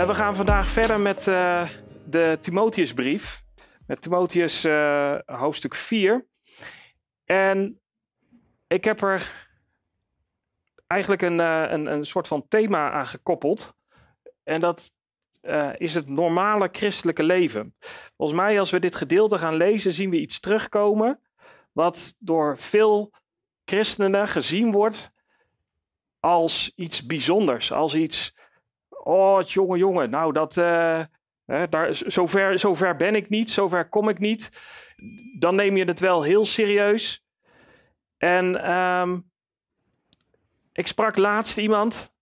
Uh, 0.00 0.06
we 0.06 0.14
gaan 0.14 0.34
vandaag 0.34 0.66
verder 0.66 1.00
met 1.00 1.26
uh, 1.26 1.68
de 2.06 2.38
Timotheusbrief. 2.40 3.42
Met 3.86 4.00
Timotheus 4.02 4.64
uh, 4.64 5.18
hoofdstuk 5.26 5.74
4. 5.74 6.26
En 7.24 7.80
ik 8.66 8.84
heb 8.84 9.02
er 9.02 9.48
eigenlijk 10.86 11.22
een, 11.22 11.38
een, 11.38 11.86
een 11.86 12.04
soort 12.04 12.28
van 12.28 12.48
thema 12.48 12.90
aan 12.90 13.06
gekoppeld. 13.06 13.74
En 14.42 14.60
dat 14.60 14.92
is 15.76 15.94
het 15.94 16.08
normale 16.08 16.68
christelijke 16.72 17.22
leven. 17.22 17.74
Volgens 18.16 18.38
mij, 18.38 18.58
als 18.58 18.70
we 18.70 18.78
dit 18.78 18.94
gedeelte 18.94 19.38
gaan 19.38 19.54
lezen, 19.54 19.92
zien 19.92 20.10
we 20.10 20.20
iets 20.20 20.40
terugkomen. 20.40 21.20
Wat 21.72 22.14
door 22.18 22.58
veel 22.58 23.12
christenen 23.64 24.28
gezien 24.28 24.72
wordt 24.72 25.12
als 26.20 26.72
iets 26.74 27.06
bijzonders. 27.06 27.72
Als 27.72 27.94
iets 27.94 28.34
Oh, 29.02 29.42
jongen, 29.42 29.78
jongen, 29.78 30.10
nou 30.10 30.32
dat, 30.32 30.56
uh, 30.56 31.00
hè, 31.44 31.68
daar, 31.68 31.94
zover, 31.94 32.58
zover 32.58 32.96
ben 32.96 33.14
ik 33.14 33.28
niet, 33.28 33.50
zover 33.50 33.88
kom 33.88 34.08
ik 34.08 34.18
niet. 34.18 34.50
Dan 35.38 35.54
neem 35.54 35.76
je 35.76 35.84
het 35.84 36.00
wel 36.00 36.22
heel 36.22 36.44
serieus. 36.44 37.24
En 38.18 38.72
um, 38.80 39.30
ik 40.72 40.86
sprak 40.86 41.16
laatst 41.16 41.58
iemand, 41.58 42.12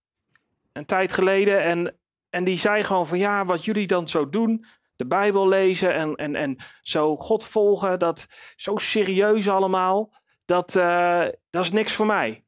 een 0.73 0.85
tijd 0.85 1.13
geleden, 1.13 1.63
en, 1.63 1.99
en 2.29 2.43
die 2.43 2.57
zei 2.57 2.83
gewoon 2.83 3.07
van 3.07 3.17
ja, 3.17 3.45
wat 3.45 3.65
jullie 3.65 3.87
dan 3.87 4.07
zo 4.07 4.29
doen, 4.29 4.65
de 4.95 5.05
Bijbel 5.05 5.47
lezen 5.47 5.93
en, 5.93 6.15
en, 6.15 6.35
en 6.35 6.57
zo 6.81 7.17
God 7.17 7.43
volgen, 7.43 7.99
dat 7.99 8.27
zo 8.55 8.77
serieus 8.77 9.49
allemaal, 9.49 10.13
dat, 10.45 10.75
uh, 10.75 11.27
dat 11.49 11.63
is 11.63 11.71
niks 11.71 11.93
voor 11.93 12.05
mij. 12.05 12.43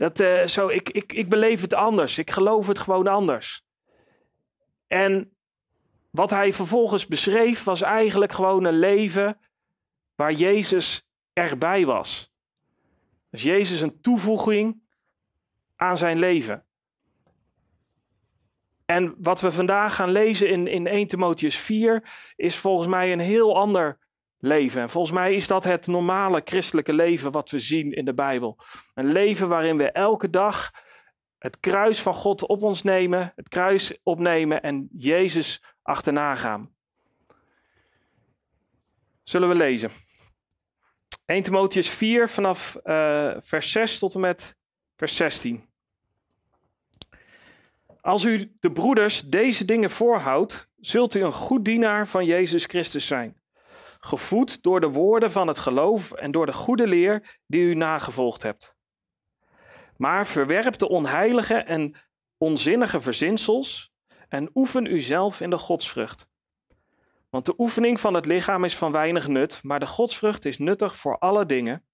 Dat, 0.00 0.20
uh, 0.20 0.46
zo, 0.46 0.68
ik, 0.68 0.90
ik, 0.90 1.12
ik 1.12 1.28
beleef 1.28 1.60
het 1.60 1.74
anders. 1.74 2.18
Ik 2.18 2.30
geloof 2.30 2.66
het 2.66 2.78
gewoon 2.78 3.06
anders. 3.06 3.62
En 4.86 5.36
wat 6.10 6.30
hij 6.30 6.52
vervolgens 6.52 7.06
beschreef 7.06 7.64
was 7.64 7.82
eigenlijk 7.82 8.32
gewoon 8.32 8.64
een 8.64 8.78
leven 8.78 9.40
waar 10.14 10.32
Jezus 10.32 11.02
erbij 11.32 11.86
was. 11.86 12.32
Dus 13.30 13.42
Jezus 13.42 13.80
een 13.80 14.00
toevoeging 14.00 14.82
aan 15.76 15.96
zijn 15.96 16.18
leven. 16.18 16.64
En 18.84 19.14
wat 19.18 19.40
we 19.40 19.50
vandaag 19.50 19.94
gaan 19.94 20.10
lezen 20.10 20.48
in, 20.48 20.66
in 20.66 20.86
1 20.86 21.06
Timotheus 21.06 21.56
4 21.56 22.32
is 22.36 22.56
volgens 22.56 22.88
mij 22.88 23.12
een 23.12 23.20
heel 23.20 23.56
ander 23.56 23.98
leven. 24.40 24.80
En 24.80 24.88
volgens 24.88 25.14
mij 25.14 25.34
is 25.34 25.46
dat 25.46 25.64
het 25.64 25.86
normale 25.86 26.40
christelijke 26.44 26.92
leven 26.92 27.32
wat 27.32 27.50
we 27.50 27.58
zien 27.58 27.92
in 27.92 28.04
de 28.04 28.14
Bijbel. 28.14 28.58
Een 28.94 29.12
leven 29.12 29.48
waarin 29.48 29.76
we 29.76 29.90
elke 29.90 30.30
dag 30.30 30.70
het 31.38 31.60
kruis 31.60 32.02
van 32.02 32.14
God 32.14 32.46
op 32.46 32.62
ons 32.62 32.82
nemen, 32.82 33.32
het 33.36 33.48
kruis 33.48 33.98
opnemen 34.02 34.62
en 34.62 34.88
Jezus 34.92 35.64
achterna 35.82 36.34
gaan. 36.34 36.70
Zullen 39.22 39.48
we 39.48 39.54
lezen? 39.54 39.90
1 41.26 41.42
Timotheus 41.42 41.88
4 41.88 42.28
vanaf 42.28 42.78
uh, 42.84 43.32
vers 43.38 43.72
6 43.72 43.98
tot 43.98 44.14
en 44.14 44.20
met 44.20 44.56
vers 44.96 45.16
16. 45.16 45.68
Als 48.00 48.24
u 48.24 48.56
de 48.60 48.72
broeders 48.72 49.20
deze 49.20 49.64
dingen 49.64 49.90
voorhoudt, 49.90 50.68
zult 50.80 51.14
u 51.14 51.22
een 51.22 51.32
goed 51.32 51.64
dienaar 51.64 52.06
van 52.06 52.24
Jezus 52.24 52.64
Christus 52.64 53.06
zijn 53.06 53.39
gevoed 54.00 54.62
door 54.62 54.80
de 54.80 54.90
woorden 54.90 55.30
van 55.30 55.48
het 55.48 55.58
geloof 55.58 56.12
en 56.12 56.30
door 56.30 56.46
de 56.46 56.52
goede 56.52 56.86
leer 56.86 57.40
die 57.46 57.62
u 57.62 57.74
nagevolgd 57.74 58.42
hebt. 58.42 58.74
Maar 59.96 60.26
verwerp 60.26 60.78
de 60.78 60.88
onheilige 60.88 61.54
en 61.54 61.94
onzinnige 62.38 63.00
verzinsels 63.00 63.92
en 64.28 64.50
oefen 64.54 64.92
uzelf 64.92 65.40
in 65.40 65.50
de 65.50 65.58
godsvrucht. 65.58 66.28
Want 67.30 67.46
de 67.46 67.54
oefening 67.58 68.00
van 68.00 68.14
het 68.14 68.26
lichaam 68.26 68.64
is 68.64 68.76
van 68.76 68.92
weinig 68.92 69.26
nut, 69.26 69.62
maar 69.62 69.80
de 69.80 69.86
godsvrucht 69.86 70.44
is 70.44 70.58
nuttig 70.58 70.96
voor 70.96 71.18
alle 71.18 71.46
dingen, 71.46 71.84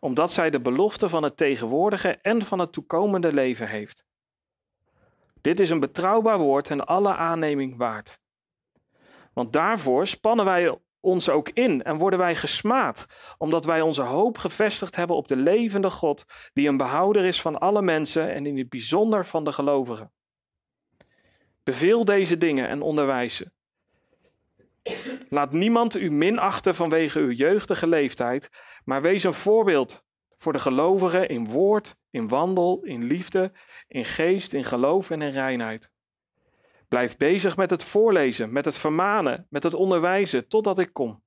omdat 0.00 0.30
zij 0.30 0.50
de 0.50 0.60
belofte 0.60 1.08
van 1.08 1.22
het 1.22 1.36
tegenwoordige 1.36 2.18
en 2.22 2.42
van 2.42 2.58
het 2.58 2.72
toekomende 2.72 3.32
leven 3.32 3.68
heeft. 3.68 4.04
Dit 5.40 5.60
is 5.60 5.70
een 5.70 5.80
betrouwbaar 5.80 6.38
woord 6.38 6.70
en 6.70 6.86
alle 6.86 7.14
aanneming 7.14 7.76
waard. 7.76 8.20
Want 9.32 9.52
daarvoor 9.52 10.06
spannen 10.06 10.44
wij 10.44 10.78
ons 11.02 11.28
ook 11.28 11.48
in 11.48 11.82
en 11.82 11.96
worden 11.96 12.18
wij 12.18 12.36
gesmaad, 12.36 13.06
omdat 13.38 13.64
wij 13.64 13.80
onze 13.80 14.02
hoop 14.02 14.38
gevestigd 14.38 14.96
hebben 14.96 15.16
op 15.16 15.28
de 15.28 15.36
levende 15.36 15.90
God, 15.90 16.24
die 16.52 16.68
een 16.68 16.76
behouder 16.76 17.24
is 17.24 17.40
van 17.40 17.58
alle 17.58 17.82
mensen 17.82 18.32
en 18.32 18.46
in 18.46 18.58
het 18.58 18.68
bijzonder 18.68 19.26
van 19.26 19.44
de 19.44 19.52
gelovigen. 19.52 20.12
Beveel 21.64 22.04
deze 22.04 22.38
dingen 22.38 22.68
en 22.68 22.82
onderwijs 22.82 23.36
ze. 23.36 23.50
Laat 25.28 25.52
niemand 25.52 25.96
u 25.96 26.10
minachten 26.10 26.74
vanwege 26.74 27.18
uw 27.18 27.30
jeugdige 27.30 27.86
leeftijd, 27.86 28.50
maar 28.84 29.02
wees 29.02 29.24
een 29.24 29.34
voorbeeld 29.34 30.04
voor 30.38 30.52
de 30.52 30.58
gelovigen 30.58 31.28
in 31.28 31.48
woord, 31.48 31.96
in 32.10 32.28
wandel, 32.28 32.82
in 32.82 33.04
liefde, 33.04 33.52
in 33.88 34.04
geest, 34.04 34.52
in 34.52 34.64
geloof 34.64 35.10
en 35.10 35.22
in 35.22 35.30
reinheid. 35.30 35.92
Blijf 36.92 37.16
bezig 37.16 37.56
met 37.56 37.70
het 37.70 37.84
voorlezen, 37.84 38.52
met 38.52 38.64
het 38.64 38.76
vermanen, 38.76 39.46
met 39.50 39.62
het 39.62 39.74
onderwijzen, 39.74 40.48
totdat 40.48 40.78
ik 40.78 40.92
kom. 40.92 41.22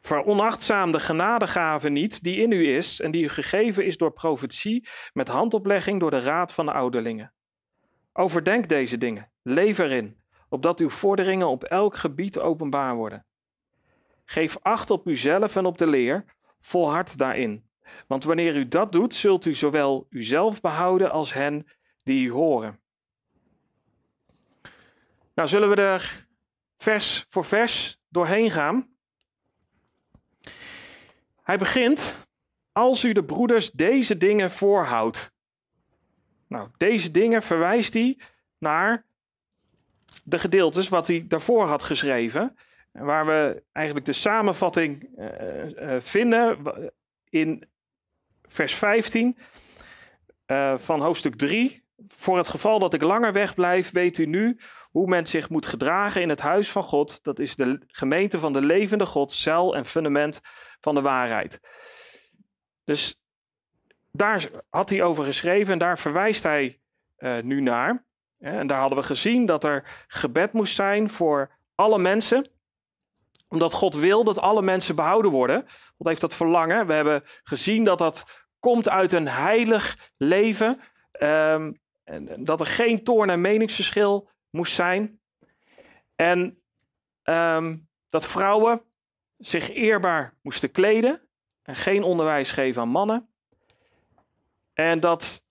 Veronachtzaam 0.00 0.92
de 0.92 0.98
genadegave 0.98 1.88
niet 1.88 2.22
die 2.22 2.36
in 2.36 2.52
u 2.52 2.76
is 2.76 3.00
en 3.00 3.10
die 3.10 3.24
u 3.24 3.28
gegeven 3.28 3.84
is 3.84 3.96
door 3.96 4.12
profetie 4.12 4.88
met 5.12 5.28
handoplegging 5.28 6.00
door 6.00 6.10
de 6.10 6.18
raad 6.20 6.52
van 6.52 6.66
de 6.66 6.72
ouderlingen. 6.72 7.32
Overdenk 8.12 8.68
deze 8.68 8.98
dingen, 8.98 9.30
leef 9.42 9.78
erin, 9.78 10.16
opdat 10.48 10.80
uw 10.80 10.90
vorderingen 10.90 11.48
op 11.48 11.64
elk 11.64 11.96
gebied 11.96 12.38
openbaar 12.38 12.94
worden. 12.94 13.26
Geef 14.24 14.58
acht 14.62 14.90
op 14.90 15.06
uzelf 15.06 15.56
en 15.56 15.66
op 15.66 15.78
de 15.78 15.86
leer, 15.86 16.24
volhard 16.60 17.18
daarin. 17.18 17.68
Want 18.06 18.24
wanneer 18.24 18.56
u 18.56 18.68
dat 18.68 18.92
doet, 18.92 19.14
zult 19.14 19.44
u 19.44 19.54
zowel 19.54 20.06
uzelf 20.10 20.60
behouden 20.60 21.10
als 21.10 21.32
hen 21.32 21.66
die 22.02 22.26
u 22.26 22.30
horen. 22.30 22.82
Nou, 25.34 25.48
zullen 25.48 25.68
we 25.68 25.74
er 25.74 26.26
vers 26.76 27.26
voor 27.28 27.44
vers 27.44 27.98
doorheen 28.08 28.50
gaan? 28.50 28.88
Hij 31.42 31.58
begint, 31.58 32.26
als 32.72 33.04
u 33.04 33.12
de 33.12 33.24
broeders 33.24 33.70
deze 33.70 34.16
dingen 34.16 34.50
voorhoudt. 34.50 35.32
Nou, 36.48 36.68
deze 36.76 37.10
dingen 37.10 37.42
verwijst 37.42 37.94
hij 37.94 38.18
naar 38.58 39.04
de 40.24 40.38
gedeeltes 40.38 40.88
wat 40.88 41.06
hij 41.06 41.24
daarvoor 41.28 41.66
had 41.66 41.82
geschreven. 41.82 42.56
Waar 42.92 43.26
we 43.26 43.62
eigenlijk 43.72 44.06
de 44.06 44.12
samenvatting 44.12 45.08
uh, 45.18 45.64
uh, 45.64 46.00
vinden 46.00 46.58
in 47.28 47.64
vers 48.42 48.74
15 48.74 49.38
uh, 50.46 50.78
van 50.78 51.00
hoofdstuk 51.00 51.34
3. 51.34 51.82
Voor 52.08 52.36
het 52.36 52.48
geval 52.48 52.78
dat 52.78 52.94
ik 52.94 53.02
langer 53.02 53.32
wegblijf, 53.32 53.90
weet 53.90 54.18
u 54.18 54.26
nu 54.26 54.58
hoe 54.94 55.06
men 55.06 55.26
zich 55.26 55.48
moet 55.48 55.66
gedragen 55.66 56.22
in 56.22 56.28
het 56.28 56.40
huis 56.40 56.70
van 56.70 56.82
God. 56.82 57.24
Dat 57.24 57.38
is 57.38 57.56
de 57.56 57.80
gemeente 57.86 58.38
van 58.38 58.52
de 58.52 58.62
levende 58.62 59.06
God, 59.06 59.32
cel 59.32 59.76
en 59.76 59.84
fundament 59.84 60.40
van 60.80 60.94
de 60.94 61.00
waarheid. 61.00 61.60
Dus 62.84 63.20
daar 64.10 64.50
had 64.70 64.88
hij 64.88 65.02
over 65.02 65.24
geschreven 65.24 65.72
en 65.72 65.78
daar 65.78 65.98
verwijst 65.98 66.42
hij 66.42 66.80
uh, 67.18 67.42
nu 67.42 67.60
naar. 67.60 68.04
En 68.38 68.66
daar 68.66 68.78
hadden 68.78 68.98
we 68.98 69.04
gezien 69.04 69.46
dat 69.46 69.64
er 69.64 70.04
gebed 70.06 70.52
moest 70.52 70.74
zijn 70.74 71.10
voor 71.10 71.50
alle 71.74 71.98
mensen 71.98 72.46
omdat 73.48 73.72
God 73.72 73.94
wil 73.94 74.24
dat 74.24 74.38
alle 74.38 74.62
mensen 74.62 74.94
behouden 74.94 75.30
worden. 75.30 75.66
God 75.96 76.06
heeft 76.06 76.20
dat 76.20 76.34
verlangen. 76.34 76.86
We 76.86 76.92
hebben 76.92 77.22
gezien 77.42 77.84
dat 77.84 77.98
dat 77.98 78.46
komt 78.58 78.88
uit 78.88 79.12
een 79.12 79.28
heilig 79.28 80.12
leven. 80.16 80.80
Um, 81.20 81.82
en 82.04 82.44
dat 82.44 82.60
er 82.60 82.66
geen 82.66 83.04
toorn 83.04 83.30
en 83.30 83.40
meningsverschil 83.40 84.28
moest 84.54 84.74
zijn. 84.74 85.20
En 86.16 86.62
ehm, 87.22 87.78
dat 88.08 88.26
vrouwen 88.26 88.82
zich 89.38 89.70
eerbaar 89.70 90.34
moesten 90.42 90.70
kleden 90.70 91.28
en 91.62 91.76
geen 91.76 92.02
onderwijs 92.02 92.50
geven 92.50 92.82
aan 92.82 92.88
mannen. 92.88 93.28
En 94.72 95.00
dat, 95.00 95.44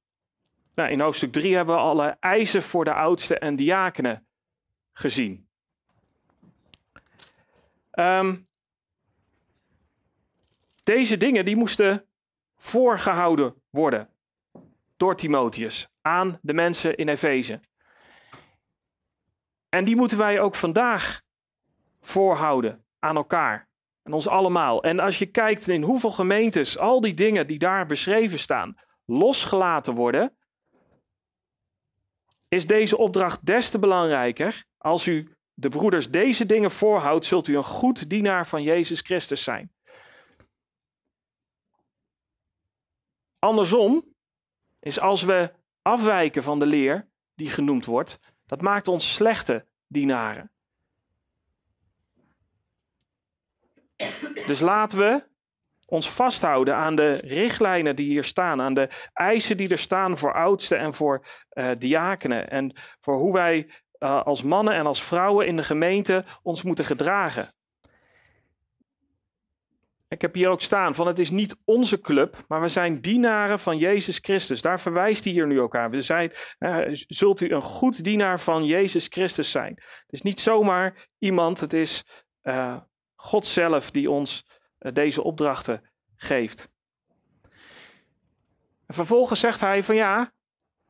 nou, 0.76 0.90
in 0.90 1.00
hoofdstuk 1.00 1.32
3 1.32 1.56
hebben 1.56 1.76
we 1.76 1.82
alle 1.82 2.18
eisen 2.20 2.62
voor 2.62 2.86
de 2.86 2.94
oudsten 2.94 3.40
en 3.40 3.56
diakenen 3.56 4.28
gezien. 4.92 5.48
Um, 7.92 8.48
deze 10.84 11.18
dingen 11.18 11.46
die 11.46 11.56
moesten 11.56 12.08
voorgehouden 12.56 13.56
worden 13.70 14.10
door 14.98 15.16
Timotheus 15.16 15.88
aan 16.02 16.40
de 16.42 16.54
mensen 16.54 16.96
in 16.96 17.10
Efeze. 17.10 17.60
En 19.74 19.84
die 19.84 19.96
moeten 19.96 20.18
wij 20.18 20.40
ook 20.40 20.56
vandaag 20.56 21.22
voorhouden 22.02 22.86
aan 23.00 23.16
elkaar. 23.16 23.70
En 24.04 24.14
ons 24.14 24.28
allemaal. 24.28 24.84
En 24.84 25.00
als 25.00 25.20
je 25.20 25.26
kijkt 25.26 25.68
in 25.68 25.82
hoeveel 25.82 26.12
gemeentes 26.12 26.78
al 26.78 27.02
die 27.02 27.14
dingen 27.14 27.48
die 27.48 27.58
daar 27.58 27.86
beschreven 27.86 28.40
staan, 28.40 28.76
losgelaten 29.06 29.94
worden, 29.94 30.38
is 32.48 32.68
deze 32.68 32.98
opdracht 32.98 33.46
des 33.46 33.70
te 33.70 33.80
belangrijker. 33.80 34.66
Als 34.78 35.08
u 35.08 35.36
de 35.54 35.70
broeders 35.70 36.10
deze 36.10 36.46
dingen 36.46 36.72
voorhoudt, 36.72 37.26
zult 37.26 37.48
u 37.48 37.58
een 37.58 37.64
goed 37.64 38.10
dienaar 38.10 38.48
van 38.48 38.64
Jezus 38.64 39.00
Christus 39.00 39.44
zijn. 39.44 39.72
Andersom 43.40 44.16
is 44.80 45.00
als 45.00 45.22
we 45.22 45.54
afwijken 45.82 46.44
van 46.44 46.60
de 46.60 46.66
leer 46.66 47.10
die 47.36 47.50
genoemd 47.50 47.86
wordt, 47.86 48.20
dat 48.54 48.62
maakt 48.62 48.88
ons 48.88 49.14
slechte 49.14 49.66
dienaren. 49.88 50.52
Dus 54.48 54.60
laten 54.60 54.98
we 54.98 55.24
ons 55.86 56.10
vasthouden 56.10 56.76
aan 56.76 56.96
de 56.96 57.12
richtlijnen 57.12 57.96
die 57.96 58.06
hier 58.08 58.24
staan, 58.24 58.62
aan 58.62 58.74
de 58.74 58.90
eisen 59.14 59.58
die 59.58 59.70
er 59.70 59.78
staan 59.78 60.18
voor 60.18 60.34
oudsten 60.34 60.78
en 60.78 60.94
voor 60.94 61.26
uh, 61.54 61.72
diakenen 61.78 62.50
en 62.50 62.76
voor 63.00 63.18
hoe 63.18 63.34
wij 63.34 63.70
uh, 64.00 64.24
als 64.24 64.44
mannen 64.44 64.74
en 64.74 64.86
als 64.86 65.04
vrouwen 65.04 65.48
in 65.48 65.56
de 65.56 65.64
gemeente 65.64 66.26
ons 66.42 66.64
moeten 66.64 66.86
gedragen. 66.86 67.53
Ik 70.14 70.22
heb 70.22 70.34
hier 70.34 70.50
ook 70.50 70.62
staan 70.62 70.96
van 70.96 71.08
het 71.08 71.20
is 71.20 71.30
niet 71.30 71.56
onze 71.66 72.02
club, 72.02 72.44
maar 72.48 72.62
we 72.62 72.68
zijn 72.68 73.02
dienaren 73.02 73.60
van 73.60 73.78
Jezus 73.78 74.18
Christus. 74.18 74.62
Daar 74.62 74.80
verwijst 74.80 75.24
hij 75.24 75.34
hier 75.34 75.48
nu 75.48 75.62
ook 75.62 75.76
aan. 75.76 75.90
We 75.90 76.02
zijn, 76.02 76.32
zult 77.08 77.42
u 77.42 77.50
een 77.50 77.62
goed 77.62 78.04
dienaar 78.04 78.40
van 78.40 78.66
Jezus 78.66 79.08
Christus 79.08 79.52
zijn. 79.52 79.74
Het 79.76 80.14
is 80.14 80.22
niet 80.22 80.40
zomaar 80.40 81.08
iemand, 81.20 81.60
het 81.60 81.74
is 81.74 82.04
uh, 82.44 82.78
God 83.16 83.46
zelf 83.46 83.92
die 83.92 84.10
ons 84.10 84.46
uh, 84.80 84.92
deze 84.92 85.24
opdrachten 85.24 85.92
geeft. 86.16 86.70
En 88.86 88.94
vervolgens 88.94 89.40
zegt 89.40 89.60
hij 89.60 89.84
van 89.84 89.96
ja, 89.96 90.34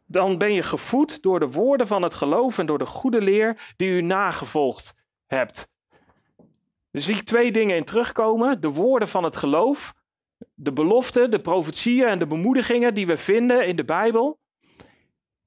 dan 0.06 0.38
ben 0.38 0.54
je 0.54 0.64
gevoed 0.64 1.22
door 1.22 1.40
de 1.40 1.50
woorden 1.50 1.88
van 1.88 2.02
het 2.02 2.14
geloof 2.14 2.58
en 2.58 2.66
door 2.66 2.78
de 2.78 2.86
goede 2.86 3.22
leer 3.22 3.74
die 3.75 3.90
u 3.90 4.02
nagevolgd 4.02 4.94
hebt. 5.25 5.72
Dus 6.94 7.06
zie 7.06 7.16
ik 7.16 7.25
twee 7.25 7.51
dingen 7.51 7.75
in 7.75 7.84
terugkomen. 7.84 8.62
De 8.62 8.68
woorden 8.68 9.07
van 9.07 9.24
het 9.24 9.36
geloof, 9.36 9.94
de 10.54 10.74
beloften, 10.74 11.31
de 11.31 11.42
profetieën 11.42 12.07
en 12.07 12.19
de 12.19 12.28
bemoedigingen 12.28 12.94
die 12.94 13.07
we 13.07 13.18
vinden 13.18 13.68
in 13.68 13.75
de 13.75 13.86
Bijbel. 13.86 14.40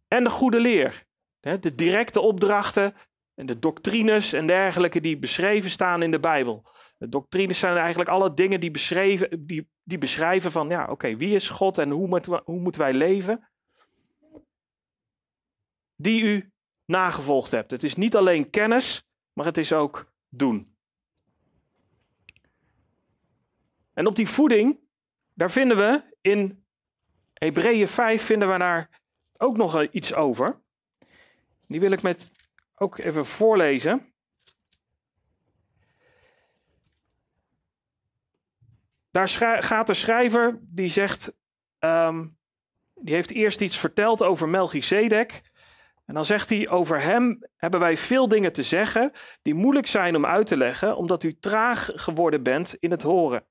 En 0.09 0.25
de 0.25 0.31
goede 0.31 0.61
leer. 0.61 1.05
De 1.41 1.75
directe 1.75 2.21
opdrachten 2.21 2.95
en 3.35 3.47
de 3.47 3.59
doctrines 3.59 4.33
en 4.33 4.47
dergelijke 4.47 5.01
die 5.01 5.19
beschreven 5.19 5.71
staan 5.71 6.03
in 6.03 6.11
de 6.11 6.21
Bijbel. 6.21 6.65
De 6.99 7.09
doctrines 7.09 7.59
zijn 7.59 7.77
eigenlijk 7.77 8.11
alle 8.11 8.35
dingen 8.35 8.61
die, 8.61 8.71
beschreven, 8.71 9.47
die, 9.47 9.69
die 9.83 9.99
beschrijven 9.99 10.51
van, 10.51 10.69
ja, 10.69 10.91
oké, 10.91 11.17
wie 11.17 11.35
is 11.35 11.49
God 11.49 11.79
en 11.79 11.91
hoe, 11.91 12.09
moet, 12.09 12.27
hoe 12.27 12.61
moeten 12.61 12.81
wij 12.81 12.93
leven? 12.93 13.49
Die 15.97 16.23
u 16.23 16.53
nagevolgd 16.85 17.51
hebt. 17.51 17.71
Het 17.71 17.83
is 17.83 17.95
niet 17.95 18.17
alleen 18.17 18.51
kennis, 18.51 19.05
maar 19.33 19.47
het 19.47 19.57
is 19.57 19.73
ook 19.73 20.13
doen. 20.29 20.76
En 23.97 24.07
op 24.07 24.17
die 24.17 24.29
voeding, 24.29 24.79
daar 25.35 25.51
vinden 25.51 25.77
we 25.77 26.03
in 26.21 26.65
Hebreeën 27.35 27.89
5 27.89 28.23
vinden 28.23 28.53
we 28.53 28.59
daar 28.59 28.89
ook 29.37 29.57
nog 29.57 29.83
iets 29.83 30.15
over. 30.15 30.61
Die 31.67 31.81
wil 31.81 31.91
ik 31.91 32.03
met 32.03 32.31
ook 32.75 32.99
even 32.99 33.27
voorlezen. 33.27 34.13
Daar 39.11 39.29
gaat 39.63 39.87
de 39.87 39.95
schrijver 39.95 40.59
die 40.63 40.89
zegt, 40.89 41.33
um, 41.79 42.37
die 42.95 43.15
heeft 43.15 43.31
eerst 43.31 43.61
iets 43.61 43.79
verteld 43.79 44.23
over 44.23 44.49
Melchizedek. 44.49 45.41
En 46.05 46.15
dan 46.15 46.25
zegt 46.25 46.49
hij, 46.49 46.69
over 46.69 47.01
hem 47.01 47.47
hebben 47.57 47.81
wij 47.81 47.97
veel 47.97 48.29
dingen 48.29 48.53
te 48.53 48.63
zeggen 48.63 49.13
die 49.43 49.55
moeilijk 49.55 49.87
zijn 49.87 50.17
om 50.17 50.27
uit 50.27 50.47
te 50.47 50.57
leggen, 50.57 50.97
omdat 50.97 51.23
u 51.23 51.39
traag 51.39 51.91
geworden 51.95 52.43
bent 52.43 52.75
in 52.75 52.91
het 52.91 53.03
horen. 53.03 53.47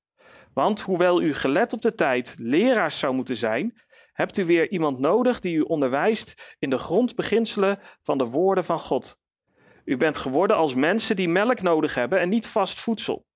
Want 0.56 0.80
hoewel 0.80 1.22
u 1.22 1.34
gelet 1.34 1.72
op 1.72 1.82
de 1.82 1.94
tijd 1.94 2.34
leraars 2.36 2.98
zou 2.98 3.14
moeten 3.14 3.36
zijn, 3.36 3.80
hebt 4.12 4.38
u 4.38 4.44
weer 4.44 4.70
iemand 4.70 4.98
nodig 4.98 5.40
die 5.40 5.56
u 5.56 5.60
onderwijst 5.60 6.56
in 6.58 6.70
de 6.70 6.78
grondbeginselen 6.78 7.78
van 8.02 8.18
de 8.18 8.24
woorden 8.24 8.64
van 8.64 8.78
God. 8.78 9.18
U 9.84 9.96
bent 9.96 10.16
geworden 10.16 10.56
als 10.56 10.74
mensen 10.74 11.16
die 11.16 11.28
melk 11.28 11.62
nodig 11.62 11.94
hebben 11.94 12.20
en 12.20 12.28
niet 12.28 12.46
vast 12.46 12.80
voedsel. 12.80 13.26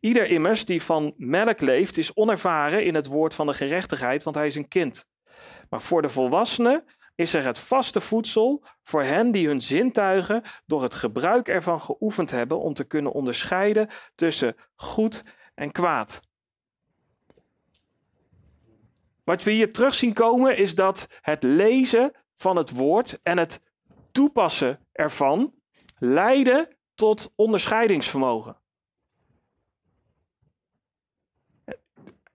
Ieder 0.00 0.26
immers 0.26 0.64
die 0.64 0.82
van 0.82 1.14
melk 1.16 1.60
leeft, 1.60 1.96
is 1.96 2.14
onervaren 2.14 2.84
in 2.84 2.94
het 2.94 3.06
woord 3.06 3.34
van 3.34 3.46
de 3.46 3.54
gerechtigheid, 3.54 4.22
want 4.22 4.36
hij 4.36 4.46
is 4.46 4.56
een 4.56 4.68
kind. 4.68 5.04
Maar 5.68 5.82
voor 5.82 6.02
de 6.02 6.08
volwassenen 6.08 6.84
is 7.14 7.34
er 7.34 7.44
het 7.44 7.58
vaste 7.58 8.00
voedsel 8.00 8.64
voor 8.82 9.02
hen 9.02 9.30
die 9.30 9.46
hun 9.46 9.60
zintuigen 9.60 10.42
door 10.66 10.82
het 10.82 10.94
gebruik 10.94 11.48
ervan 11.48 11.80
geoefend 11.80 12.30
hebben 12.30 12.60
om 12.60 12.74
te 12.74 12.84
kunnen 12.84 13.12
onderscheiden 13.12 13.88
tussen 14.14 14.56
goed 14.74 15.22
en 15.54 15.72
kwaad. 15.72 16.30
Wat 19.24 19.42
we 19.42 19.50
hier 19.50 19.72
terug 19.72 19.94
zien 19.94 20.12
komen 20.12 20.56
is 20.56 20.74
dat 20.74 21.20
het 21.20 21.42
lezen 21.42 22.12
van 22.34 22.56
het 22.56 22.70
woord 22.70 23.20
en 23.22 23.38
het 23.38 23.62
toepassen 24.12 24.86
ervan 24.92 25.54
leiden 25.98 26.68
tot 26.94 27.32
onderscheidingsvermogen. 27.36 28.60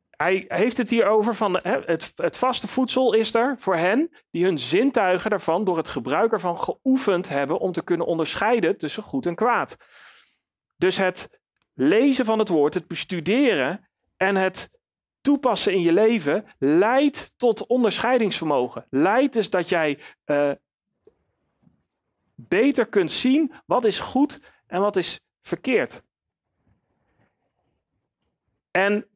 Hij 0.10 0.46
heeft 0.48 0.78
het 0.78 0.90
hier 0.90 1.08
over 1.08 1.36
van 1.36 1.60
het, 1.64 2.12
het 2.16 2.38
vaste 2.38 2.68
voedsel 2.68 3.14
is 3.14 3.36
er 3.36 3.60
voor 3.60 3.76
hen 3.76 4.12
die 4.32 4.44
hun 4.44 4.60
zintuigen 4.60 5.30
daarvan 5.30 5.64
door 5.64 5.78
het 5.78 5.88
gebruik 5.88 6.32
ervan 6.32 6.60
geoefend 6.60 7.30
hebben 7.30 7.60
om 7.60 7.72
te 7.72 7.84
kunnen 7.84 8.08
onderscheiden 8.08 8.78
tussen 8.78 9.04
goed 9.04 9.26
en 9.26 9.36
kwaad. 9.36 9.78
Dus 10.78 10.98
het 10.98 11.40
lezen 11.74 12.26
van 12.26 12.40
het 12.40 12.50
woord, 12.50 12.74
het 12.74 12.88
bestuderen 12.88 13.90
en 14.16 14.36
het 14.36 14.77
toepassen 15.28 15.74
in 15.74 15.82
je 15.82 15.94
leven 15.94 16.46
leidt 16.58 17.34
tot 17.38 17.66
onderscheidingsvermogen. 17.66 18.86
Leidt 18.90 19.34
dus 19.34 19.50
dat 19.50 19.70
jij 19.70 20.00
uh, 20.26 20.52
beter 22.36 22.86
kunt 22.86 23.12
zien 23.12 23.52
wat 23.66 23.86
is 23.86 24.00
goed 24.00 24.54
en 24.68 24.82
wat 24.82 24.96
is 24.96 25.20
verkeerd. 25.42 26.04
En 28.72 29.08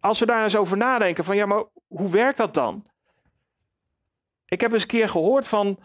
als 0.00 0.18
we 0.18 0.26
daar 0.26 0.42
eens 0.42 0.56
over 0.56 0.76
nadenken 0.76 1.24
van 1.24 1.36
ja, 1.36 1.46
maar 1.46 1.64
hoe 1.86 2.10
werkt 2.10 2.38
dat 2.38 2.54
dan? 2.54 2.86
Ik 4.46 4.60
heb 4.60 4.72
eens 4.72 4.82
een 4.82 4.88
keer 4.88 5.08
gehoord 5.08 5.48
van 5.48 5.78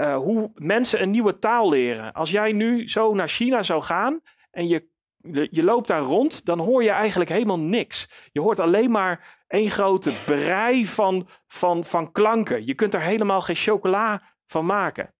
uh, 0.00 0.16
hoe 0.16 0.50
mensen 0.54 1.02
een 1.02 1.10
nieuwe 1.10 1.38
taal 1.38 1.68
leren. 1.68 2.12
Als 2.12 2.30
jij 2.30 2.52
nu 2.52 2.88
zo 2.88 3.14
naar 3.14 3.28
China 3.28 3.62
zou 3.62 3.82
gaan 3.82 4.20
en 4.50 4.68
je 4.68 4.89
je 5.50 5.62
loopt 5.62 5.88
daar 5.88 6.00
rond, 6.00 6.44
dan 6.44 6.58
hoor 6.58 6.82
je 6.82 6.90
eigenlijk 6.90 7.30
helemaal 7.30 7.58
niks. 7.58 8.08
Je 8.32 8.40
hoort 8.40 8.58
alleen 8.58 8.90
maar 8.90 9.38
één 9.48 9.70
grote 9.70 10.12
brei 10.24 10.86
van, 10.86 11.28
van, 11.46 11.84
van 11.84 12.12
klanken. 12.12 12.66
Je 12.66 12.74
kunt 12.74 12.94
er 12.94 13.00
helemaal 13.00 13.40
geen 13.40 13.56
chocola 13.56 14.22
van 14.46 14.66
maken. 14.66 15.14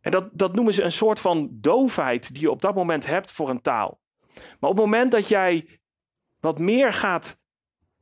En 0.00 0.10
dat, 0.10 0.28
dat 0.32 0.54
noemen 0.54 0.72
ze 0.72 0.82
een 0.82 0.92
soort 0.92 1.20
van 1.20 1.48
doofheid 1.52 2.32
die 2.34 2.42
je 2.42 2.50
op 2.50 2.60
dat 2.60 2.74
moment 2.74 3.06
hebt 3.06 3.30
voor 3.30 3.50
een 3.50 3.60
taal. 3.60 4.00
Maar 4.34 4.70
op 4.70 4.76
het 4.76 4.84
moment 4.84 5.12
dat 5.12 5.28
jij 5.28 5.80
wat 6.40 6.58
meer 6.58 6.92
gaat, 6.92 7.38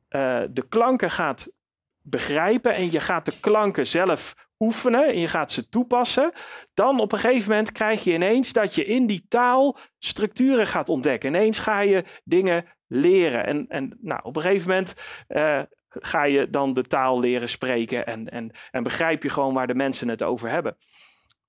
uh, 0.09 0.41
de 0.49 0.67
klanken 0.69 1.09
gaat 1.09 1.53
begrijpen 2.01 2.73
en 2.73 2.91
je 2.91 2.99
gaat 2.99 3.25
de 3.25 3.39
klanken 3.39 3.87
zelf 3.87 4.49
oefenen 4.61 5.07
en 5.07 5.19
je 5.19 5.27
gaat 5.27 5.51
ze 5.51 5.69
toepassen, 5.69 6.31
dan 6.73 6.99
op 6.99 7.11
een 7.11 7.19
gegeven 7.19 7.49
moment 7.49 7.71
krijg 7.71 8.03
je 8.03 8.13
ineens 8.13 8.53
dat 8.53 8.75
je 8.75 8.85
in 8.85 9.07
die 9.07 9.25
taal 9.27 9.77
structuren 9.99 10.67
gaat 10.67 10.89
ontdekken. 10.89 11.29
Ineens 11.29 11.59
ga 11.59 11.79
je 11.79 12.03
dingen 12.23 12.65
leren. 12.87 13.45
En, 13.45 13.65
en 13.67 13.97
nou, 14.01 14.19
op 14.23 14.35
een 14.35 14.41
gegeven 14.41 14.69
moment 14.69 14.93
uh, 15.27 15.61
ga 15.89 16.23
je 16.23 16.49
dan 16.49 16.73
de 16.73 16.83
taal 16.83 17.19
leren 17.19 17.49
spreken 17.49 18.05
en, 18.05 18.29
en, 18.29 18.51
en 18.71 18.83
begrijp 18.83 19.23
je 19.23 19.29
gewoon 19.29 19.53
waar 19.53 19.67
de 19.67 19.75
mensen 19.75 20.07
het 20.07 20.23
over 20.23 20.49
hebben. 20.49 20.77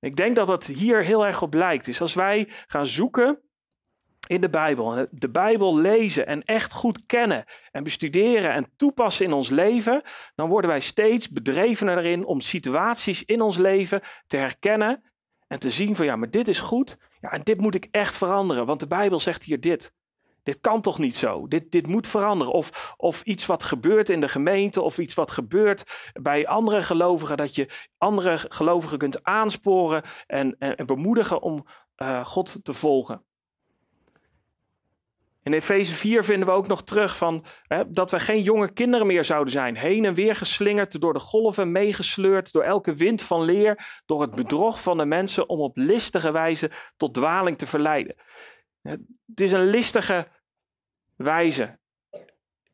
Ik 0.01 0.17
denk 0.17 0.37
dat 0.37 0.47
dat 0.47 0.67
hier 0.67 1.05
heel 1.05 1.27
erg 1.27 1.43
op 1.43 1.55
lijkt. 1.55 1.85
Dus 1.85 2.01
als 2.01 2.15
wij 2.15 2.49
gaan 2.67 2.87
zoeken 2.87 3.41
in 4.33 4.41
de 4.41 4.49
Bijbel. 4.49 5.07
De 5.11 5.31
Bijbel 5.31 5.77
lezen 5.77 6.27
en 6.27 6.45
echt 6.45 6.73
goed 6.73 7.07
kennen 7.07 7.45
en 7.71 7.85
bestuderen 7.85 8.53
en 8.53 8.73
toepassen 8.77 9.25
in 9.25 9.33
ons 9.33 9.49
leven, 9.49 10.03
dan 10.35 10.49
worden 10.49 10.71
wij 10.71 10.81
steeds 10.81 11.29
bedrevener 11.29 11.99
erin 11.99 12.25
om 12.25 12.41
situaties 12.41 13.25
in 13.25 13.41
ons 13.41 13.57
leven 13.57 14.01
te 14.27 14.37
herkennen 14.37 15.13
en 15.47 15.59
te 15.59 15.71
zien 15.71 15.97
van 15.97 16.07
ja, 16.07 16.17
maar 16.17 16.31
dit 16.31 16.49
is 16.49 16.59
goed. 16.59 16.99
Ja, 17.21 17.33
en 17.33 17.43
dit 17.43 17.61
moet 17.61 17.75
ik 17.75 17.89
echt 17.91 18.17
veranderen, 18.17 18.67
want 18.67 18.81
de 18.81 18.87
Bijbel 18.87 19.19
zegt 19.21 19.43
hier 19.43 19.61
dit. 19.61 19.93
Dit 20.43 20.61
kan 20.61 20.81
toch 20.81 20.99
niet 20.99 21.15
zo? 21.15 21.49
Dit, 21.49 21.73
dit 21.73 21.87
moet 21.87 22.07
veranderen. 22.07 22.53
Of, 22.53 22.95
of 22.97 23.23
iets 23.23 23.47
wat 23.47 23.63
gebeurt 23.63 24.09
in 24.09 24.21
de 24.21 24.29
gemeente, 24.29 24.81
of 24.81 24.99
iets 24.99 25.15
wat 25.15 25.31
gebeurt 25.31 26.11
bij 26.13 26.47
andere 26.47 26.83
gelovigen, 26.83 27.37
dat 27.37 27.55
je 27.55 27.69
andere 27.99 28.39
gelovigen 28.49 28.99
kunt 28.99 29.25
aansporen 29.25 30.03
en, 30.27 30.57
en, 30.59 30.77
en 30.77 30.87
bemoedigen 30.87 31.43
om 31.43 31.67
uh, 31.97 32.27
God 32.27 32.59
te 32.63 32.73
volgen. 32.73 33.25
In 35.43 35.53
Efeze 35.53 35.93
4 35.93 36.25
vinden 36.25 36.49
we 36.49 36.55
ook 36.55 36.67
nog 36.67 36.83
terug 36.83 37.17
van, 37.17 37.45
hè, 37.67 37.91
dat 37.91 38.11
we 38.11 38.21
geen 38.21 38.43
jonge 38.43 38.73
kinderen 38.73 39.07
meer 39.07 39.25
zouden 39.25 39.53
zijn. 39.53 39.77
Heen 39.77 40.05
en 40.05 40.15
weer 40.15 40.37
geslingerd, 40.37 41.01
door 41.01 41.13
de 41.13 41.19
golven 41.19 41.73
meegesleurd, 41.73 42.53
door 42.53 42.63
elke 42.63 42.95
wind 42.95 43.23
van 43.23 43.43
leer, 43.43 44.03
door 44.07 44.21
het 44.21 44.35
bedrog 44.35 44.83
van 44.83 44.99
de 44.99 45.05
mensen 45.05 45.49
om 45.49 45.61
op 45.61 45.77
listige 45.77 46.31
wijze 46.31 46.71
tot 46.97 47.15
dwaling 47.15 47.57
te 47.59 47.67
verleiden. 47.67 48.17
Het 48.83 49.41
is 49.41 49.53
een 49.53 49.67
listige 49.67 50.29
wijze. 51.17 51.81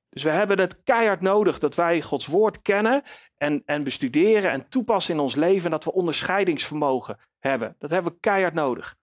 Dus 0.08 0.22
we 0.22 0.30
hebben 0.30 0.58
het 0.58 0.82
keihard 0.82 1.20
nodig 1.20 1.58
dat 1.58 1.74
wij 1.74 2.02
Gods 2.02 2.26
woord 2.26 2.62
kennen 2.62 3.02
en, 3.36 3.62
en 3.64 3.84
bestuderen 3.84 4.50
en 4.50 4.68
toepassen 4.68 5.14
in 5.14 5.20
ons 5.20 5.34
leven. 5.34 5.64
En 5.64 5.70
dat 5.70 5.84
we 5.84 5.92
onderscheidingsvermogen 5.92 7.18
hebben. 7.38 7.74
Dat 7.78 7.90
hebben 7.90 8.12
we 8.12 8.18
keihard 8.20 8.54
nodig. 8.54 8.96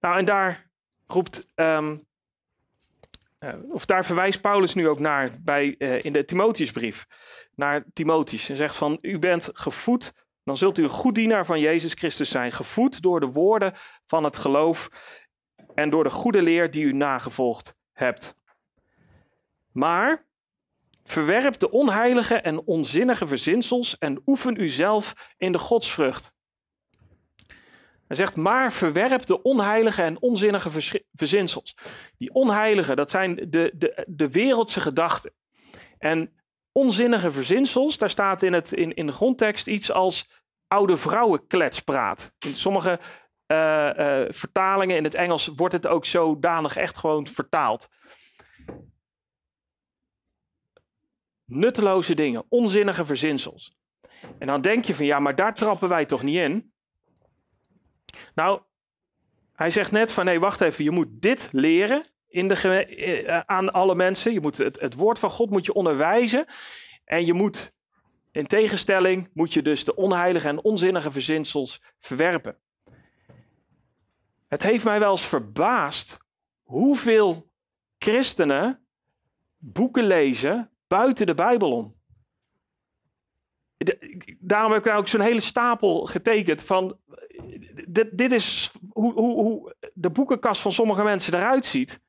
Nou, 0.00 0.18
en 0.18 0.24
daar 0.24 0.72
roept, 1.06 1.46
ehm, 1.54 1.96
eh, 3.38 3.54
of 3.70 3.84
daar 3.84 4.04
verwijst 4.04 4.40
Paulus 4.40 4.74
nu 4.74 4.88
ook 4.88 4.98
naar 4.98 5.30
bij, 5.40 5.74
uh, 5.78 6.02
in 6.02 6.12
de 6.12 6.24
Timotheusbrief. 6.24 7.06
Naar 7.54 7.84
Timotheus. 7.92 8.48
En 8.48 8.56
zegt 8.56 8.76
van, 8.76 8.98
u 9.00 9.18
bent 9.18 9.50
gevoed, 9.52 10.12
dan 10.44 10.56
zult 10.56 10.78
u 10.78 10.82
een 10.82 10.88
goed 10.88 11.14
dienaar 11.14 11.46
van 11.46 11.60
Jezus 11.60 11.92
Christus 11.92 12.30
zijn. 12.30 12.52
Gevoed 12.52 13.02
door 13.02 13.20
de 13.20 13.26
woorden 13.26 13.72
van 14.04 14.24
het 14.24 14.36
geloof 14.36 14.88
en 15.74 15.90
door 15.90 16.04
de 16.04 16.10
goede 16.10 16.42
leer 16.42 16.70
die 16.70 16.84
u 16.84 16.92
nagevolgd 16.92 17.74
hebt. 17.92 18.36
Maar 19.72 20.26
verwerp 21.04 21.58
de 21.58 21.70
onheilige 21.70 22.34
en 22.34 22.64
onzinnige 22.64 23.26
verzinsels 23.26 23.98
en 23.98 24.22
oefen 24.26 24.60
u 24.60 24.68
zelf 24.68 25.34
in 25.36 25.52
de 25.52 25.58
godsvrucht. 25.58 26.32
Hij 28.14 28.24
zegt, 28.24 28.36
maar 28.36 28.72
verwerp 28.72 29.26
de 29.26 29.42
onheilige 29.42 30.02
en 30.02 30.22
onzinnige 30.22 30.70
verzinsels. 31.12 31.76
Die 32.18 32.34
onheilige, 32.34 32.94
dat 32.94 33.10
zijn 33.10 33.34
de, 33.34 33.72
de, 33.74 34.04
de 34.08 34.30
wereldse 34.30 34.80
gedachten. 34.80 35.32
En 35.98 36.32
onzinnige 36.72 37.30
verzinsels, 37.30 37.98
daar 37.98 38.10
staat 38.10 38.42
in, 38.42 38.52
het, 38.52 38.72
in, 38.72 38.94
in 38.94 39.06
de 39.06 39.12
grondtekst 39.12 39.66
iets 39.66 39.92
als 39.92 40.28
oude 40.66 40.96
vrouwenkletspraat. 40.96 42.32
In 42.38 42.54
sommige 42.54 43.00
uh, 43.46 43.90
uh, 43.96 44.24
vertalingen 44.28 44.96
in 44.96 45.04
het 45.04 45.14
Engels 45.14 45.50
wordt 45.56 45.74
het 45.74 45.86
ook 45.86 46.04
zodanig 46.04 46.76
echt 46.76 46.98
gewoon 46.98 47.26
vertaald. 47.26 47.88
Nutteloze 51.44 52.14
dingen, 52.14 52.44
onzinnige 52.48 53.04
verzinsels. 53.04 53.76
En 54.38 54.46
dan 54.46 54.60
denk 54.60 54.84
je 54.84 54.94
van 54.94 55.06
ja, 55.06 55.18
maar 55.18 55.34
daar 55.34 55.54
trappen 55.54 55.88
wij 55.88 56.06
toch 56.06 56.22
niet 56.22 56.36
in? 56.36 56.73
Nou, 58.34 58.60
hij 59.54 59.70
zegt 59.70 59.92
net 59.92 60.12
van 60.12 60.24
nee, 60.24 60.40
wacht 60.40 60.60
even, 60.60 60.84
je 60.84 60.90
moet 60.90 61.08
dit 61.10 61.48
leren 61.52 62.04
in 62.28 62.48
de, 62.48 62.54
eh, 62.54 63.38
aan 63.38 63.72
alle 63.72 63.94
mensen. 63.94 64.32
Je 64.32 64.40
moet 64.40 64.58
het, 64.58 64.80
het 64.80 64.94
woord 64.94 65.18
van 65.18 65.30
God 65.30 65.50
moet 65.50 65.64
je 65.64 65.72
onderwijzen. 65.72 66.46
En 67.04 67.26
je 67.26 67.32
moet, 67.32 67.74
in 68.30 68.46
tegenstelling, 68.46 69.30
moet 69.32 69.52
je 69.52 69.62
dus 69.62 69.84
de 69.84 69.94
onheilige 69.94 70.48
en 70.48 70.64
onzinnige 70.64 71.12
verzinsels 71.12 71.82
verwerpen. 71.98 72.58
Het 74.48 74.62
heeft 74.62 74.84
mij 74.84 74.98
wel 74.98 75.10
eens 75.10 75.26
verbaasd 75.26 76.18
hoeveel 76.62 77.50
christenen 77.98 78.86
boeken 79.56 80.06
lezen 80.06 80.70
buiten 80.86 81.26
de 81.26 81.34
Bijbel 81.34 81.72
om. 81.72 81.94
daarom 84.38 84.72
heb 84.72 84.86
ik 84.86 84.92
ook 84.92 85.08
zo'n 85.08 85.20
hele 85.20 85.40
stapel 85.40 86.06
getekend 86.06 86.62
van. 86.62 86.98
Dit, 87.74 88.18
dit 88.18 88.32
is 88.32 88.72
hoe, 88.90 89.12
hoe, 89.12 89.42
hoe 89.42 89.74
de 89.94 90.10
boekenkast 90.10 90.60
van 90.60 90.72
sommige 90.72 91.02
mensen 91.02 91.34
eruit 91.34 91.64
ziet. 91.64 92.00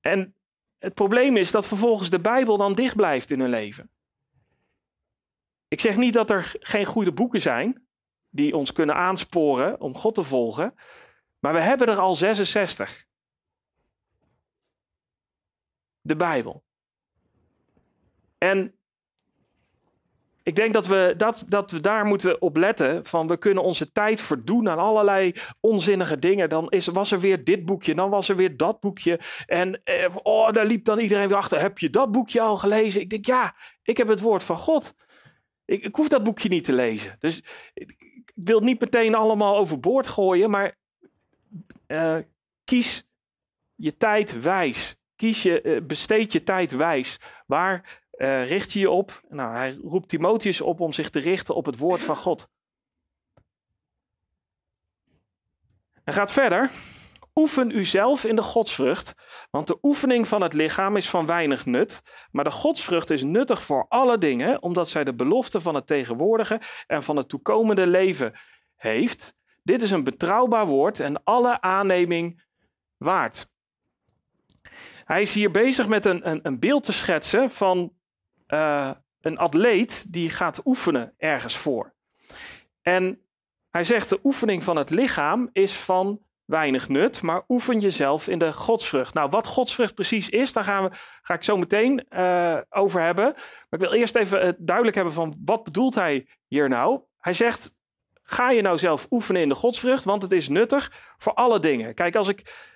En 0.00 0.34
het 0.78 0.94
probleem 0.94 1.36
is 1.36 1.50
dat 1.50 1.66
vervolgens 1.66 2.10
de 2.10 2.20
Bijbel 2.20 2.56
dan 2.56 2.72
dicht 2.72 2.96
blijft 2.96 3.30
in 3.30 3.40
hun 3.40 3.50
leven. 3.50 3.90
Ik 5.68 5.80
zeg 5.80 5.96
niet 5.96 6.12
dat 6.14 6.30
er 6.30 6.54
geen 6.60 6.84
goede 6.84 7.12
boeken 7.12 7.40
zijn 7.40 7.86
die 8.28 8.56
ons 8.56 8.72
kunnen 8.72 8.94
aansporen 8.94 9.80
om 9.80 9.94
God 9.94 10.14
te 10.14 10.22
volgen, 10.22 10.74
maar 11.38 11.52
we 11.52 11.60
hebben 11.60 11.88
er 11.88 11.98
al 11.98 12.14
66. 12.14 13.06
De 16.00 16.16
Bijbel. 16.16 16.64
En 18.38 18.77
ik 20.48 20.54
denk 20.54 20.72
dat 20.72 20.86
we, 20.86 21.14
dat, 21.16 21.44
dat 21.48 21.70
we 21.70 21.80
daar 21.80 22.04
moeten 22.04 22.42
op 22.42 22.56
letten. 22.56 23.04
Van 23.04 23.26
we 23.26 23.36
kunnen 23.36 23.62
onze 23.62 23.92
tijd 23.92 24.20
verdoen 24.20 24.68
aan 24.68 24.78
allerlei 24.78 25.32
onzinnige 25.60 26.18
dingen. 26.18 26.48
Dan 26.48 26.70
is, 26.70 26.86
was 26.86 27.10
er 27.10 27.20
weer 27.20 27.44
dit 27.44 27.64
boekje, 27.64 27.94
dan 27.94 28.10
was 28.10 28.28
er 28.28 28.36
weer 28.36 28.56
dat 28.56 28.80
boekje. 28.80 29.20
En 29.46 29.80
eh, 29.84 30.16
oh, 30.22 30.52
daar 30.52 30.66
liep 30.66 30.84
dan 30.84 30.98
iedereen 30.98 31.28
weer 31.28 31.36
achter. 31.36 31.60
Heb 31.60 31.78
je 31.78 31.90
dat 31.90 32.12
boekje 32.12 32.40
al 32.40 32.56
gelezen? 32.56 33.00
Ik 33.00 33.10
denk 33.10 33.26
ja, 33.26 33.54
ik 33.82 33.96
heb 33.96 34.08
het 34.08 34.20
woord 34.20 34.42
van 34.42 34.58
God. 34.58 34.94
Ik, 35.64 35.82
ik 35.84 35.96
hoef 35.96 36.08
dat 36.08 36.24
boekje 36.24 36.48
niet 36.48 36.64
te 36.64 36.72
lezen. 36.72 37.16
Dus 37.18 37.42
ik, 37.74 37.96
wil 38.34 38.60
niet 38.60 38.80
meteen 38.80 39.14
allemaal 39.14 39.56
overboord 39.56 40.06
gooien. 40.06 40.50
Maar 40.50 40.76
uh, 41.88 42.16
kies 42.64 43.04
je 43.74 43.96
tijd 43.96 44.40
wijs. 44.42 44.96
Kies 45.16 45.42
je, 45.42 45.62
uh, 45.62 45.82
besteed 45.82 46.32
je 46.32 46.42
tijd 46.42 46.72
wijs. 46.72 47.20
Waar 47.46 48.06
uh, 48.18 48.48
richt 48.48 48.72
je 48.72 48.78
je 48.78 48.90
op? 48.90 49.20
Nou, 49.28 49.56
hij 49.56 49.78
roept 49.82 50.08
Timotheus 50.08 50.60
op 50.60 50.80
om 50.80 50.92
zich 50.92 51.10
te 51.10 51.18
richten 51.18 51.54
op 51.54 51.66
het 51.66 51.78
woord 51.78 52.02
van 52.02 52.16
God. 52.16 52.48
Hij 56.04 56.14
gaat 56.14 56.32
verder. 56.32 56.70
Oefen 57.34 57.70
u 57.70 57.84
zelf 57.84 58.24
in 58.24 58.36
de 58.36 58.42
godsvrucht, 58.42 59.14
want 59.50 59.66
de 59.66 59.78
oefening 59.82 60.28
van 60.28 60.42
het 60.42 60.52
lichaam 60.52 60.96
is 60.96 61.10
van 61.10 61.26
weinig 61.26 61.66
nut, 61.66 62.02
maar 62.30 62.44
de 62.44 62.50
godsvrucht 62.50 63.10
is 63.10 63.22
nuttig 63.22 63.62
voor 63.62 63.86
alle 63.88 64.18
dingen, 64.18 64.62
omdat 64.62 64.88
zij 64.88 65.04
de 65.04 65.14
belofte 65.14 65.60
van 65.60 65.74
het 65.74 65.86
tegenwoordige 65.86 66.60
en 66.86 67.02
van 67.02 67.16
het 67.16 67.28
toekomende 67.28 67.86
leven 67.86 68.32
heeft. 68.76 69.34
Dit 69.62 69.82
is 69.82 69.90
een 69.90 70.04
betrouwbaar 70.04 70.66
woord 70.66 71.00
en 71.00 71.24
alle 71.24 71.60
aanneming 71.60 72.44
waard. 72.96 73.48
Hij 75.04 75.20
is 75.20 75.34
hier 75.34 75.50
bezig 75.50 75.88
met 75.88 76.04
een, 76.04 76.28
een, 76.30 76.40
een 76.42 76.58
beeld 76.58 76.84
te 76.84 76.92
schetsen 76.92 77.50
van 77.50 77.92
uh, 78.48 78.90
een 79.20 79.38
atleet 79.38 80.12
die 80.12 80.30
gaat 80.30 80.60
oefenen 80.64 81.14
ergens 81.16 81.56
voor. 81.56 81.94
En 82.82 83.22
hij 83.70 83.84
zegt 83.84 84.08
de 84.08 84.20
oefening 84.22 84.62
van 84.62 84.76
het 84.76 84.90
lichaam 84.90 85.50
is 85.52 85.72
van 85.72 86.20
weinig 86.44 86.88
nut, 86.88 87.22
maar 87.22 87.44
oefen 87.48 87.80
jezelf 87.80 88.28
in 88.28 88.38
de 88.38 88.52
godsvrucht. 88.52 89.14
Nou, 89.14 89.28
wat 89.30 89.46
godsvrucht 89.46 89.94
precies 89.94 90.28
is, 90.28 90.52
daar 90.52 90.64
gaan 90.64 90.84
we, 90.84 90.90
ga 91.22 91.34
ik 91.34 91.42
zo 91.42 91.56
meteen 91.56 92.06
uh, 92.10 92.58
over 92.68 93.02
hebben. 93.02 93.24
Maar 93.24 93.66
ik 93.70 93.80
wil 93.80 93.92
eerst 93.92 94.16
even 94.16 94.56
duidelijk 94.58 94.96
hebben 94.96 95.14
van 95.14 95.36
wat 95.44 95.64
bedoelt 95.64 95.94
hij 95.94 96.26
hier 96.46 96.68
nou? 96.68 97.00
Hij 97.18 97.32
zegt, 97.32 97.74
ga 98.22 98.50
je 98.50 98.62
nou 98.62 98.78
zelf 98.78 99.06
oefenen 99.10 99.42
in 99.42 99.48
de 99.48 99.54
godsvrucht, 99.54 100.04
want 100.04 100.22
het 100.22 100.32
is 100.32 100.48
nuttig 100.48 101.14
voor 101.18 101.34
alle 101.34 101.58
dingen. 101.58 101.94
Kijk, 101.94 102.16
als 102.16 102.28
ik 102.28 102.66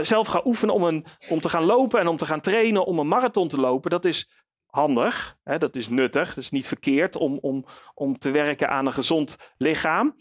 zelf 0.00 0.26
gaan 0.26 0.46
oefenen 0.46 0.74
om, 0.74 0.84
een, 0.84 1.06
om 1.28 1.40
te 1.40 1.48
gaan 1.48 1.64
lopen 1.64 2.00
en 2.00 2.06
om 2.06 2.16
te 2.16 2.26
gaan 2.26 2.40
trainen 2.40 2.86
om 2.86 2.98
een 2.98 3.08
marathon 3.08 3.48
te 3.48 3.60
lopen, 3.60 3.90
dat 3.90 4.04
is 4.04 4.28
handig. 4.66 5.36
Hè, 5.42 5.58
dat 5.58 5.76
is 5.76 5.88
nuttig. 5.88 6.28
Dat 6.28 6.44
is 6.44 6.50
niet 6.50 6.66
verkeerd 6.66 7.16
om, 7.16 7.38
om, 7.38 7.64
om 7.94 8.18
te 8.18 8.30
werken 8.30 8.68
aan 8.68 8.86
een 8.86 8.92
gezond 8.92 9.36
lichaam. 9.56 10.16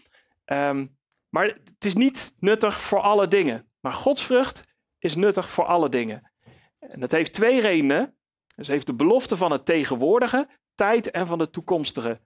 Um, 0.45 0.97
maar 1.29 1.45
het 1.45 1.85
is 1.85 1.93
niet 1.93 2.33
nuttig 2.39 2.81
voor 2.81 2.99
alle 2.99 3.27
dingen. 3.27 3.71
Maar 3.79 3.93
godsvrucht 3.93 4.63
is 4.99 5.15
nuttig 5.15 5.49
voor 5.49 5.65
alle 5.65 5.89
dingen. 5.89 6.31
En 6.79 6.99
dat 6.99 7.11
heeft 7.11 7.33
twee 7.33 7.61
redenen. 7.61 8.17
Dus 8.55 8.67
heeft 8.67 8.85
de 8.85 8.95
belofte 8.95 9.35
van 9.35 9.51
het 9.51 9.65
tegenwoordige 9.65 10.47
tijd 10.75 11.11
en 11.11 11.27
van 11.27 11.39
het 11.39 11.53
toekomstige 11.53 12.21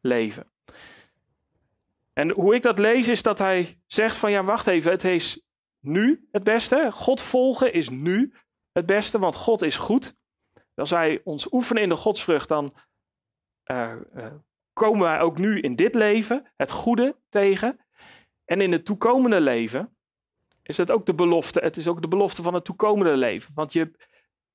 leven. 0.00 0.52
En 2.12 2.30
hoe 2.30 2.54
ik 2.54 2.62
dat 2.62 2.78
lees 2.78 3.08
is 3.08 3.22
dat 3.22 3.38
hij 3.38 3.80
zegt 3.86 4.16
van 4.16 4.30
ja, 4.30 4.44
wacht 4.44 4.66
even, 4.66 4.90
het 4.90 5.04
is 5.04 5.44
nu 5.80 6.28
het 6.30 6.44
beste. 6.44 6.88
God 6.92 7.20
volgen 7.20 7.72
is 7.72 7.88
nu 7.88 8.34
het 8.72 8.86
beste, 8.86 9.18
want 9.18 9.34
God 9.34 9.62
is 9.62 9.76
goed. 9.76 10.16
Als 10.74 10.90
wij 10.90 11.20
ons 11.24 11.52
oefenen 11.52 11.82
in 11.82 11.88
de 11.88 11.96
godsvrucht, 11.96 12.48
dan 12.48 12.74
uh, 13.70 13.92
uh, 14.16 14.26
komen 14.72 15.00
wij 15.00 15.20
ook 15.20 15.38
nu 15.38 15.60
in 15.60 15.76
dit 15.76 15.94
leven 15.94 16.52
het 16.56 16.70
goede 16.70 17.16
tegen. 17.28 17.80
En 18.44 18.60
in 18.60 18.72
het 18.72 18.84
toekomende 18.84 19.40
leven 19.40 19.96
is 20.62 20.76
het 20.76 20.90
ook 20.90 21.06
de 21.06 21.14
belofte. 21.14 21.60
Het 21.60 21.76
is 21.76 21.88
ook 21.88 22.02
de 22.02 22.08
belofte 22.08 22.42
van 22.42 22.54
het 22.54 22.64
toekomende 22.64 23.16
leven. 23.16 23.54
Want 23.54 23.72
je, 23.72 23.90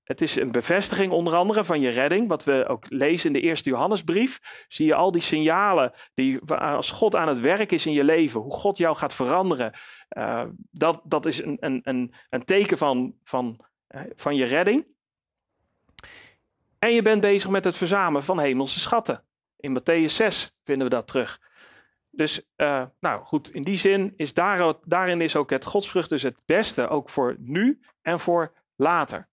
het 0.05 0.21
is 0.21 0.35
een 0.35 0.51
bevestiging 0.51 1.11
onder 1.11 1.35
andere 1.35 1.63
van 1.63 1.79
je 1.79 1.89
redding. 1.89 2.27
Wat 2.27 2.43
we 2.43 2.65
ook 2.67 2.85
lezen 2.89 3.27
in 3.27 3.33
de 3.33 3.47
eerste 3.47 3.69
Johannesbrief. 3.69 4.65
Zie 4.67 4.85
je 4.85 4.95
al 4.95 5.11
die 5.11 5.21
signalen 5.21 5.93
die 6.13 6.41
als 6.41 6.91
God 6.91 7.15
aan 7.15 7.27
het 7.27 7.39
werk 7.39 7.71
is 7.71 7.85
in 7.85 7.93
je 7.93 8.03
leven. 8.03 8.41
Hoe 8.41 8.51
God 8.51 8.77
jou 8.77 8.95
gaat 8.95 9.13
veranderen. 9.13 9.73
Uh, 10.17 10.43
dat, 10.71 11.01
dat 11.03 11.25
is 11.25 11.43
een, 11.43 11.57
een, 11.59 12.13
een, 12.29 12.45
teken 12.45 12.77
van, 12.77 13.15
van, 13.23 13.65
uh, 13.95 14.01
van 14.15 14.35
je 14.35 14.45
redding. 14.45 14.87
En 16.79 16.93
je 16.93 17.01
bent 17.01 17.21
bezig 17.21 17.49
met 17.49 17.63
het 17.63 17.75
verzamelen 17.75 18.23
van 18.23 18.39
hemelse 18.39 18.79
schatten. 18.79 19.23
In 19.57 19.79
Matthäus 19.79 20.13
6 20.13 20.55
vinden 20.63 20.87
we 20.87 20.93
dat 20.93 21.07
terug. 21.07 21.39
Dus, 22.11 22.41
uh, 22.57 22.85
nou 22.99 23.23
goed, 23.23 23.51
in 23.51 23.63
die 23.63 23.77
zin 23.77 24.13
is 24.15 24.33
daar, 24.33 24.73
daarin 24.83 25.21
is 25.21 25.35
ook 25.35 25.49
het 25.49 25.65
godsvrucht 25.65 26.09
dus 26.09 26.21
het 26.21 26.41
beste, 26.45 26.87
ook 26.87 27.09
voor 27.09 27.35
nu 27.39 27.79
en 28.01 28.19
voor 28.19 28.53
later. 28.75 29.27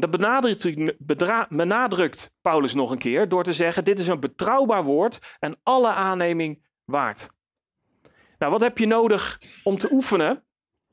Dat 0.00 0.10
benadrukt, 1.48 2.32
Paulus 2.42 2.74
nog 2.74 2.90
een 2.90 2.98
keer 2.98 3.28
door 3.28 3.44
te 3.44 3.52
zeggen: 3.52 3.84
dit 3.84 3.98
is 3.98 4.06
een 4.06 4.20
betrouwbaar 4.20 4.84
woord 4.84 5.36
en 5.38 5.58
alle 5.62 5.88
aanneming 5.88 6.66
waard. 6.84 7.30
Nou, 8.38 8.52
wat 8.52 8.60
heb 8.60 8.78
je 8.78 8.86
nodig 8.86 9.40
om 9.62 9.78
te 9.78 9.92
oefenen? 9.92 10.42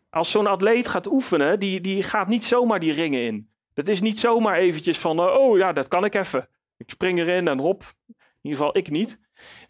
Als 0.09 0.31
zo'n 0.31 0.47
atleet 0.47 0.88
gaat 0.88 1.07
oefenen, 1.07 1.59
die, 1.59 1.81
die 1.81 2.03
gaat 2.03 2.27
niet 2.27 2.43
zomaar 2.43 2.79
die 2.79 2.93
ringen 2.93 3.21
in. 3.21 3.50
Dat 3.74 3.88
is 3.88 4.01
niet 4.01 4.19
zomaar 4.19 4.55
eventjes 4.55 4.97
van, 4.97 5.19
oh 5.19 5.57
ja, 5.57 5.74
dat 5.74 5.88
kan 5.88 6.05
ik 6.05 6.15
even. 6.15 6.50
Ik 6.77 6.89
spring 6.89 7.19
erin 7.19 7.47
en 7.47 7.59
hop. 7.59 7.83
In 8.07 8.15
ieder 8.41 8.57
geval 8.57 8.77
ik 8.77 8.89
niet. 8.89 9.19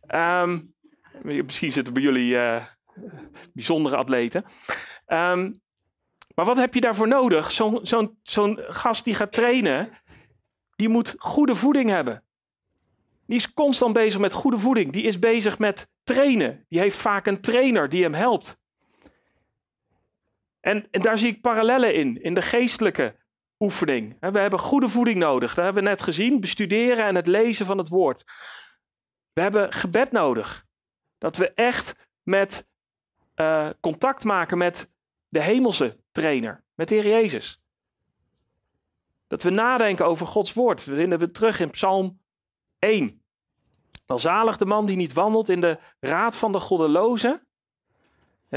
Um, 0.08 0.74
misschien 1.22 1.72
zitten 1.72 1.94
bij 1.94 2.04
jullie 2.04 2.34
uh, 2.34 2.66
bijzondere 3.54 3.96
atleten. 3.96 4.46
Um, 5.08 5.62
maar 6.36 6.46
wat 6.46 6.58
heb 6.58 6.74
je 6.74 6.82
daarvoor 6.82 7.08
nodig? 7.08 7.52
Zo'n 8.24 8.60
gast 8.68 9.04
die 9.04 9.16
gaat 9.16 9.32
trainen, 9.32 9.90
die 10.76 10.90
moet 10.90 11.16
goede 11.18 11.56
voeding 11.56 11.90
hebben. 11.90 12.24
Die 13.26 13.38
is 13.38 13.54
constant 13.54 13.94
bezig 13.94 14.20
met 14.20 14.34
goede 14.34 14.58
voeding. 14.58 14.92
Die 14.92 15.04
is 15.04 15.20
bezig 15.20 15.60
met 15.60 15.88
trainen. 16.04 16.66
Die 16.70 16.80
heeft 16.80 16.98
vaak 16.98 17.28
een 17.28 17.42
trainer 17.42 17.90
die 17.90 18.04
hem 18.04 18.14
helpt. 18.14 18.58
En, 20.60 20.88
en 20.92 21.02
daar 21.02 21.18
zie 21.18 21.28
ik 21.28 21.42
parallellen 21.42 21.96
in, 21.96 22.22
in 22.22 22.34
de 22.34 22.42
geestelijke 22.42 23.16
oefening. 23.60 24.18
We 24.20 24.40
hebben 24.40 24.60
goede 24.60 24.90
voeding 24.90 25.18
nodig. 25.18 25.54
Dat 25.54 25.66
hebben 25.66 25.84
we 25.84 25.90
net 25.90 26.02
gezien. 26.02 26.40
Bestuderen 26.40 27.06
en 27.06 27.16
het 27.16 27.28
lezen 27.28 27.66
van 27.66 27.78
het 27.78 27.90
woord. 27.90 28.24
We 29.34 29.42
hebben 29.42 29.74
gebed 29.74 30.12
nodig. 30.12 30.66
Dat 31.18 31.38
we 31.38 31.54
echt 31.54 31.96
met 32.24 32.68
uh, 33.36 33.70
contact 33.82 34.24
maken 34.24 34.58
met 34.58 34.90
de 35.28 35.42
hemelse 35.42 36.04
trainer, 36.16 36.64
met 36.76 36.88
de 36.88 36.96
Heer 36.96 37.08
Jezus. 37.08 37.62
Dat 39.28 39.44
we 39.44 39.50
nadenken 39.50 40.06
over 40.06 40.28
Gods 40.28 40.54
woord. 40.54 40.86
We 40.86 40.96
vinden 40.96 41.20
we 41.20 41.32
terug 41.32 41.60
in 41.60 41.70
Psalm 41.70 42.20
1. 42.80 43.22
Welzalig 44.06 44.58
de 44.58 44.66
man 44.66 44.86
die 44.86 44.96
niet 44.96 45.14
wandelt 45.14 45.50
in 45.50 45.62
de 45.62 45.80
raad 46.00 46.38
van 46.38 46.52
de 46.52 46.60
goddelozen, 46.60 47.48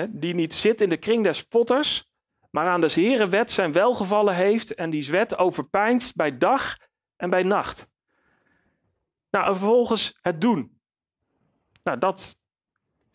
die 0.09 0.35
niet 0.35 0.55
zit 0.55 0.81
in 0.81 0.89
de 0.89 0.97
kring 0.97 1.25
des 1.25 1.39
spotters, 1.39 2.11
maar 2.51 2.69
aan 2.69 2.81
de 2.81 2.93
Heere 2.93 3.29
wet 3.29 3.51
zijn 3.51 3.73
welgevallen 3.73 4.35
heeft 4.35 4.75
en 4.75 4.91
die 4.91 5.11
wet 5.11 5.39
overpijnst 5.39 6.15
bij 6.15 6.39
dag 6.39 6.77
en 7.17 7.31
bij 7.31 7.43
nacht. 7.43 7.89
Nou, 9.31 9.47
en 9.47 9.57
vervolgens 9.57 10.19
het 10.21 10.41
doen. 10.41 10.81
Nou, 11.83 11.99
dat 11.99 12.38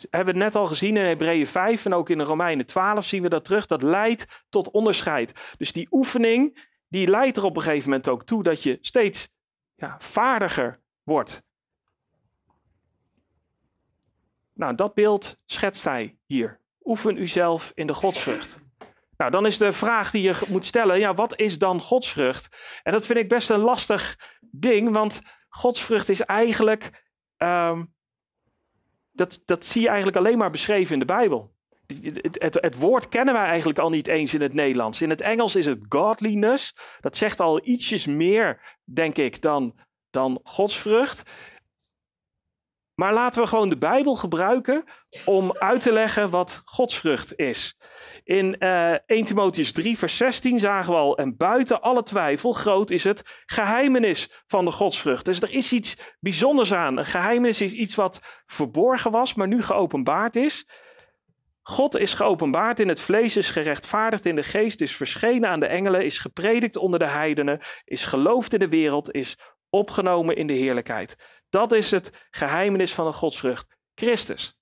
hebben 0.10 0.34
we 0.34 0.40
net 0.40 0.56
al 0.56 0.66
gezien 0.66 0.98
in 0.98 1.06
Hebreeën 1.06 1.48
5 1.48 1.86
en 1.86 1.94
ook 1.94 2.10
in 2.10 2.18
de 2.18 2.24
Romeinen 2.24 2.66
12 2.66 3.06
zien 3.06 3.22
we 3.22 3.30
dat 3.30 3.46
terug. 3.46 3.66
Dat 3.66 3.82
leidt 3.82 4.46
tot 4.50 4.72
onderscheid. 4.72 5.56
Dus 5.58 5.72
die 5.72 5.88
oefening, 5.92 6.68
die 6.88 7.08
leidt 7.08 7.38
er 7.38 7.44
op 7.44 7.56
een 7.56 7.62
gegeven 7.62 7.90
moment 7.90 8.08
ook 8.08 8.24
toe 8.24 8.44
dat 8.44 8.64
je 8.64 8.78
steeds 8.82 9.30
ja, 9.76 9.96
vaardiger 10.00 10.80
wordt. 11.04 11.44
Nou, 14.54 14.76
dat 14.76 14.94
beeld 14.94 15.38
schetst 15.46 15.84
hij 15.84 16.18
hier. 16.26 16.60
Oefen 16.84 17.22
uzelf 17.22 17.72
in 17.74 17.88
de 17.88 17.94
godsvrucht. 17.94 18.62
Nou, 19.18 19.32
dan 19.32 19.46
is 19.46 19.58
de 19.58 19.72
vraag 19.72 20.12
die 20.12 20.22
je 20.22 20.40
moet 20.48 20.66
stellen, 20.66 21.00
ja, 21.00 21.14
wat 21.14 21.40
is 21.40 21.58
dan 21.58 21.82
godsvrucht? 21.82 22.80
En 22.84 22.92
dat 22.92 23.06
vind 23.06 23.20
ik 23.20 23.30
best 23.30 23.50
een 23.50 23.60
lastig 23.60 24.18
ding, 24.52 24.94
want 24.94 25.22
godsvrucht 25.50 26.10
is 26.10 26.22
eigenlijk 26.22 27.04
ehm, 27.38 27.84
dat, 29.14 29.42
dat 29.46 29.66
zie 29.66 29.82
je 29.82 29.88
eigenlijk 29.88 30.18
alleen 30.18 30.38
maar 30.38 30.50
beschreven 30.50 30.94
in 30.94 31.00
de 31.00 31.06
Bijbel. 31.06 31.52
Het, 31.86 32.38
het, 32.40 32.58
het, 32.62 32.76
woord 32.76 33.10
kennen 33.10 33.34
wij 33.34 33.46
eigenlijk 33.46 33.80
al 33.80 33.90
niet 33.90 34.08
eens 34.08 34.34
in 34.34 34.42
het 34.42 34.54
Nederlands. 34.54 35.02
In 35.02 35.10
het 35.10 35.22
Engels 35.22 35.56
is 35.56 35.66
het 35.66 35.80
godliness. 35.90 36.76
Dat 37.00 37.16
zegt 37.16 37.40
al 37.40 37.66
ietsjes 37.68 38.06
meer, 38.06 38.78
denk 38.84 39.18
ik, 39.18 39.42
dan, 39.42 39.76
dan 40.10 40.40
godsvrucht. 40.44 41.24
Maar 42.96 43.14
laten 43.14 43.42
we 43.42 43.48
gewoon 43.48 43.70
de 43.70 43.78
Bijbel 43.78 44.16
gebruiken 44.16 44.84
om 45.26 45.58
uit 45.58 45.82
te 45.82 45.92
leggen 45.92 46.30
wat 46.30 46.62
godsvrucht 46.66 47.38
is. 47.38 47.78
In 48.24 48.56
uh, 48.60 48.94
eh, 48.94 49.00
1 49.06 49.26
Timotheus 49.26 49.72
3, 49.72 49.98
vers 49.98 50.18
16 50.18 50.60
zagen 50.60 50.94
we 50.94 51.00
al, 51.00 51.18
en 51.18 51.38
buiten 51.38 51.82
alle 51.82 52.04
twijfel, 52.04 52.54
groot 52.54 52.92
is 52.92 53.04
het 53.04 53.44
geheimenis 53.46 54.44
van 54.46 54.66
de 54.66 54.72
godsvrucht. 54.72 55.26
Dus 55.26 55.42
er 55.42 55.52
is 55.52 55.72
iets 55.72 56.16
bijzonders 56.20 56.74
aan. 56.74 56.98
Een 56.98 57.06
geheimenis 57.06 57.62
is 57.62 57.74
iets 57.74 57.96
wat 57.96 58.42
verborgen 58.46 59.12
was, 59.12 59.34
maar 59.34 59.48
nu 59.48 59.62
geopenbaard 59.62 60.36
is. 60.36 60.68
God 61.62 61.98
is 61.98 62.14
geopenbaard 62.14 62.80
in 62.80 62.88
het 62.88 63.02
vlees, 63.02 63.38
is 63.38 63.50
gerechtvaardigd 63.50 64.26
in 64.26 64.36
de 64.36 64.44
geest, 64.44 64.82
is 64.82 64.96
verschenen 64.96 65.50
aan 65.50 65.60
de 65.60 65.66
engelen, 65.66 66.06
is 66.06 66.20
gepredikt 66.20 66.76
onder 66.76 67.00
de 67.00 67.08
heidenen, 67.08 67.60
is 67.86 68.06
geloofd 68.06 68.54
in 68.54 68.60
de 68.60 68.70
wereld, 68.70 69.12
is 69.12 69.38
opgenomen 69.70 70.36
in 70.36 70.48
de 70.48 70.54
heerlijkheid. 70.54 71.42
Dat 71.54 71.72
is 71.72 71.92
het 71.92 72.28
geheimenis 72.32 72.94
van 72.94 73.06
de 73.06 73.12
godsvrucht, 73.12 73.78
Christus. 73.96 74.58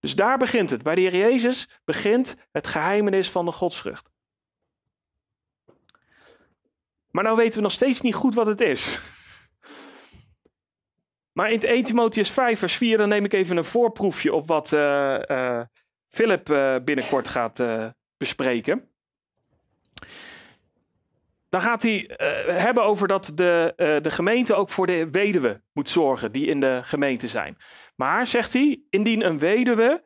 Dus 0.00 0.14
daar 0.14 0.38
begint 0.38 0.70
het. 0.70 0.82
Bij 0.82 0.94
de 0.94 1.00
Heer 1.00 1.16
Jezus 1.16 1.68
begint 1.84 2.36
het 2.52 2.66
geheimenis 2.66 3.30
van 3.30 3.44
de 3.44 3.52
godsvrucht. 3.52 4.10
Maar 7.10 7.24
nou 7.24 7.36
weten 7.36 7.54
we 7.54 7.60
nog 7.60 7.72
steeds 7.72 8.00
niet 8.00 8.14
goed 8.14 8.34
wat 8.34 8.46
het 8.46 8.60
is. 8.60 8.98
Maar 11.32 11.50
in 11.50 11.60
1 11.60 11.84
Timotheus 11.84 12.30
5 12.30 12.58
vers 12.58 12.76
4, 12.76 12.98
dan 12.98 13.08
neem 13.08 13.24
ik 13.24 13.32
even 13.32 13.56
een 13.56 13.64
voorproefje 13.64 14.34
op 14.34 14.46
wat 14.46 14.72
uh, 14.72 15.60
Philip 16.08 16.50
uh, 16.50 16.76
binnenkort 16.84 17.28
gaat 17.28 17.62
bespreken. 18.16 18.88
Dan 21.54 21.62
gaat 21.62 21.82
hij 21.82 22.00
uh, 22.00 22.56
hebben 22.56 22.84
over 22.84 23.08
dat 23.08 23.32
de, 23.34 23.72
uh, 23.76 24.02
de 24.02 24.10
gemeente 24.10 24.54
ook 24.54 24.68
voor 24.68 24.86
de 24.86 25.10
weduwe 25.10 25.62
moet 25.72 25.88
zorgen 25.88 26.32
die 26.32 26.46
in 26.46 26.60
de 26.60 26.80
gemeente 26.82 27.28
zijn. 27.28 27.56
Maar, 27.96 28.26
zegt 28.26 28.52
hij, 28.52 28.82
indien 28.90 29.26
een 29.26 29.38
weduwe 29.38 30.02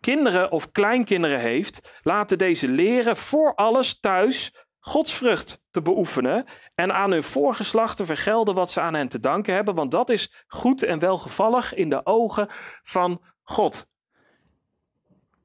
kinderen 0.00 0.50
of 0.50 0.70
kleinkinderen 0.70 1.40
heeft, 1.40 2.00
laten 2.02 2.38
deze 2.38 2.68
leren 2.68 3.16
voor 3.16 3.54
alles 3.54 4.00
thuis 4.00 4.66
godsvrucht 4.78 5.62
te 5.70 5.82
beoefenen 5.82 6.44
en 6.74 6.94
aan 6.94 7.10
hun 7.10 7.22
voorgeslacht 7.22 7.96
te 7.96 8.06
vergelden 8.06 8.54
wat 8.54 8.70
ze 8.70 8.80
aan 8.80 8.94
hen 8.94 9.08
te 9.08 9.20
danken 9.20 9.54
hebben, 9.54 9.74
want 9.74 9.90
dat 9.90 10.10
is 10.10 10.44
goed 10.46 10.82
en 10.82 10.98
welgevallig 10.98 11.74
in 11.74 11.90
de 11.90 12.06
ogen 12.06 12.48
van 12.82 13.22
God. 13.42 13.86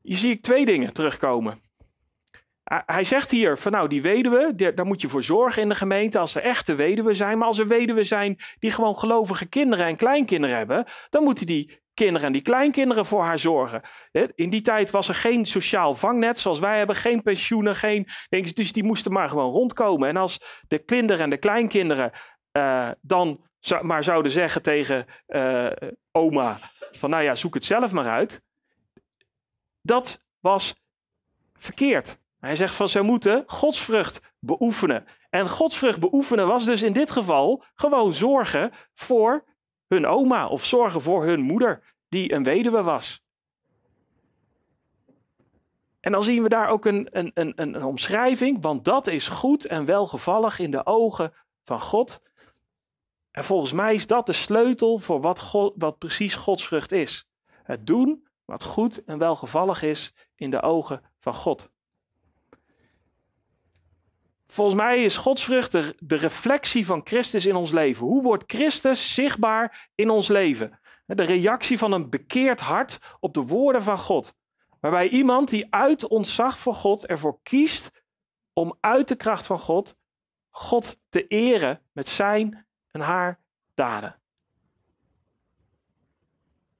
Hier 0.01 0.17
zie 0.17 0.31
ik 0.31 0.41
twee 0.41 0.65
dingen 0.65 0.93
terugkomen. 0.93 1.66
Hij 2.67 3.03
zegt 3.03 3.31
hier 3.31 3.57
van 3.57 3.71
nou, 3.71 3.87
die 3.87 4.01
weduwe, 4.01 4.73
daar 4.75 4.85
moet 4.85 5.01
je 5.01 5.09
voor 5.09 5.23
zorgen 5.23 5.61
in 5.61 5.69
de 5.69 5.75
gemeente 5.75 6.19
als 6.19 6.35
er 6.35 6.41
echte 6.41 6.75
weduwe 6.75 7.13
zijn. 7.13 7.37
Maar 7.37 7.47
als 7.47 7.57
er 7.57 7.67
weduwe 7.67 8.03
zijn 8.03 8.37
die 8.59 8.71
gewoon 8.71 8.97
gelovige 8.97 9.45
kinderen 9.45 9.85
en 9.85 9.95
kleinkinderen 9.95 10.57
hebben, 10.57 10.85
dan 11.09 11.23
moeten 11.23 11.45
die 11.45 11.79
kinderen 11.93 12.27
en 12.27 12.33
die 12.33 12.41
kleinkinderen 12.41 13.05
voor 13.05 13.23
haar 13.23 13.39
zorgen. 13.39 13.81
In 14.35 14.49
die 14.49 14.61
tijd 14.61 14.91
was 14.91 15.07
er 15.07 15.15
geen 15.15 15.45
sociaal 15.45 15.95
vangnet 15.95 16.39
zoals 16.39 16.59
wij 16.59 16.77
hebben, 16.77 16.95
geen 16.95 17.21
pensioenen, 17.21 17.75
geen, 17.75 18.07
dus 18.29 18.73
die 18.73 18.83
moesten 18.83 19.11
maar 19.11 19.29
gewoon 19.29 19.51
rondkomen. 19.51 20.09
En 20.09 20.17
als 20.17 20.63
de 20.67 20.79
kinderen 20.79 21.23
en 21.23 21.29
de 21.29 21.37
kleinkinderen 21.37 22.11
uh, 22.51 22.89
dan 23.01 23.45
maar 23.81 24.03
zouden 24.03 24.31
zeggen 24.31 24.61
tegen 24.61 25.05
uh, 25.27 25.71
oma 26.11 26.59
van 26.91 27.09
nou 27.09 27.23
ja, 27.23 27.35
zoek 27.35 27.53
het 27.53 27.63
zelf 27.63 27.91
maar 27.91 28.07
uit. 28.07 28.41
Dat 29.81 30.23
was 30.39 30.75
verkeerd. 31.57 32.19
Hij 32.39 32.55
zegt 32.55 32.75
van 32.75 32.89
ze 32.89 33.01
moeten 33.01 33.43
godsvrucht 33.47 34.21
beoefenen. 34.39 35.05
En 35.29 35.49
godsvrucht 35.49 35.99
beoefenen 35.99 36.47
was 36.47 36.65
dus 36.65 36.81
in 36.81 36.93
dit 36.93 37.11
geval 37.11 37.63
gewoon 37.75 38.13
zorgen 38.13 38.71
voor 38.93 39.43
hun 39.87 40.05
oma 40.05 40.47
of 40.47 40.65
zorgen 40.65 41.01
voor 41.01 41.25
hun 41.25 41.41
moeder 41.41 41.95
die 42.09 42.33
een 42.33 42.43
weduwe 42.43 42.81
was. 42.81 43.25
En 45.99 46.11
dan 46.11 46.23
zien 46.23 46.43
we 46.43 46.49
daar 46.49 46.69
ook 46.69 46.85
een, 46.85 47.07
een, 47.11 47.31
een, 47.33 47.53
een 47.55 47.83
omschrijving, 47.83 48.61
want 48.61 48.85
dat 48.85 49.07
is 49.07 49.27
goed 49.27 49.65
en 49.65 49.85
welgevallig 49.85 50.59
in 50.59 50.71
de 50.71 50.85
ogen 50.85 51.33
van 51.63 51.79
God. 51.79 52.21
En 53.31 53.43
volgens 53.43 53.71
mij 53.71 53.93
is 53.93 54.07
dat 54.07 54.25
de 54.25 54.33
sleutel 54.33 54.99
voor 54.99 55.21
wat, 55.21 55.71
wat 55.75 55.97
precies 55.97 56.35
godsvrucht 56.35 56.91
is. 56.91 57.27
Het 57.63 57.87
doen 57.87 58.27
wat 58.45 58.63
goed 58.63 59.03
en 59.03 59.17
welgevallig 59.17 59.81
is 59.81 60.13
in 60.35 60.51
de 60.51 60.61
ogen 60.61 61.01
van 61.19 61.33
God. 61.33 61.69
Volgens 64.47 64.77
mij 64.77 65.03
is 65.03 65.17
godsvrucht 65.17 65.71
de, 65.71 65.95
de 65.99 66.15
reflectie 66.15 66.85
van 66.85 67.01
Christus 67.03 67.45
in 67.45 67.55
ons 67.55 67.71
leven. 67.71 68.05
Hoe 68.05 68.23
wordt 68.23 68.43
Christus 68.47 69.13
zichtbaar 69.13 69.89
in 69.95 70.09
ons 70.09 70.27
leven? 70.27 70.79
De 71.05 71.23
reactie 71.23 71.77
van 71.77 71.91
een 71.91 72.09
bekeerd 72.09 72.59
hart 72.59 73.17
op 73.19 73.33
de 73.33 73.41
woorden 73.41 73.83
van 73.83 73.97
God. 73.97 74.35
Waarbij 74.79 75.09
iemand 75.09 75.49
die 75.49 75.67
uit 75.69 76.07
ontzag 76.07 76.57
voor 76.57 76.73
God 76.73 77.05
ervoor 77.05 77.39
kiest 77.43 77.91
om 78.53 78.77
uit 78.79 79.07
de 79.07 79.15
kracht 79.15 79.45
van 79.45 79.59
God 79.59 79.95
God 80.57 80.99
te 81.09 81.27
eren 81.27 81.81
met 81.91 82.07
zijn 82.07 82.65
en 82.91 83.01
haar 83.01 83.39
daden. 83.73 84.19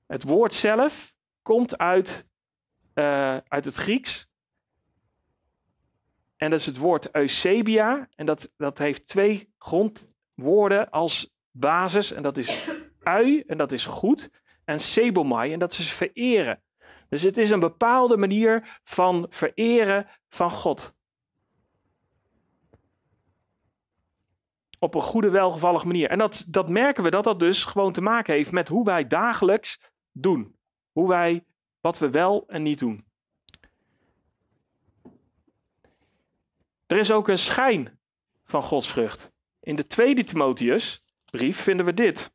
Het 0.06 0.24
woord 0.24 0.54
zelf 0.54 1.14
komt 1.42 1.78
uit, 1.78 2.28
eh, 2.94 3.38
uit 3.38 3.66
het 3.66 3.76
Grieks. 3.76 4.28
En 6.38 6.50
dat 6.50 6.60
is 6.60 6.66
het 6.66 6.78
woord 6.78 7.16
eusebia. 7.16 8.10
En 8.16 8.26
dat, 8.26 8.54
dat 8.58 8.78
heeft 8.78 9.08
twee 9.08 9.54
grondwoorden 9.58 10.90
als 10.90 11.34
basis. 11.52 12.12
En 12.12 12.24
dat 12.24 12.38
is 12.38 12.70
ui, 13.04 13.44
en 13.48 13.58
dat 13.58 13.72
is 13.72 13.86
goed. 13.86 14.30
En 14.66 14.80
sebomai, 14.80 15.54
en 15.54 15.60
dat 15.60 15.72
is 15.72 15.92
vereren. 15.92 16.62
Dus 17.10 17.22
het 17.22 17.38
is 17.38 17.50
een 17.50 17.60
bepaalde 17.60 18.18
manier 18.18 18.80
van 18.84 19.26
vereren 19.30 20.08
van 20.30 20.50
God. 20.50 20.96
Op 24.80 24.96
een 24.96 25.02
goede, 25.02 25.30
welgevallige 25.30 25.88
manier. 25.88 26.10
En 26.10 26.18
dat, 26.18 26.46
dat 26.48 26.70
merken 26.70 27.04
we 27.04 27.10
dat 27.10 27.24
dat 27.24 27.40
dus 27.40 27.64
gewoon 27.64 27.92
te 27.92 28.02
maken 28.02 28.34
heeft 28.34 28.52
met 28.52 28.68
hoe 28.68 28.86
wij 28.86 29.08
dagelijks 29.08 29.80
doen. 30.12 30.56
Hoe 30.92 31.08
wij, 31.08 31.46
wat 31.82 32.00
we 32.00 32.10
wel 32.10 32.48
en 32.48 32.64
niet 32.64 32.80
doen. 32.80 33.07
Er 36.88 36.98
is 36.98 37.12
ook 37.12 37.28
een 37.28 37.38
schijn 37.38 38.00
van 38.46 38.64
godsvrucht. 38.64 39.32
In 39.60 39.76
de 39.76 39.88
tweede 39.88 40.24
Timotheusbrief 40.24 41.62
vinden 41.62 41.86
we 41.86 41.94
dit. 41.94 42.32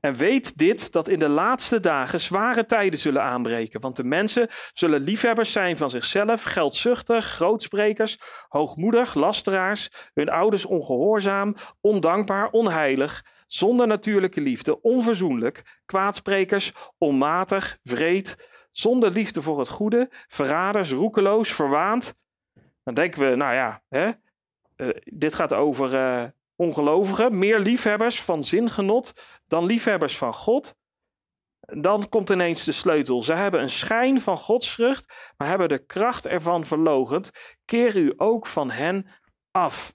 En 0.00 0.14
weet 0.14 0.58
dit, 0.58 0.92
dat 0.92 1.08
in 1.08 1.18
de 1.18 1.28
laatste 1.28 1.80
dagen 1.80 2.20
zware 2.20 2.66
tijden 2.66 2.98
zullen 2.98 3.22
aanbreken. 3.22 3.80
Want 3.80 3.96
de 3.96 4.04
mensen 4.04 4.48
zullen 4.72 5.00
liefhebbers 5.00 5.52
zijn 5.52 5.76
van 5.76 5.90
zichzelf, 5.90 6.42
geldzuchtig, 6.42 7.24
grootsprekers, 7.24 8.18
hoogmoedig, 8.48 9.14
lasteraars, 9.14 10.10
hun 10.14 10.28
ouders 10.28 10.64
ongehoorzaam, 10.64 11.54
ondankbaar, 11.80 12.50
onheilig, 12.50 13.24
zonder 13.46 13.86
natuurlijke 13.86 14.40
liefde, 14.40 14.80
onverzoenlijk, 14.80 15.80
kwaadsprekers, 15.86 16.72
onmatig, 16.98 17.78
vreed, 17.82 18.48
zonder 18.72 19.10
liefde 19.10 19.42
voor 19.42 19.58
het 19.58 19.68
goede, 19.68 20.08
verraders, 20.28 20.90
roekeloos, 20.90 21.52
verwaand. 21.52 22.14
Dan 22.84 22.94
denken 22.94 23.30
we, 23.30 23.36
nou 23.36 23.54
ja, 23.54 23.82
hè, 23.88 24.10
uh, 24.76 24.96
dit 25.04 25.34
gaat 25.34 25.52
over 25.52 25.94
uh, 25.94 26.28
ongelovigen, 26.56 27.38
meer 27.38 27.58
liefhebbers 27.58 28.22
van 28.22 28.44
zingenot 28.44 29.12
dan 29.46 29.64
liefhebbers 29.64 30.18
van 30.18 30.34
God. 30.34 30.74
Dan 31.60 32.08
komt 32.08 32.30
ineens 32.30 32.64
de 32.64 32.72
sleutel. 32.72 33.22
Ze 33.22 33.32
hebben 33.32 33.60
een 33.60 33.70
schijn 33.70 34.20
van 34.20 34.38
godsvrucht, 34.38 35.32
maar 35.36 35.48
hebben 35.48 35.68
de 35.68 35.86
kracht 35.86 36.26
ervan 36.26 36.64
verlogend. 36.64 37.30
Keer 37.64 37.96
u 37.96 38.12
ook 38.16 38.46
van 38.46 38.70
hen 38.70 39.06
af. 39.50 39.94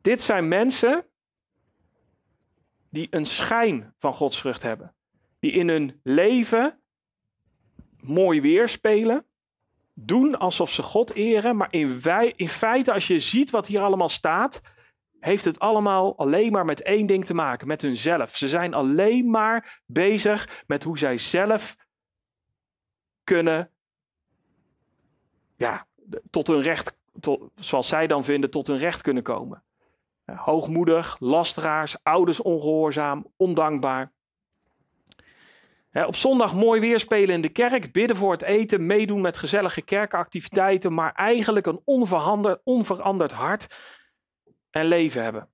Dit 0.00 0.20
zijn 0.20 0.48
mensen 0.48 1.06
die 2.90 3.06
een 3.10 3.26
schijn 3.26 3.94
van 3.98 4.14
godsvrucht 4.14 4.62
hebben. 4.62 4.94
Die 5.38 5.52
in 5.52 5.68
hun 5.68 6.00
leven 6.02 6.80
mooi 8.00 8.40
weerspelen 8.40 9.26
doen 9.94 10.38
alsof 10.38 10.70
ze 10.70 10.82
God 10.82 11.14
eren, 11.14 11.56
maar 11.56 11.68
in, 11.70 12.00
wij, 12.00 12.32
in 12.36 12.48
feite, 12.48 12.92
als 12.92 13.06
je 13.06 13.18
ziet 13.18 13.50
wat 13.50 13.66
hier 13.66 13.80
allemaal 13.80 14.08
staat, 14.08 14.60
heeft 15.20 15.44
het 15.44 15.58
allemaal 15.58 16.16
alleen 16.16 16.52
maar 16.52 16.64
met 16.64 16.82
één 16.82 17.06
ding 17.06 17.24
te 17.24 17.34
maken, 17.34 17.66
met 17.66 17.82
hunzelf. 17.82 18.36
Ze 18.36 18.48
zijn 18.48 18.74
alleen 18.74 19.30
maar 19.30 19.82
bezig 19.86 20.64
met 20.66 20.82
hoe 20.82 20.98
zij 20.98 21.18
zelf 21.18 21.76
kunnen, 23.24 23.70
ja, 25.56 25.86
tot 26.30 26.46
hun 26.46 26.60
recht, 26.60 26.96
zoals 27.54 27.88
zij 27.88 28.06
dan 28.06 28.24
vinden, 28.24 28.50
tot 28.50 28.66
hun 28.66 28.78
recht 28.78 29.02
kunnen 29.02 29.22
komen. 29.22 29.62
Hoogmoedig, 30.24 31.16
lasteraars, 31.20 31.96
ouders 32.02 32.42
ongehoorzaam, 32.42 33.26
ondankbaar 33.36 34.12
op 36.02 36.16
zondag 36.16 36.54
mooi 36.54 36.80
weer 36.80 37.00
spelen 37.00 37.34
in 37.34 37.40
de 37.40 37.48
kerk, 37.48 37.92
bidden 37.92 38.16
voor 38.16 38.32
het 38.32 38.42
eten, 38.42 38.86
meedoen 38.86 39.20
met 39.20 39.38
gezellige 39.38 39.82
kerkactiviteiten, 39.82 40.94
maar 40.94 41.12
eigenlijk 41.12 41.66
een 41.66 41.80
onveranderd 42.64 43.32
hart 43.32 43.78
en 44.70 44.86
leven 44.86 45.22
hebben. 45.22 45.48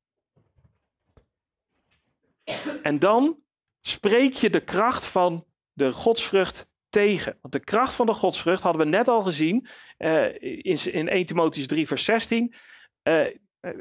En 2.83 2.98
dan 2.98 3.38
spreek 3.81 4.33
je 4.33 4.50
de 4.50 4.64
kracht 4.64 5.05
van 5.05 5.44
de 5.72 5.92
godsvrucht 5.92 6.68
tegen. 6.88 7.38
Want 7.40 7.53
de 7.53 7.61
kracht 7.61 7.94
van 7.94 8.07
de 8.07 8.14
godsvrucht 8.14 8.62
hadden 8.62 8.83
we 8.83 8.88
net 8.88 9.09
al 9.09 9.22
gezien 9.22 9.66
uh, 9.98 10.35
in, 10.40 10.92
in 10.92 11.09
1 11.09 11.26
Timotheus 11.26 11.66
3 11.66 11.87
vers 11.87 12.05
16, 12.05 12.55
uh, 13.03 13.26
eh, 13.26 13.33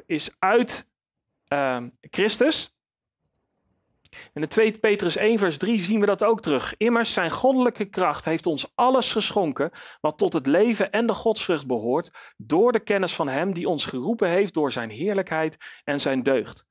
is 0.06 0.30
uit 0.40 0.88
uh, 1.54 1.84
Christus. 2.02 2.78
In 4.34 4.42
de 4.42 4.48
2 4.48 4.80
Petrus 4.80 5.16
1, 5.16 5.38
vers 5.38 5.58
3 5.58 5.80
zien 5.80 6.00
we 6.00 6.06
dat 6.06 6.24
ook 6.24 6.42
terug. 6.42 6.74
Immers 6.78 7.14
zijn 7.14 7.32
goddelijke 7.32 7.86
kracht 7.86 8.26
heeft 8.26 8.46
ons 8.46 8.72
alles 8.76 9.12
geschonken 9.12 9.72
wat 10.02 10.18
tot 10.18 10.34
het 10.34 10.46
leven 10.46 10.92
en 10.92 11.06
de 11.06 11.14
godsvrucht 11.14 11.68
behoort, 11.68 12.12
door 12.38 12.72
de 12.72 12.80
kennis 12.80 13.16
van 13.16 13.28
Hem 13.28 13.54
die 13.54 13.70
ons 13.70 13.86
geroepen 13.86 14.30
heeft 14.30 14.54
door 14.54 14.72
Zijn 14.72 14.90
heerlijkheid 14.90 15.58
en 15.84 16.00
Zijn 16.00 16.24
deugd. 16.24 16.68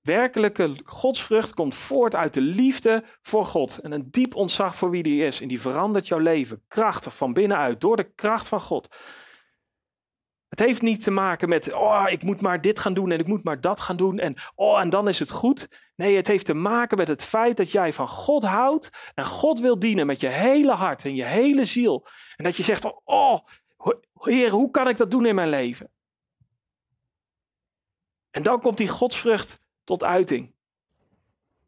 Werkelijke 0.00 0.76
godsvrucht 0.84 1.54
komt 1.54 1.74
voort 1.74 2.14
uit 2.14 2.34
de 2.34 2.40
liefde 2.40 3.04
voor 3.22 3.44
God 3.44 3.78
en 3.78 3.92
een 3.92 4.10
diep 4.10 4.34
ontzag 4.34 4.76
voor 4.76 4.90
wie 4.90 5.02
die 5.02 5.24
is. 5.24 5.40
En 5.40 5.48
die 5.48 5.60
verandert 5.60 6.08
jouw 6.08 6.18
leven 6.18 6.64
krachtig 6.68 7.16
van 7.16 7.32
binnenuit 7.32 7.80
door 7.80 7.96
de 7.96 8.12
kracht 8.14 8.48
van 8.48 8.60
God. 8.60 8.96
Het 10.58 10.66
heeft 10.66 10.82
niet 10.82 11.02
te 11.02 11.10
maken 11.10 11.48
met, 11.48 11.72
oh, 11.72 12.04
ik 12.08 12.22
moet 12.22 12.40
maar 12.40 12.60
dit 12.60 12.78
gaan 12.78 12.94
doen 12.94 13.10
en 13.10 13.18
ik 13.18 13.26
moet 13.26 13.44
maar 13.44 13.60
dat 13.60 13.80
gaan 13.80 13.96
doen 13.96 14.18
en, 14.18 14.34
oh, 14.54 14.80
en 14.80 14.90
dan 14.90 15.08
is 15.08 15.18
het 15.18 15.30
goed. 15.30 15.68
Nee, 15.96 16.16
het 16.16 16.26
heeft 16.26 16.46
te 16.46 16.54
maken 16.54 16.96
met 16.96 17.08
het 17.08 17.24
feit 17.24 17.56
dat 17.56 17.72
jij 17.72 17.92
van 17.92 18.08
God 18.08 18.42
houdt 18.42 19.10
en 19.14 19.24
God 19.24 19.60
wil 19.60 19.78
dienen 19.78 20.06
met 20.06 20.20
je 20.20 20.26
hele 20.26 20.72
hart 20.72 21.04
en 21.04 21.14
je 21.14 21.24
hele 21.24 21.64
ziel. 21.64 22.06
En 22.36 22.44
dat 22.44 22.56
je 22.56 22.62
zegt, 22.62 23.04
oh, 23.04 23.38
Heer, 24.14 24.50
hoe 24.50 24.70
kan 24.70 24.88
ik 24.88 24.96
dat 24.96 25.10
doen 25.10 25.26
in 25.26 25.34
mijn 25.34 25.48
leven? 25.48 25.90
En 28.30 28.42
dan 28.42 28.60
komt 28.60 28.76
die 28.76 28.88
godsvrucht 28.88 29.60
tot 29.84 30.04
uiting. 30.04 30.54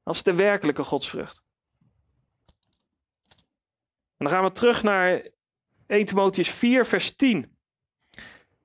Dat 0.02 0.14
is 0.14 0.22
de 0.22 0.34
werkelijke 0.34 0.84
godsvrucht. 0.84 1.42
En 4.16 4.26
dan 4.26 4.30
gaan 4.30 4.44
we 4.44 4.52
terug 4.52 4.82
naar 4.82 5.28
1 5.86 6.06
Timotheus 6.06 6.50
4, 6.50 6.86
vers 6.86 7.16
10. 7.16 7.58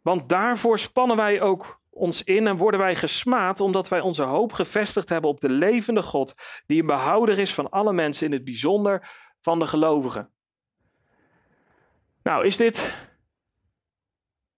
Want 0.05 0.29
daarvoor 0.29 0.79
spannen 0.79 1.17
wij 1.17 1.41
ook 1.41 1.81
ons 1.89 2.23
in 2.23 2.47
en 2.47 2.57
worden 2.57 2.79
wij 2.79 2.95
gesmaad 2.95 3.59
omdat 3.59 3.87
wij 3.87 3.99
onze 3.99 4.23
hoop 4.23 4.53
gevestigd 4.53 5.09
hebben 5.09 5.29
op 5.29 5.39
de 5.39 5.49
levende 5.49 6.03
God, 6.03 6.33
die 6.65 6.81
een 6.81 6.87
behouder 6.87 7.39
is 7.39 7.53
van 7.53 7.69
alle 7.69 7.93
mensen, 7.93 8.25
in 8.25 8.31
het 8.31 8.43
bijzonder 8.43 9.09
van 9.41 9.59
de 9.59 9.67
gelovigen. 9.67 10.29
Nou, 12.23 12.45
is 12.45 12.57
dit 12.57 12.95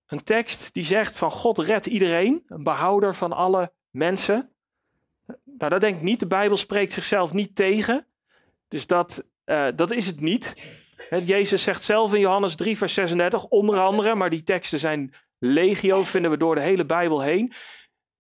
een 0.08 0.24
tekst 0.24 0.74
die 0.74 0.84
zegt 0.84 1.18
van 1.18 1.32
God 1.32 1.58
redt 1.58 1.86
iedereen, 1.86 2.44
een 2.48 2.64
behouder 2.64 3.16
van 3.16 3.32
alle 3.32 3.74
mensen? 3.90 4.52
Nou, 5.44 5.72
dat 5.72 5.82
denk 5.82 5.98
ik 5.98 6.04
niet. 6.04 6.20
De 6.20 6.28
Bijbel 6.28 6.58
spreekt 6.58 6.94
zichzelf 6.94 7.34
niet 7.34 7.56
tegen. 7.56 8.08
Dus 8.68 8.88
dat, 8.88 9.24
uh, 9.46 9.68
dat 9.76 9.92
is 9.92 10.06
het 10.06 10.20
niet. 10.20 10.56
Jezus 11.24 11.64
zegt 11.64 11.84
zelf 11.84 12.14
in 12.14 12.20
Johannes 12.20 12.56
3, 12.56 12.78
vers 12.78 12.94
36, 12.94 13.46
onder 13.46 13.80
andere, 13.80 14.16
maar 14.16 14.30
die 14.30 14.44
teksten 14.44 14.80
zijn 14.80 15.14
legio 15.40 16.04
vinden 16.04 16.32
we 16.32 16.38
door 16.38 16.56
de 16.56 16.62
hele 16.62 16.86
Bijbel 16.86 17.22
heen. 17.22 17.54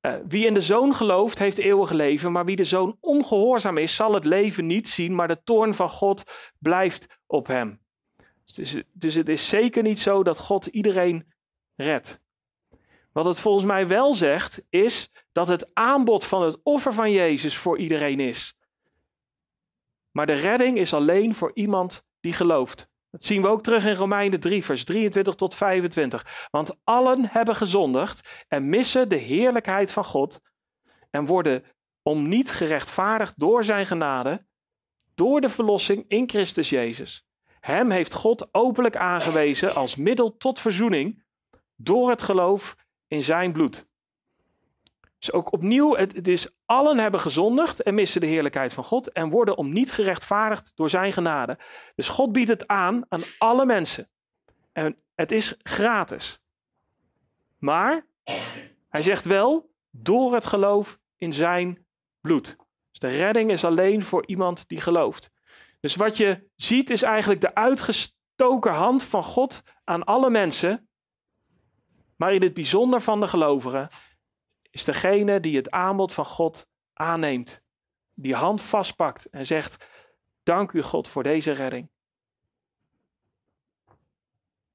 Uh, 0.01 0.15
wie 0.27 0.45
in 0.45 0.53
de 0.53 0.62
zoon 0.62 0.93
gelooft, 0.93 1.39
heeft 1.39 1.58
eeuwige 1.58 1.95
leven, 1.95 2.32
maar 2.32 2.45
wie 2.45 2.56
de 2.56 2.63
zoon 2.63 2.97
ongehoorzaam 2.99 3.77
is, 3.77 3.95
zal 3.95 4.13
het 4.13 4.25
leven 4.25 4.67
niet 4.67 4.88
zien, 4.88 5.15
maar 5.15 5.27
de 5.27 5.43
toorn 5.43 5.73
van 5.73 5.89
God 5.89 6.23
blijft 6.60 7.19
op 7.25 7.47
hem. 7.47 7.82
Dus, 8.53 8.82
dus 8.93 9.15
het 9.15 9.30
is 9.30 9.49
zeker 9.49 9.84
niet 9.84 9.99
zo 9.99 10.23
dat 10.23 10.39
God 10.39 10.65
iedereen 10.65 11.34
redt. 11.75 12.19
Wat 13.12 13.25
het 13.25 13.39
volgens 13.39 13.65
mij 13.65 13.88
wel 13.88 14.13
zegt, 14.13 14.63
is 14.69 15.10
dat 15.32 15.47
het 15.47 15.75
aanbod 15.75 16.25
van 16.25 16.41
het 16.41 16.60
offer 16.63 16.93
van 16.93 17.12
Jezus 17.12 17.58
voor 17.58 17.77
iedereen 17.77 18.19
is. 18.19 18.56
Maar 20.12 20.25
de 20.25 20.34
redding 20.34 20.77
is 20.77 20.93
alleen 20.93 21.34
voor 21.34 21.51
iemand 21.53 22.06
die 22.19 22.34
gelooft. 22.34 22.89
Dat 23.10 23.24
zien 23.24 23.41
we 23.41 23.48
ook 23.48 23.63
terug 23.63 23.86
in 23.86 23.96
Romeinen 23.96 24.39
3, 24.39 24.63
vers 24.63 24.84
23 24.84 25.36
tot 25.36 25.56
25. 25.56 26.48
Want 26.52 26.76
allen 26.84 27.30
hebben 27.30 27.56
gezondigd 27.56 28.46
en 28.48 28.70
missen 28.70 29.10
de 29.10 29.15
heerlijkheid 29.15 29.91
van 29.91 30.06
God 30.06 30.41
en 31.10 31.26
worden 31.26 31.63
om 32.02 32.28
niet 32.28 32.52
gerechtvaardigd 32.52 33.34
door 33.39 33.63
zijn 33.63 33.86
genade, 33.86 34.46
door 35.15 35.41
de 35.41 35.50
verlossing 35.50 36.06
in 36.08 36.30
Christus 36.30 36.70
Jezus. 36.70 37.26
Hem 37.60 37.89
heeft 37.89 38.13
God 38.13 38.48
openlijk 38.52 38.96
aangewezen 38.96 39.76
als 39.76 39.96
middel 39.96 40.38
tot 40.38 40.60
verzoening 40.60 41.24
door 41.76 42.10
het 42.10 42.22
geloof 42.22 42.76
in 43.08 43.24
zijn 43.24 43.52
bloed. 43.52 43.88
Dus 45.28 45.36
ook 45.36 45.54
opnieuw, 45.54 45.96
het, 45.96 46.28
is 46.28 46.48
allen 46.66 46.98
hebben 46.98 47.20
gezondigd 47.20 47.84
en 47.84 47.94
missen 47.94 48.22
de 48.22 48.28
heerlijkheid 48.28 48.74
van 48.74 48.84
God 48.84 49.12
en 49.12 49.30
worden 49.30 49.58
om 49.58 49.74
niet 49.74 49.92
gerechtvaardigd 49.92 50.72
door 50.76 50.90
zijn 50.90 51.12
genade. 51.12 51.58
Dus 51.96 52.10
God 52.10 52.32
biedt 52.32 52.50
het 52.50 52.68
aan 52.68 53.06
aan 53.10 53.22
alle 53.38 53.66
mensen. 53.66 54.10
En 54.72 54.98
het 55.16 55.32
is 55.32 55.56
gratis. 55.63 56.40
Maar 57.58 58.08
hij 58.90 59.02
zegt 59.02 59.26
wel, 59.26 59.70
door 59.92 60.34
het 60.34 60.46
geloof 60.46 61.00
in 61.18 61.34
zijn 61.34 61.86
bloed. 62.22 62.56
Dus 62.92 63.00
de 63.00 63.18
redding 63.18 63.52
is 63.52 63.66
alleen 63.66 64.04
voor 64.04 64.26
iemand 64.26 64.68
die 64.68 64.82
gelooft. 64.82 65.32
Dus 65.80 65.96
wat 65.96 66.18
je 66.18 66.50
ziet 66.56 66.90
is 66.90 67.02
eigenlijk 67.02 67.42
de 67.42 67.56
uitgestoken 67.56 68.74
hand 68.74 69.04
van 69.04 69.24
God 69.24 69.63
aan 69.84 70.04
alle 70.04 70.30
mensen. 70.30 70.90
Maar 72.16 72.34
in 72.34 72.42
het 72.42 72.54
bijzonder 72.54 73.02
van 73.02 73.20
de 73.20 73.28
gelovigen 73.28 73.90
is 74.78 74.86
degene 74.86 75.40
die 75.40 75.56
het 75.56 75.72
aanbod 75.72 76.13
van 76.13 76.26
God 76.26 76.68
aanneemt. 76.94 77.62
Die 78.13 78.36
hand 78.36 78.62
vastpakt 78.62 79.26
en 79.26 79.46
zegt: 79.46 79.86
Dank 80.44 80.72
u 80.72 80.82
God 80.82 81.08
voor 81.08 81.24
deze 81.24 81.52
redding. 81.52 81.90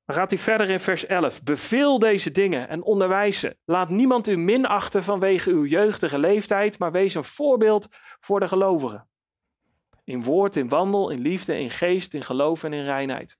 Dan 0.04 0.16
gaat 0.16 0.30
hij 0.30 0.38
verder 0.38 0.70
in 0.70 0.80
vers 0.80 1.06
11. 1.06 1.42
Beveel 1.42 1.98
deze 1.98 2.30
dingen 2.30 2.68
en 2.68 2.82
onderwijs 2.82 3.38
ze. 3.38 3.56
Laat 3.64 3.88
niemand 3.88 4.28
u 4.28 4.36
minachten 4.36 5.02
vanwege 5.02 5.50
uw 5.50 5.64
jeugdige 5.64 6.18
leeftijd, 6.18 6.78
maar 6.78 6.92
wees 6.92 7.14
een 7.14 7.24
voorbeeld 7.24 7.88
voor 8.20 8.40
de 8.40 8.48
gelovigen. 8.48 9.08
In 10.04 10.24
woord, 10.24 10.56
in 10.56 10.68
wandel, 10.68 11.10
in 11.10 11.20
liefde, 11.20 11.58
in 11.58 11.70
geest, 11.70 12.14
in 12.14 12.22
geloof 12.22 12.64
en 12.64 12.72
in 12.72 12.84
reinheid. 12.84 13.38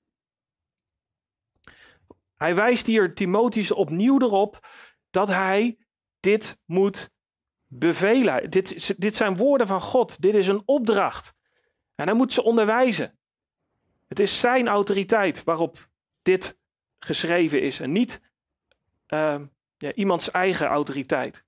Hij 2.34 2.54
wijst 2.54 2.86
hier 2.86 3.14
Timotheus 3.14 3.70
opnieuw 3.70 4.20
erop 4.20 4.66
dat 5.10 5.28
hij 5.28 5.76
dit 6.22 6.58
moet 6.64 7.10
bevelen. 7.66 8.50
Dit, 8.50 8.94
dit 9.00 9.14
zijn 9.14 9.36
woorden 9.36 9.66
van 9.66 9.80
God. 9.80 10.20
Dit 10.20 10.34
is 10.34 10.46
een 10.46 10.62
opdracht. 10.64 11.34
En 11.94 12.06
hij 12.06 12.16
moet 12.16 12.32
ze 12.32 12.42
onderwijzen. 12.42 13.18
Het 14.08 14.20
is 14.20 14.40
zijn 14.40 14.68
autoriteit 14.68 15.44
waarop 15.44 15.88
dit 16.22 16.58
geschreven 16.98 17.62
is 17.62 17.80
en 17.80 17.92
niet 17.92 18.20
uh, 19.08 19.40
ja, 19.76 19.92
iemands 19.94 20.30
eigen 20.30 20.66
autoriteit. 20.66 21.44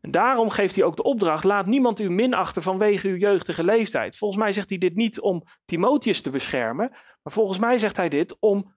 En 0.00 0.10
daarom 0.10 0.50
geeft 0.50 0.74
hij 0.74 0.84
ook 0.84 0.96
de 0.96 1.02
opdracht: 1.02 1.44
laat 1.44 1.66
niemand 1.66 2.00
u 2.00 2.10
minachten 2.10 2.62
vanwege 2.62 3.08
uw 3.08 3.16
jeugdige 3.16 3.64
leeftijd. 3.64 4.16
Volgens 4.16 4.40
mij 4.40 4.52
zegt 4.52 4.68
hij 4.68 4.78
dit 4.78 4.94
niet 4.94 5.20
om 5.20 5.42
Timotheus 5.64 6.20
te 6.20 6.30
beschermen, 6.30 6.90
maar 7.22 7.32
volgens 7.32 7.58
mij 7.58 7.78
zegt 7.78 7.96
hij 7.96 8.08
dit 8.08 8.36
om 8.38 8.74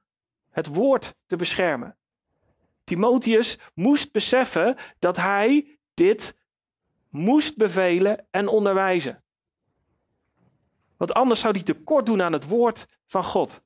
het 0.50 0.68
woord 0.68 1.16
te 1.26 1.36
beschermen. 1.36 1.98
Timotheus 2.84 3.60
moest 3.74 4.12
beseffen 4.12 4.76
dat 5.00 5.18
hij 5.18 5.78
dit 5.94 6.38
moest 7.10 7.58
bevelen 7.58 8.28
en 8.32 8.48
onderwijzen. 8.48 9.24
Want 10.98 11.14
anders 11.14 11.40
zou 11.40 11.54
hij 11.54 11.64
tekort 11.64 12.06
doen 12.06 12.22
aan 12.22 12.34
het 12.34 12.48
woord 12.48 12.88
van 13.06 13.24
God. 13.24 13.64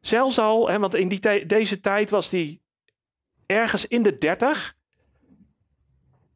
Zelfs 0.00 0.38
al, 0.38 0.68
hè, 0.68 0.78
want 0.78 0.94
in 0.94 1.08
die 1.08 1.46
deze 1.46 1.80
tijd 1.80 2.10
was 2.10 2.30
hij 2.30 2.60
ergens 3.46 3.86
in 3.86 4.02
de 4.02 4.18
dertig. 4.18 4.76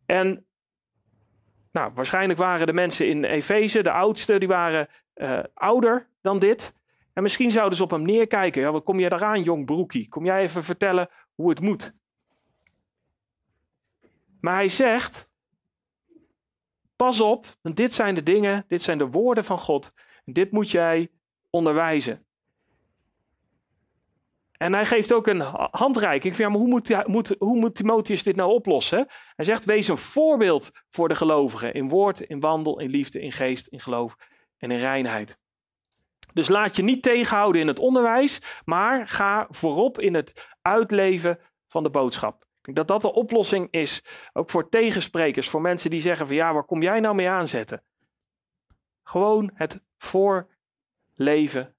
En 0.06 0.46
nou, 1.72 1.92
waarschijnlijk 1.94 2.38
waren 2.38 2.66
de 2.66 2.72
mensen 2.72 3.08
in 3.08 3.24
Efeze, 3.24 3.82
de 3.82 3.90
oudste, 3.90 4.38
die 4.38 4.48
waren 4.48 4.88
uh, 5.14 5.38
ouder 5.54 6.08
dan 6.20 6.38
dit. 6.38 6.74
En 7.12 7.22
misschien 7.22 7.50
zouden 7.50 7.76
ze 7.76 7.82
op 7.82 7.90
hem 7.90 8.02
neerkijken. 8.02 8.62
Ja, 8.62 8.72
wat 8.72 8.84
kom 8.84 9.00
jij 9.00 9.10
eraan, 9.10 9.42
jong 9.42 9.64
broekie? 9.64 10.08
Kom 10.08 10.24
jij 10.24 10.42
even 10.42 10.64
vertellen 10.64 11.08
hoe 11.34 11.50
het 11.50 11.60
moet? 11.60 11.94
Maar 14.40 14.54
hij 14.54 14.68
zegt, 14.68 15.28
pas 16.96 17.20
op, 17.20 17.46
want 17.60 17.76
dit 17.76 17.92
zijn 17.92 18.14
de 18.14 18.22
dingen, 18.22 18.64
dit 18.68 18.82
zijn 18.82 18.98
de 18.98 19.06
woorden 19.06 19.44
van 19.44 19.58
God. 19.58 19.92
Dit 20.24 20.50
moet 20.50 20.70
jij 20.70 21.10
onderwijzen. 21.50 22.26
En 24.52 24.72
hij 24.72 24.86
geeft 24.86 25.12
ook 25.12 25.26
een 25.26 25.40
handreiking. 25.70 26.36
Van, 26.36 26.44
ja, 26.44 26.50
maar 26.50 26.60
hoe 26.60 26.68
moet, 26.68 27.06
moet, 27.06 27.34
hoe 27.38 27.56
moet 27.56 27.74
Timotheus 27.74 28.22
dit 28.22 28.36
nou 28.36 28.52
oplossen? 28.52 29.06
Hij 29.36 29.44
zegt, 29.44 29.64
wees 29.64 29.88
een 29.88 29.96
voorbeeld 29.96 30.70
voor 30.90 31.08
de 31.08 31.14
gelovigen. 31.14 31.74
In 31.74 31.88
woord, 31.88 32.20
in 32.20 32.40
wandel, 32.40 32.80
in 32.80 32.90
liefde, 32.90 33.20
in 33.20 33.32
geest, 33.32 33.66
in 33.66 33.80
geloof 33.80 34.16
en 34.58 34.70
in 34.70 34.78
reinheid. 34.78 35.38
Dus 36.34 36.48
laat 36.48 36.76
je 36.76 36.82
niet 36.82 37.02
tegenhouden 37.02 37.60
in 37.60 37.66
het 37.66 37.78
onderwijs, 37.78 38.60
maar 38.64 39.08
ga 39.08 39.46
voorop 39.50 40.00
in 40.00 40.14
het 40.14 40.48
uitleven 40.62 41.38
van 41.66 41.82
de 41.82 41.90
boodschap. 41.90 42.44
Ik 42.62 42.74
dat 42.74 42.88
dat 42.88 43.02
de 43.02 43.12
oplossing 43.12 43.68
is, 43.70 44.04
ook 44.32 44.50
voor 44.50 44.68
tegensprekers, 44.68 45.48
voor 45.48 45.60
mensen 45.60 45.90
die 45.90 46.00
zeggen 46.00 46.26
van 46.26 46.36
ja, 46.36 46.52
waar 46.52 46.64
kom 46.64 46.82
jij 46.82 47.00
nou 47.00 47.14
mee 47.14 47.28
aanzetten? 47.28 47.82
Gewoon 49.02 49.50
het 49.54 49.82
voorleven. 49.96 51.76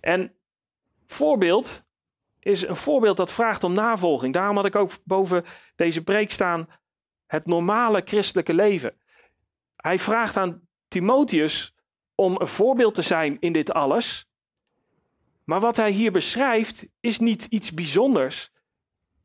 En 0.00 0.34
voorbeeld 1.06 1.84
is 2.40 2.66
een 2.66 2.76
voorbeeld 2.76 3.16
dat 3.16 3.32
vraagt 3.32 3.64
om 3.64 3.74
navolging. 3.74 4.34
Daarom 4.34 4.56
had 4.56 4.64
ik 4.64 4.76
ook 4.76 4.90
boven 5.04 5.44
deze 5.76 6.02
preek 6.02 6.30
staan 6.30 6.68
het 7.26 7.46
normale 7.46 8.02
christelijke 8.04 8.54
leven. 8.54 9.00
Hij 9.76 9.98
vraagt 9.98 10.36
aan 10.36 10.68
Timotheus 10.88 11.73
om 12.14 12.40
een 12.40 12.46
voorbeeld 12.46 12.94
te 12.94 13.02
zijn 13.02 13.36
in 13.40 13.52
dit 13.52 13.72
alles. 13.72 14.26
Maar 15.44 15.60
wat 15.60 15.76
hij 15.76 15.90
hier 15.90 16.12
beschrijft 16.12 16.86
is 17.00 17.18
niet 17.18 17.44
iets 17.44 17.72
bijzonders. 17.72 18.52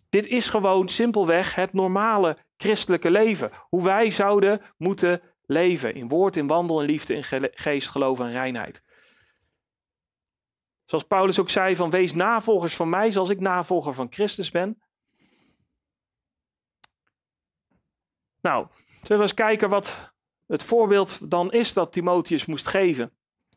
Dit 0.09 0.25
is 0.25 0.47
gewoon 0.47 0.87
simpelweg 0.87 1.55
het 1.55 1.73
normale 1.73 2.37
christelijke 2.57 3.11
leven. 3.11 3.51
Hoe 3.69 3.83
wij 3.83 4.11
zouden 4.11 4.61
moeten 4.77 5.21
leven 5.45 5.93
in 5.93 6.07
woord, 6.07 6.35
in 6.35 6.47
wandel, 6.47 6.81
in 6.81 6.87
liefde, 6.87 7.13
in 7.15 7.49
geest, 7.53 7.89
geloof 7.89 8.19
en 8.19 8.31
reinheid. 8.31 8.83
Zoals 10.85 11.03
Paulus 11.03 11.39
ook 11.39 11.49
zei 11.49 11.75
van 11.75 11.89
wees 11.89 12.13
navolgers 12.13 12.75
van 12.75 12.89
mij 12.89 13.11
zoals 13.11 13.29
ik 13.29 13.39
navolger 13.39 13.93
van 13.93 14.07
Christus 14.09 14.51
ben. 14.51 14.81
Nou, 18.41 18.67
zullen 19.01 19.17
we 19.17 19.21
eens 19.21 19.33
kijken 19.33 19.69
wat 19.69 20.13
het 20.49 20.63
voorbeeld 20.63 21.19
dan 21.29 21.51
is 21.51 21.73
dat 21.73 21.91
Timotheus 21.91 22.45
moest 22.45 22.67
geven. 22.67 23.11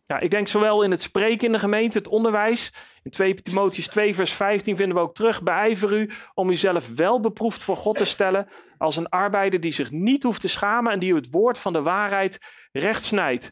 Ja, 0.05 0.20
ik 0.20 0.31
denk 0.31 0.48
zowel 0.48 0.83
in 0.83 0.90
het 0.90 1.00
spreken 1.00 1.46
in 1.46 1.52
de 1.52 1.59
gemeente, 1.59 1.98
het 1.98 2.09
onderwijs. 2.09 2.72
In 3.02 3.11
2 3.11 3.35
Timotheus 3.35 3.88
2, 3.88 4.14
vers 4.14 4.33
15 4.33 4.76
vinden 4.76 4.96
we 4.96 5.02
ook 5.02 5.14
terug. 5.14 5.42
Beijver 5.42 5.92
u 5.92 6.11
om 6.35 6.50
uzelf 6.50 6.94
wel 6.94 7.20
beproefd 7.20 7.62
voor 7.62 7.76
God 7.76 7.96
te 7.96 8.05
stellen. 8.05 8.48
Als 8.78 8.96
een 8.96 9.09
arbeider 9.09 9.61
die 9.61 9.72
zich 9.72 9.90
niet 9.90 10.22
hoeft 10.22 10.40
te 10.40 10.48
schamen 10.48 10.92
en 10.92 10.98
die 10.98 11.14
het 11.14 11.31
woord 11.31 11.59
van 11.59 11.72
de 11.72 11.83
waarheid 11.83 12.38
recht 12.72 13.05
snijdt. 13.05 13.50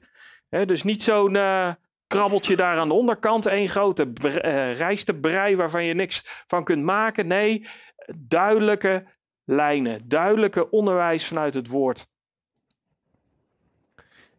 dus 0.48 0.82
niet 0.82 1.02
zo'n 1.02 1.34
uh, 1.34 1.72
krabbeltje 2.06 2.56
daar 2.56 2.78
aan 2.78 2.88
de 2.88 2.94
onderkant. 2.94 3.46
één 3.46 3.68
grote 3.68 4.12
uh, 4.24 4.74
rijstebrei 4.74 5.56
waarvan 5.56 5.84
je 5.84 5.94
niks 5.94 6.44
van 6.46 6.64
kunt 6.64 6.84
maken. 6.84 7.26
Nee, 7.26 7.66
duidelijke 8.16 9.04
lijnen. 9.44 10.08
Duidelijke 10.08 10.70
onderwijs 10.70 11.26
vanuit 11.26 11.54
het 11.54 11.68
woord. 11.68 12.08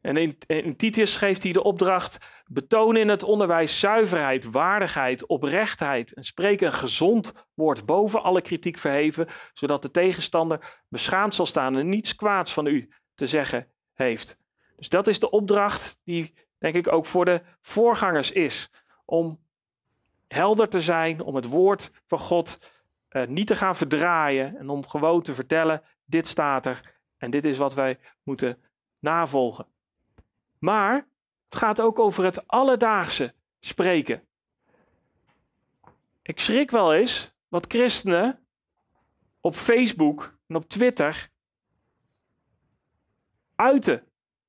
En 0.01 0.37
in, 0.47 0.75
Titius 0.75 1.17
geeft 1.17 1.43
hij 1.43 1.51
de 1.51 1.63
opdracht: 1.63 2.17
betoon 2.45 2.95
in 2.97 3.09
het 3.09 3.23
onderwijs 3.23 3.79
zuiverheid, 3.79 4.45
waardigheid, 4.45 5.25
oprechtheid 5.25 6.13
en 6.13 6.23
spreek 6.23 6.61
een 6.61 6.73
gezond 6.73 7.33
woord 7.53 7.85
boven 7.85 8.23
alle 8.23 8.41
kritiek 8.41 8.77
verheven, 8.77 9.27
zodat 9.53 9.81
de 9.81 9.91
tegenstander 9.91 10.81
beschaamd 10.87 11.35
zal 11.35 11.45
staan 11.45 11.77
en 11.77 11.89
niets 11.89 12.15
kwaads 12.15 12.53
van 12.53 12.65
u 12.65 12.89
te 13.15 13.27
zeggen 13.27 13.67
heeft. 13.93 14.37
Dus 14.75 14.89
dat 14.89 15.07
is 15.07 15.19
de 15.19 15.29
opdracht 15.29 15.99
die, 16.03 16.33
denk 16.57 16.75
ik, 16.75 16.91
ook 16.91 17.05
voor 17.05 17.25
de 17.25 17.41
voorgangers 17.61 18.31
is: 18.31 18.69
om 19.05 19.39
helder 20.27 20.69
te 20.69 20.79
zijn, 20.79 21.21
om 21.21 21.35
het 21.35 21.45
woord 21.45 21.91
van 22.07 22.19
God 22.19 22.71
uh, 23.09 23.27
niet 23.27 23.47
te 23.47 23.55
gaan 23.55 23.75
verdraaien 23.75 24.57
en 24.57 24.69
om 24.69 24.87
gewoon 24.87 25.21
te 25.21 25.33
vertellen: 25.33 25.81
dit 26.05 26.27
staat 26.27 26.65
er 26.65 26.99
en 27.17 27.31
dit 27.31 27.45
is 27.45 27.57
wat 27.57 27.73
wij 27.73 27.97
moeten 28.23 28.57
navolgen. 28.99 29.65
Maar 30.62 31.08
het 31.50 31.56
gaat 31.56 31.82
ook 31.82 32.00
over 32.00 32.24
het 32.24 32.47
alledaagse 32.47 33.34
spreken. 33.60 34.24
Ik 36.21 36.39
schrik 36.39 36.71
wel 36.71 36.93
eens 36.93 37.34
wat 37.47 37.65
christenen 37.67 38.39
op 39.39 39.56
Facebook 39.56 40.38
en 40.47 40.56
op 40.56 40.69
Twitter 40.69 41.30
uiten. 43.56 44.04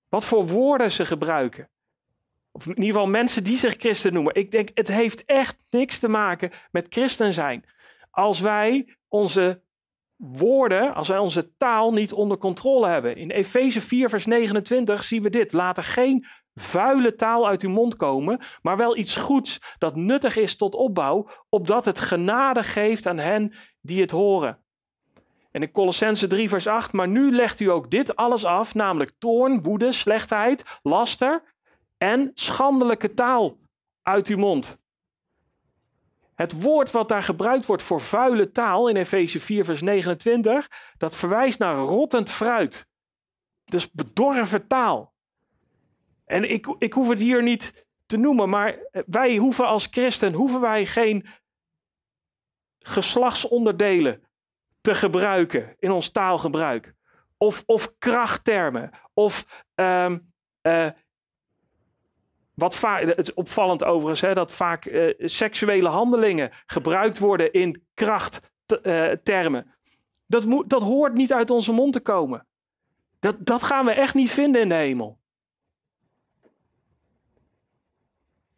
Wat 0.09 0.25
voor 0.25 0.46
woorden 0.46 0.90
ze 0.90 1.05
gebruiken. 1.05 1.68
Of 2.51 2.66
in 2.66 2.77
ieder 2.77 2.92
geval 2.92 3.07
mensen 3.07 3.44
die 3.44 3.57
zich 3.57 3.75
christen 3.77 4.12
noemen. 4.12 4.35
Ik 4.35 4.51
denk, 4.51 4.68
het 4.75 4.88
heeft 4.88 5.25
echt 5.25 5.64
niks 5.70 5.98
te 5.98 6.09
maken 6.09 6.51
met 6.70 6.87
christen 6.88 7.33
zijn. 7.33 7.64
Als 8.11 8.40
wij 8.40 8.96
onze 9.09 9.62
woorden, 10.22 10.94
als 10.94 11.08
wij 11.08 11.18
onze 11.18 11.56
taal 11.56 11.92
niet 11.92 12.12
onder 12.12 12.38
controle 12.38 12.87
hebben. 12.87 13.16
In 13.16 13.30
Efeze 13.30 13.80
4, 13.80 14.08
vers 14.08 14.26
29 14.26 15.04
zien 15.04 15.22
we 15.22 15.30
dit. 15.30 15.52
Laat 15.52 15.76
er 15.76 15.82
geen 15.82 16.26
vuile 16.54 17.14
taal 17.14 17.46
uit 17.46 17.62
uw 17.62 17.70
mond 17.70 17.96
komen, 17.96 18.40
maar 18.62 18.76
wel 18.76 18.96
iets 18.96 19.16
goeds 19.16 19.61
dat 19.78 19.96
nuttig 19.96 20.37
is 20.37 20.56
tot 20.56 20.74
opbouw, 20.74 21.28
opdat 21.48 21.85
het 21.85 21.98
genade 21.98 22.62
geeft 22.62 23.06
aan 23.06 23.18
hen 23.18 23.52
die 23.80 24.00
het 24.00 24.11
horen. 24.11 24.58
En 25.50 25.62
in 25.62 25.72
Colossense 25.72 26.26
3, 26.26 26.48
vers 26.48 26.66
8, 26.66 26.92
maar 26.92 27.08
nu 27.08 27.32
legt 27.32 27.61
u 27.61 27.70
ook 27.70 27.90
dit 27.90 28.16
alles 28.16 28.44
af, 28.44 28.74
namelijk 28.74 29.12
toorn, 29.18 29.62
woede, 29.62 29.92
slechtheid, 29.92 30.78
laster 30.82 31.42
en 31.98 32.30
schandelijke 32.35 33.14
taal 33.14 33.58
uit 34.02 34.28
uw 34.28 34.38
mond. 34.38 34.82
Het 36.35 36.62
woord 36.62 36.90
wat 36.90 37.09
daar 37.09 37.23
gebruikt 37.23 37.66
wordt 37.66 37.83
voor 37.83 38.01
vuile 38.01 38.51
taal 38.51 38.88
in 38.88 38.97
Efeze 38.97 39.40
4, 39.40 39.64
vers 39.64 39.81
29, 39.81 40.68
dat 40.99 41.16
verwijst 41.16 41.59
naar 41.59 41.77
rottend 41.77 42.31
fruit. 42.31 42.87
Dus 43.64 43.90
bedorven 43.90 44.66
taal. 44.66 45.14
En 46.25 46.51
ik, 46.51 46.75
ik 46.79 46.92
hoef 46.92 47.09
het 47.09 47.18
hier 47.18 47.42
niet 47.42 47.87
te 48.07 48.16
noemen, 48.16 48.49
maar 48.49 48.79
wij 49.07 49.37
hoeven 49.37 49.66
als 49.66 49.87
christen, 49.90 50.33
hoeven 50.33 50.61
wij 50.61 50.87
geen 50.87 51.27
geslachtsonderdelen 52.79 54.23
te 54.81 54.95
gebruiken 54.95 55.77
in 55.79 55.90
ons 55.90 56.11
taalgebruik. 56.11 56.95
Of, 57.37 57.62
of 57.66 57.95
krachttermen. 57.99 58.90
Of 59.14 59.64
um, 59.75 60.33
uh, 60.62 60.88
wat 62.62 62.81
het 62.81 63.18
is 63.18 63.35
opvallend 63.35 63.85
overigens, 63.85 64.20
hè, 64.20 64.35
dat 64.35 64.53
vaak 64.53 64.85
uh, 64.85 65.14
seksuele 65.18 65.88
handelingen 65.88 66.51
gebruikt 66.66 67.18
worden 67.18 67.53
in 67.53 67.83
krachttermen. 67.94 69.64
Uh, 69.66 69.72
dat, 70.27 70.64
dat 70.66 70.83
hoort 70.83 71.14
niet 71.14 71.33
uit 71.33 71.51
onze 71.51 71.72
mond 71.72 71.92
te 71.92 72.01
komen. 72.01 72.46
Dat, 73.20 73.37
dat 73.38 73.62
gaan 73.62 73.85
we 73.85 73.92
echt 73.92 74.14
niet 74.14 74.31
vinden 74.31 74.61
in 74.61 74.68
de 74.68 74.75
hemel. 74.75 75.18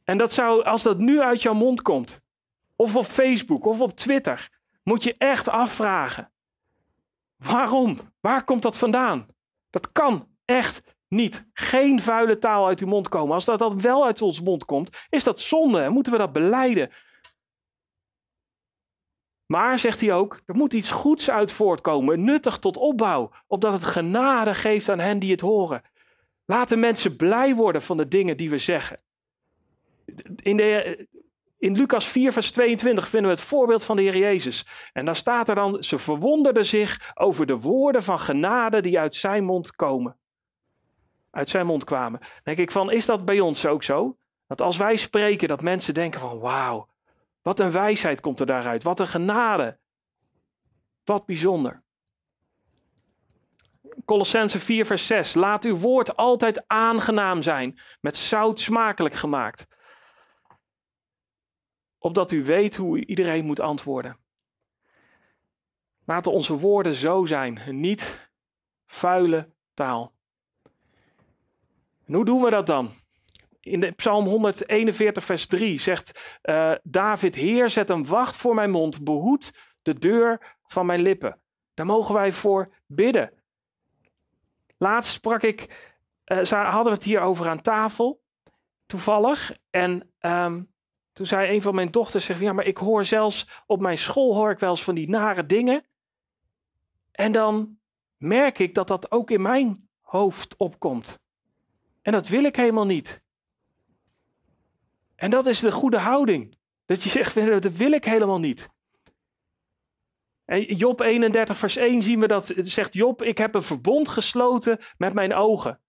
En 0.05 0.19
dat 0.19 0.33
zou, 0.33 0.65
als 0.65 0.83
dat 0.83 0.99
nu 0.99 1.21
uit 1.21 1.43
jouw 1.43 1.55
mond 1.55 1.83
komt, 1.83 2.21
of 2.77 2.97
op 2.97 3.05
Facebook 3.05 3.67
of 3.67 3.81
op 3.81 3.97
Twitter, 3.97 4.49
moet 4.83 5.03
je 5.03 5.15
echt 5.19 5.49
afvragen. 5.49 6.31
Waarom? 7.37 7.99
Waar 8.21 8.45
komt 8.45 8.63
dat 8.63 8.79
vandaan? 8.79 9.27
Dat 9.71 9.93
kan 9.93 10.29
echt 10.45 10.94
niet. 11.15 11.47
Geen 11.53 12.01
vuile 12.01 12.39
taal 12.39 12.67
uit 12.67 12.81
uw 12.81 12.87
mond 12.87 13.09
komen. 13.09 13.35
Als 13.35 13.45
dat, 13.45 13.59
dat 13.59 13.75
wel 13.75 14.05
uit 14.05 14.23
ons 14.23 14.41
mond 14.41 14.65
komt, 14.65 15.07
is 15.11 15.25
dat 15.25 15.41
zonde 15.41 15.81
en 15.81 15.93
moeten 15.93 16.13
we 16.13 16.19
dat 16.19 16.33
beleiden. 16.33 16.91
Maar, 19.47 19.79
zegt 19.79 20.01
hij 20.01 20.13
ook, 20.13 20.41
er 20.47 20.55
moet 20.55 20.73
iets 20.73 20.91
goeds 20.91 21.31
uit 21.31 21.53
voortkomen, 21.53 22.25
nuttig 22.25 22.59
tot 22.59 22.77
opbouw, 22.77 23.31
opdat 23.47 23.73
het 23.73 23.85
genade 23.85 24.55
geeft 24.55 24.89
aan 24.89 24.99
hen 24.99 25.19
die 25.19 25.31
het 25.31 25.41
horen. 25.41 25.83
Laten 26.45 26.81
mensen 26.81 27.17
blij 27.17 27.55
worden 27.55 27.83
van 27.83 27.97
de 27.97 28.09
dingen 28.09 28.37
die 28.37 28.51
we 28.51 28.59
zeggen. 28.59 29.03
In 30.43 30.57
de 30.57 31.07
in 31.65 31.77
Lucas 31.77 32.07
4, 32.07 32.33
vers 32.33 32.51
22 32.51 33.09
vinden 33.09 33.31
we 33.31 33.37
het 33.37 33.47
voorbeeld 33.47 33.85
van 33.85 33.97
de 33.97 34.03
Heer 34.03 34.17
Jezus. 34.17 34.67
En 34.93 35.05
daar 35.05 35.17
staat 35.17 35.49
er 35.49 35.55
dan, 35.55 35.85
ze 35.85 35.99
verwonderden 35.99 36.65
zich 36.65 37.13
over 37.15 37.47
de 37.47 37.59
woorden 37.59 38.03
van 38.03 38.19
genade 38.19 38.81
die 38.81 38.99
uit 38.99 39.15
zijn 39.15 39.45
mond 39.45 39.77
komen. 39.77 40.17
Uit 41.35 41.49
zijn 41.49 41.67
mond 41.67 41.85
kwamen. 41.85 42.21
Denk 42.43 42.59
ik 42.59 42.71
van, 42.71 42.91
is 42.91 43.07
dat 43.07 43.25
bij 43.25 43.41
ons 43.41 43.67
ook 43.67 43.83
zo? 43.83 44.17
Dat 44.47 44.61
als 44.61 44.77
wij 44.77 44.97
spreken, 44.97 45.49
dat 45.49 45.63
mensen 45.63 45.95
denken 45.95 46.21
van, 46.21 46.39
wauw, 46.39 46.89
wat 47.43 47.61
een 47.61 47.71
wijsheid 47.71 48.21
komt 48.21 48.41
er 48.41 48.47
daaruit. 48.47 48.83
Wat 48.83 49.01
een 49.01 49.09
genade. 49.09 49.79
Wat 51.05 51.27
bijzonder. 51.27 51.83
Colossense 54.05 54.59
4, 54.59 54.87
vers 54.87 55.07
6. 55.07 55.35
Laat 55.35 55.65
uw 55.65 55.77
woord 55.77 56.17
altijd 56.17 56.65
aangenaam 56.67 57.43
zijn, 57.43 57.79
met 58.01 58.17
zout 58.17 58.61
smakelijk 58.61 59.15
gemaakt 59.15 59.67
opdat 62.05 62.31
u 62.31 62.45
weet 62.45 62.77
hoe 62.77 63.07
iedereen 63.07 63.45
moet 63.45 63.61
antwoorden. 63.61 64.19
Laten 66.05 66.33
onze 66.33 66.59
woorden 66.59 66.95
zo 66.95 67.25
zijn, 67.25 67.61
niet 67.69 68.31
vuile 68.87 69.51
taal. 69.75 70.13
En 72.07 72.15
hoe 72.15 72.25
doen 72.25 72.43
we 72.43 72.51
dat 72.51 72.67
dan? 72.67 72.93
In 73.61 73.81
de 73.81 73.93
Psalm 73.93 74.27
141, 74.27 75.25
vers 75.25 75.47
3 75.47 75.81
zegt 75.81 76.39
uh, 76.43 76.75
David: 76.83 77.35
Heer, 77.35 77.71
zet 77.71 77.91
een 77.91 78.07
wacht 78.07 78.37
voor 78.37 78.55
mijn 78.55 78.71
mond, 78.71 79.05
behoed 79.05 79.77
de 79.83 79.99
deur 79.99 80.57
van 80.67 80.87
mijn 80.87 81.03
lippen. 81.03 81.41
Daar 81.75 81.87
mogen 81.87 82.15
wij 82.15 82.33
voor 82.33 82.75
bidden. 82.87 83.33
Laatst 84.77 85.13
sprak 85.13 85.43
ik, 85.43 85.93
uh, 86.27 86.43
hadden 86.47 86.85
we 86.85 86.91
het 86.91 87.05
hier 87.05 87.21
over 87.21 87.49
aan 87.49 87.61
tafel, 87.61 88.23
toevallig. 88.87 89.57
En 89.71 90.13
um, 90.21 90.73
toen 91.13 91.27
zei 91.27 91.55
een 91.55 91.63
van 91.63 91.75
mijn 91.75 91.91
dochters, 91.91 92.27
ja, 92.27 92.53
maar 92.53 92.67
ik 92.67 92.79
hoor 92.79 93.05
zelfs 93.05 93.63
op 93.67 93.81
mijn 93.81 93.99
school 93.99 94.35
hoor 94.35 94.51
ik 94.51 94.59
wel 94.59 94.71
eens 94.71 94.85
van 94.85 94.95
die 94.95 95.09
nare 95.09 95.47
dingen. 95.47 95.85
En 97.11 97.33
dan 97.33 97.79
merk 98.17 98.59
ik 98.59 98.75
dat 98.75 98.89
dat 98.89 99.11
ook 99.11 99.31
in 99.31 99.43
mijn 99.43 99.89
hoofd 100.01 100.57
opkomt. 100.57 101.24
En 102.05 102.13
dat 102.13 102.29
wil 102.29 102.45
ik 102.45 102.57
helemaal 102.57 102.87
niet. 102.87 103.23
En 105.17 105.31
dat 105.31 105.47
is 105.47 105.61
de 105.61 105.73
goede 105.73 105.99
houding. 105.99 106.57
Dat 106.87 107.03
je 107.03 107.09
zegt, 107.11 107.35
dat 107.63 107.77
wil 107.77 107.93
ik 107.93 108.05
helemaal 108.05 108.39
niet. 108.39 108.69
En 110.45 110.63
Job 110.63 111.01
31, 111.01 111.57
vers 111.57 111.77
1 111.77 112.03
zien 112.03 112.21
we 112.21 112.27
dat, 112.27 112.53
zegt 112.57 112.95
Job, 112.95 113.23
ik 113.23 113.39
heb 113.39 113.55
een 113.55 113.63
verbond 113.63 114.09
gesloten 114.09 114.79
met 114.97 115.15
mijn 115.15 115.35
ogen. 115.35 115.81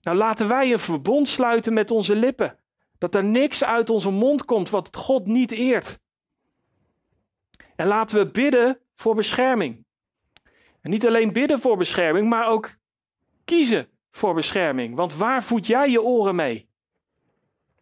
Nou 0.00 0.16
laten 0.16 0.48
wij 0.48 0.72
een 0.72 0.78
verbond 0.78 1.28
sluiten 1.28 1.72
met 1.72 1.90
onze 1.90 2.14
lippen. 2.14 2.58
Dat 2.98 3.14
er 3.14 3.24
niks 3.24 3.64
uit 3.64 3.90
onze 3.90 4.10
mond 4.10 4.44
komt 4.44 4.70
wat 4.70 4.96
God 4.96 5.26
niet 5.26 5.50
eert. 5.50 5.98
En 7.76 7.86
laten 7.86 8.18
we 8.18 8.30
bidden 8.30 8.80
voor 8.94 9.14
bescherming. 9.14 9.84
En 10.80 10.90
niet 10.90 11.06
alleen 11.06 11.32
bidden 11.32 11.58
voor 11.60 11.76
bescherming, 11.76 12.28
maar 12.28 12.48
ook 12.48 12.76
kiezen 13.44 13.97
voor 14.10 14.34
bescherming. 14.34 14.94
Want 14.94 15.14
waar 15.14 15.42
voed 15.42 15.66
jij 15.66 15.90
je 15.90 16.02
oren 16.02 16.34
mee? 16.34 16.68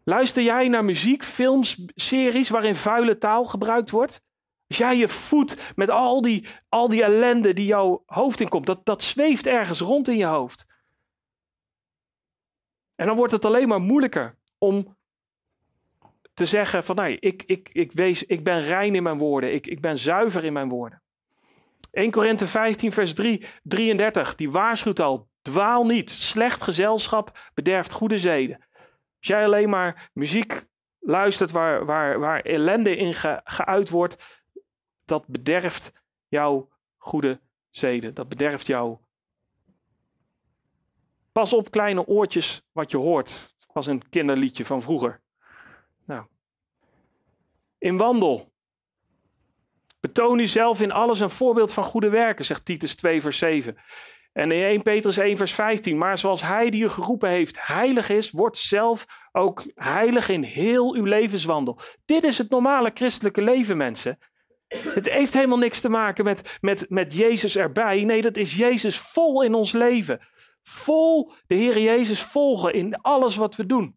Luister 0.05 0.43
jij 0.43 0.69
naar 0.69 0.85
muziek, 0.85 1.23
films, 1.23 1.85
series 1.95 2.49
waarin 2.49 2.75
vuile 2.75 3.19
taal 3.19 3.45
gebruikt 3.45 3.91
wordt? 3.91 4.23
Als 4.69 4.77
jij 4.77 4.97
je 4.97 5.09
voedt 5.09 5.73
met 5.77 5.91
al 5.91 6.21
die, 6.21 6.47
al 6.69 6.89
die 6.89 7.03
ellende 7.03 7.53
die 7.53 7.67
jouw 7.67 8.03
hoofd 8.07 8.41
inkomt, 8.41 8.67
dat, 8.67 8.85
dat 8.85 9.03
zweeft 9.03 9.47
ergens 9.47 9.81
rond 9.81 10.09
in 10.09 10.17
je 10.17 10.25
hoofd. 10.25 10.67
En 12.95 13.07
dan 13.07 13.17
wordt 13.17 13.33
het 13.33 13.45
alleen 13.45 13.69
maar 13.69 13.81
moeilijker 13.81 14.39
om 14.59 14.97
te 16.35 16.45
zeggen 16.45 16.85
van 16.85 16.97
nee, 16.97 17.19
ik, 17.19 17.43
ik, 17.43 17.69
ik, 17.73 17.93
wees, 17.93 18.23
ik 18.23 18.45
ben 18.45 18.61
rein 18.61 18.95
in 18.95 19.03
mijn 19.03 19.19
woorden, 19.19 19.55
ik, 19.55 19.67
ik 19.67 19.81
ben 19.81 19.99
zuiver 19.99 20.45
in 20.45 20.53
mijn 20.53 20.69
woorden. 20.69 21.03
1 21.91 22.11
Korinthe 22.11 22.47
15 22.47 22.93
vers 22.93 23.15
3, 23.15 23.45
33, 23.63 24.35
die 24.35 24.51
waarschuwt 24.51 25.01
al, 25.01 25.29
dwaal 25.47 25.85
niet, 25.85 26.11
slecht 26.11 26.63
gezelschap 26.63 27.39
bederft 27.55 27.93
goede 27.93 28.19
zeden. 28.19 28.57
Als 29.19 29.27
jij 29.27 29.45
alleen 29.45 29.69
maar 29.69 30.11
muziek 30.13 30.67
luistert 30.99 31.51
waar, 31.51 31.85
waar, 31.85 32.19
waar 32.19 32.41
ellende 32.41 32.97
in 32.97 33.15
ge, 33.15 33.41
geuit 33.45 33.91
wordt, 33.91 34.45
dat 35.05 35.27
bederft 35.27 35.93
jouw 36.29 36.69
goede 36.97 37.41
zeden, 37.71 38.15
dat 38.15 38.29
bederft 38.29 38.67
jouw... 38.67 39.05
Pas 41.33 41.53
op 41.53 41.71
kleine 41.71 42.07
oortjes 42.07 42.63
wat 42.73 42.91
je 42.91 42.97
hoort. 42.97 43.55
Dat 43.59 43.75
was 43.75 43.87
een 43.87 44.09
kinderliedje 44.09 44.65
van 44.65 44.83
vroeger. 44.83 45.21
Nou. 46.05 46.27
In 47.79 47.97
wandel. 47.97 48.53
Betoon 50.01 50.39
u 50.39 50.47
zelf 50.47 50.81
in 50.81 50.93
alles 50.93 51.21
een 51.21 51.31
voorbeeld 51.31 51.73
van 51.73 51.85
goede 51.85 52.09
werken, 52.09 52.45
zegt 52.45 52.65
Titus 52.65 52.95
2, 52.95 53.21
vers 53.21 53.39
7. 53.39 53.77
En 54.37 54.51
in 54.51 54.63
1 54.63 54.83
Petrus 54.83 55.17
1, 55.17 55.37
vers 55.37 55.53
15. 55.53 55.99
Maar 55.99 56.19
zoals 56.19 56.43
hij 56.43 56.71
die 56.71 56.83
u 56.83 56.89
geroepen 56.89 57.29
heeft 57.29 57.67
heilig 57.67 58.09
is, 58.09 58.31
wordt 58.31 58.57
zelf 58.57 59.07
ook 59.33 59.65
heilig 59.75 60.29
in 60.29 60.43
heel 60.43 60.95
uw 60.95 61.05
levenswandel. 61.05 61.79
Dit 62.05 62.25
is 62.25 62.39
het 62.39 62.51
normale 62.51 62.91
christelijke 62.95 63.43
leven, 63.43 63.77
mensen. 63.77 64.19
Het 64.69 65.09
heeft 65.09 65.33
helemaal 65.33 65.59
niks 65.59 65.81
te 65.81 65.89
maken 65.89 66.25
met, 66.25 66.59
met, 66.61 66.87
met 66.89 67.15
Jezus 67.15 67.57
erbij. 67.57 68.05
Nee, 68.05 68.23
dat 68.23 68.37
is 68.37 68.57
Jezus 68.57 68.99
vol 68.99 69.43
in 69.43 69.55
ons 69.55 69.73
leven. 69.73 70.21
Vol 70.63 71.33
de 71.47 71.55
Heer 71.55 71.79
Jezus 71.79 72.23
volgen 72.23 72.73
in 72.73 72.95
alles 72.95 73.37
wat 73.37 73.57
we 73.57 73.67
doen. 73.67 73.97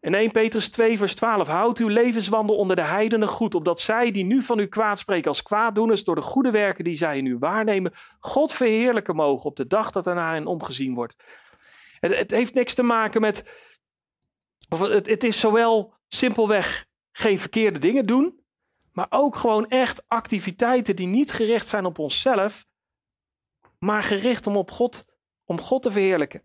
In 0.00 0.14
1 0.14 0.30
Petrus 0.30 0.70
2, 0.70 0.98
vers 0.98 1.14
12. 1.14 1.48
Houd 1.48 1.78
uw 1.78 1.88
levenswandel 1.88 2.56
onder 2.56 2.76
de 2.76 2.82
heidenen 2.82 3.28
goed, 3.28 3.54
opdat 3.54 3.80
zij 3.80 4.10
die 4.10 4.24
nu 4.24 4.42
van 4.42 4.58
u 4.58 4.66
kwaad 4.66 4.98
spreken 4.98 5.28
als 5.28 5.42
kwaaddoeners, 5.42 6.04
door 6.04 6.14
de 6.14 6.20
goede 6.20 6.50
werken 6.50 6.84
die 6.84 6.94
zij 6.94 7.18
in 7.18 7.26
u 7.26 7.38
waarnemen, 7.38 7.92
God 8.20 8.52
verheerlijken 8.52 9.16
mogen 9.16 9.44
op 9.44 9.56
de 9.56 9.66
dag 9.66 9.90
dat 9.90 10.06
er 10.06 10.14
naar 10.14 10.34
hen 10.34 10.46
omgezien 10.46 10.94
wordt. 10.94 11.16
Het, 12.00 12.14
het 12.14 12.30
heeft 12.30 12.54
niks 12.54 12.74
te 12.74 12.82
maken 12.82 13.20
met. 13.20 13.66
Of 14.68 14.80
het, 14.80 15.06
het 15.06 15.24
is 15.24 15.40
zowel 15.40 15.94
simpelweg 16.08 16.86
geen 17.12 17.38
verkeerde 17.38 17.78
dingen 17.78 18.06
doen, 18.06 18.44
maar 18.92 19.06
ook 19.10 19.36
gewoon 19.36 19.68
echt 19.68 20.08
activiteiten 20.08 20.96
die 20.96 21.06
niet 21.06 21.32
gericht 21.32 21.68
zijn 21.68 21.84
op 21.84 21.98
onszelf, 21.98 22.66
maar 23.78 24.02
gericht 24.02 24.46
om 24.46 24.56
op 24.56 24.70
God, 24.70 25.04
om 25.44 25.60
God 25.60 25.82
te 25.82 25.90
verheerlijken. 25.90 26.42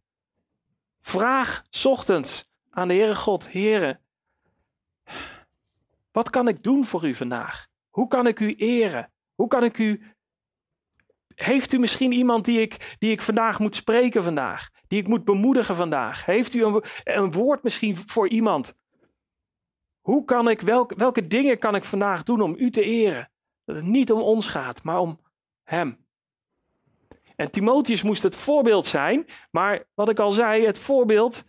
Vraag 1.02 1.64
ochtends 1.84 2.52
aan 2.74 2.88
de 2.88 2.94
Heere 2.94 3.16
God, 3.16 3.52
Heere, 3.52 4.00
wat 6.12 6.30
kan 6.30 6.48
ik 6.48 6.64
doen 6.64 6.86
voor 6.86 7.06
u 7.06 7.16
vandaag? 7.16 7.68
Hoe 7.90 8.08
kan 8.08 8.28
ik 8.28 8.40
u 8.40 8.56
eren? 8.56 9.12
Hoe 9.36 9.48
kan 9.48 9.64
ik 9.64 9.78
u... 9.78 10.14
Heeft 11.36 11.72
u 11.72 11.78
misschien 11.78 12.12
iemand 12.12 12.46
die 12.46 12.62
ik, 12.62 12.96
die 13.00 13.12
ik 13.12 13.22
vandaag 13.22 13.60
moet 13.60 13.76
spreken 13.76 14.24
vandaag? 14.24 14.70
Die 14.88 15.00
ik 15.00 15.08
moet 15.08 15.26
bemoedigen 15.26 15.76
vandaag? 15.76 16.26
Heeft 16.26 16.54
u 16.54 16.64
een, 16.64 16.84
een 17.04 17.32
woord 17.32 17.64
misschien 17.64 17.96
voor 17.96 18.28
iemand? 18.28 18.76
Hoe 20.02 20.26
kan 20.26 20.50
ik, 20.50 20.62
welke, 20.62 20.96
welke 20.96 21.28
dingen 21.28 21.60
kan 21.60 21.76
ik 21.76 21.84
vandaag 21.84 22.24
doen 22.24 22.42
om 22.42 22.56
u 22.58 22.70
te 22.70 22.82
eren? 22.82 23.32
Dat 23.66 23.76
het 23.76 23.86
niet 23.86 24.12
om 24.12 24.22
ons 24.22 24.48
gaat, 24.48 24.84
maar 24.84 25.00
om 25.00 25.20
hem. 25.64 26.06
En 27.36 27.52
Timotheus 27.52 28.02
moest 28.02 28.24
het 28.24 28.36
voorbeeld 28.36 28.86
zijn, 28.86 29.26
maar 29.52 29.84
wat 29.94 30.10
ik 30.10 30.20
al 30.20 30.32
zei, 30.32 30.66
het 30.66 30.78
voorbeeld 30.78 31.44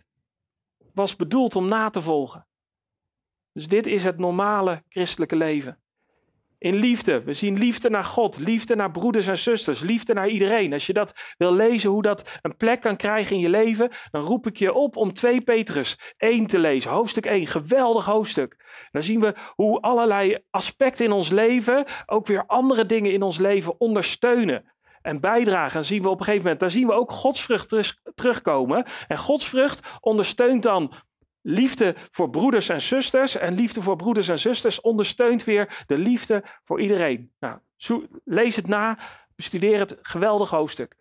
was 0.95 1.15
bedoeld 1.15 1.55
om 1.55 1.67
na 1.67 1.89
te 1.89 2.01
volgen. 2.01 2.47
Dus 3.51 3.67
dit 3.67 3.85
is 3.85 4.03
het 4.03 4.17
normale 4.17 4.83
christelijke 4.89 5.35
leven. 5.35 5.79
In 6.57 6.75
liefde. 6.75 7.23
We 7.23 7.33
zien 7.33 7.57
liefde 7.57 7.89
naar 7.89 8.05
God, 8.05 8.37
liefde 8.39 8.75
naar 8.75 8.91
broeders 8.91 9.27
en 9.27 9.37
zusters, 9.37 9.79
liefde 9.79 10.13
naar 10.13 10.29
iedereen. 10.29 10.73
Als 10.73 10.85
je 10.85 10.93
dat 10.93 11.33
wil 11.37 11.53
lezen, 11.53 11.89
hoe 11.89 12.01
dat 12.01 12.39
een 12.41 12.57
plek 12.57 12.81
kan 12.81 12.95
krijgen 12.95 13.35
in 13.35 13.41
je 13.41 13.49
leven, 13.49 13.89
dan 14.11 14.23
roep 14.23 14.47
ik 14.47 14.57
je 14.57 14.73
op 14.73 14.95
om 14.95 15.13
2 15.13 15.41
Petrus 15.41 16.13
1 16.17 16.47
te 16.47 16.59
lezen. 16.59 16.91
Hoofdstuk 16.91 17.25
1, 17.25 17.47
geweldig 17.47 18.05
hoofdstuk. 18.05 18.55
Dan 18.91 19.03
zien 19.03 19.19
we 19.19 19.33
hoe 19.55 19.79
allerlei 19.79 20.37
aspecten 20.49 21.05
in 21.05 21.11
ons 21.11 21.29
leven 21.29 21.85
ook 22.05 22.27
weer 22.27 22.45
andere 22.45 22.85
dingen 22.85 23.11
in 23.11 23.21
ons 23.21 23.37
leven 23.37 23.79
ondersteunen 23.79 24.74
en 25.05 25.19
bijdragen. 25.19 25.79
En 25.79 25.85
zien 25.85 26.01
we 26.01 26.09
op 26.09 26.19
een 26.19 26.25
gegeven 26.25 26.43
moment, 26.43 26.59
daar 26.59 26.71
zien 26.71 26.87
we 26.87 26.93
ook 26.93 27.11
godsvrucht 27.11 27.95
terugkomen. 28.15 28.85
En 29.07 29.17
godsvrucht 29.17 29.87
ondersteunt 29.99 30.63
dan 30.63 30.93
liefde 31.41 31.95
voor 32.11 32.29
broeders 32.29 32.69
en 32.69 32.81
zusters. 32.81 33.37
En 33.37 33.53
liefde 33.53 33.81
voor 33.81 33.95
broeders 33.95 34.27
en 34.27 34.39
zusters 34.39 34.81
ondersteunt 34.81 35.43
weer 35.43 35.83
de 35.87 35.97
liefde 35.97 36.43
voor 36.63 36.81
iedereen. 36.81 37.31
Nou, 37.39 37.59
lees 38.23 38.55
het 38.55 38.67
na, 38.67 38.97
bestudeer 39.35 39.79
het 39.79 39.97
geweldig 40.01 40.49
hoofdstuk. 40.49 40.95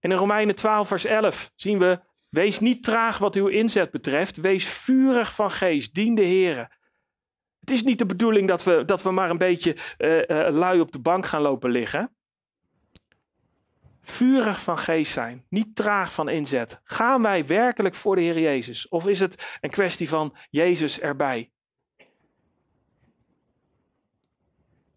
in 0.00 0.12
Romeinen 0.12 0.54
12, 0.54 0.88
vers 0.88 1.04
11 1.04 1.52
zien 1.54 1.78
we: 1.78 2.00
Wees 2.28 2.60
niet 2.60 2.82
traag 2.82 3.18
wat 3.18 3.34
uw 3.34 3.46
inzet 3.46 3.90
betreft, 3.90 4.36
wees 4.36 4.64
vurig 4.64 5.34
van 5.34 5.50
geest, 5.50 5.94
dien 5.94 6.14
de 6.14 6.22
Heer. 6.22 6.82
Het 7.64 7.72
is 7.72 7.82
niet 7.82 7.98
de 7.98 8.06
bedoeling 8.06 8.48
dat 8.48 8.64
we, 8.64 8.84
dat 8.84 9.02
we 9.02 9.10
maar 9.10 9.30
een 9.30 9.38
beetje 9.38 9.76
uh, 9.98 10.48
lui 10.50 10.80
op 10.80 10.92
de 10.92 10.98
bank 10.98 11.26
gaan 11.26 11.42
lopen 11.42 11.70
liggen. 11.70 12.16
Vurig 14.00 14.60
van 14.60 14.78
geest 14.78 15.12
zijn, 15.12 15.44
niet 15.48 15.74
traag 15.74 16.12
van 16.12 16.28
inzet. 16.28 16.80
Gaan 16.84 17.22
wij 17.22 17.46
werkelijk 17.46 17.94
voor 17.94 18.16
de 18.16 18.22
Heer 18.22 18.38
Jezus? 18.38 18.88
Of 18.88 19.06
is 19.06 19.20
het 19.20 19.58
een 19.60 19.70
kwestie 19.70 20.08
van 20.08 20.36
Jezus 20.50 21.00
erbij? 21.00 21.50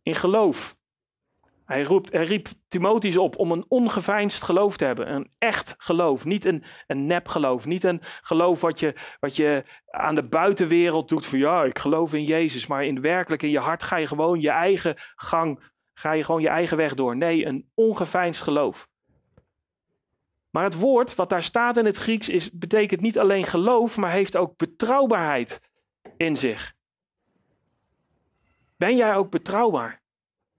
In 0.03 0.15
geloof 0.15 0.76
hij, 1.67 1.83
roept, 1.83 2.11
hij 2.11 2.23
riep 2.23 2.47
Timotheus 2.67 3.17
op 3.17 3.37
om 3.37 3.51
een 3.51 3.65
ongeveinsd 3.67 4.43
geloof 4.43 4.77
te 4.77 4.85
hebben. 4.85 5.13
Een 5.13 5.31
echt 5.37 5.75
geloof. 5.77 6.25
Niet 6.25 6.45
een, 6.45 6.63
een 6.87 7.05
nep 7.05 7.27
geloof. 7.27 7.65
Niet 7.65 7.83
een 7.83 8.01
geloof 8.21 8.61
wat 8.61 8.79
je, 8.79 8.95
wat 9.19 9.35
je 9.35 9.63
aan 9.89 10.15
de 10.15 10.23
buitenwereld 10.23 11.09
doet. 11.09 11.25
Van 11.25 11.39
ja, 11.39 11.63
ik 11.63 11.79
geloof 11.79 12.13
in 12.13 12.23
Jezus. 12.23 12.67
Maar 12.67 12.85
in 12.85 13.01
werkelijk 13.01 13.43
in 13.43 13.49
je 13.49 13.59
hart 13.59 13.83
ga 13.83 13.95
je 13.95 14.07
gewoon 14.07 14.41
je 14.41 14.49
eigen 14.49 14.95
gang. 15.15 15.63
Ga 15.93 16.11
je 16.11 16.23
gewoon 16.23 16.41
je 16.41 16.49
eigen 16.49 16.77
weg 16.77 16.93
door. 16.93 17.17
Nee, 17.17 17.45
een 17.45 17.69
ongeveinsd 17.73 18.41
geloof. 18.41 18.87
Maar 20.49 20.63
het 20.63 20.79
woord 20.79 21.15
wat 21.15 21.29
daar 21.29 21.43
staat 21.43 21.77
in 21.77 21.85
het 21.85 21.97
Grieks 21.97 22.29
is, 22.29 22.51
betekent 22.51 23.01
niet 23.01 23.19
alleen 23.19 23.43
geloof, 23.43 23.97
maar 23.97 24.11
heeft 24.11 24.37
ook 24.37 24.57
betrouwbaarheid 24.57 25.61
in 26.17 26.35
zich. 26.35 26.75
Ben 28.77 28.95
jij 28.95 29.15
ook 29.15 29.29
betrouwbaar? 29.29 30.01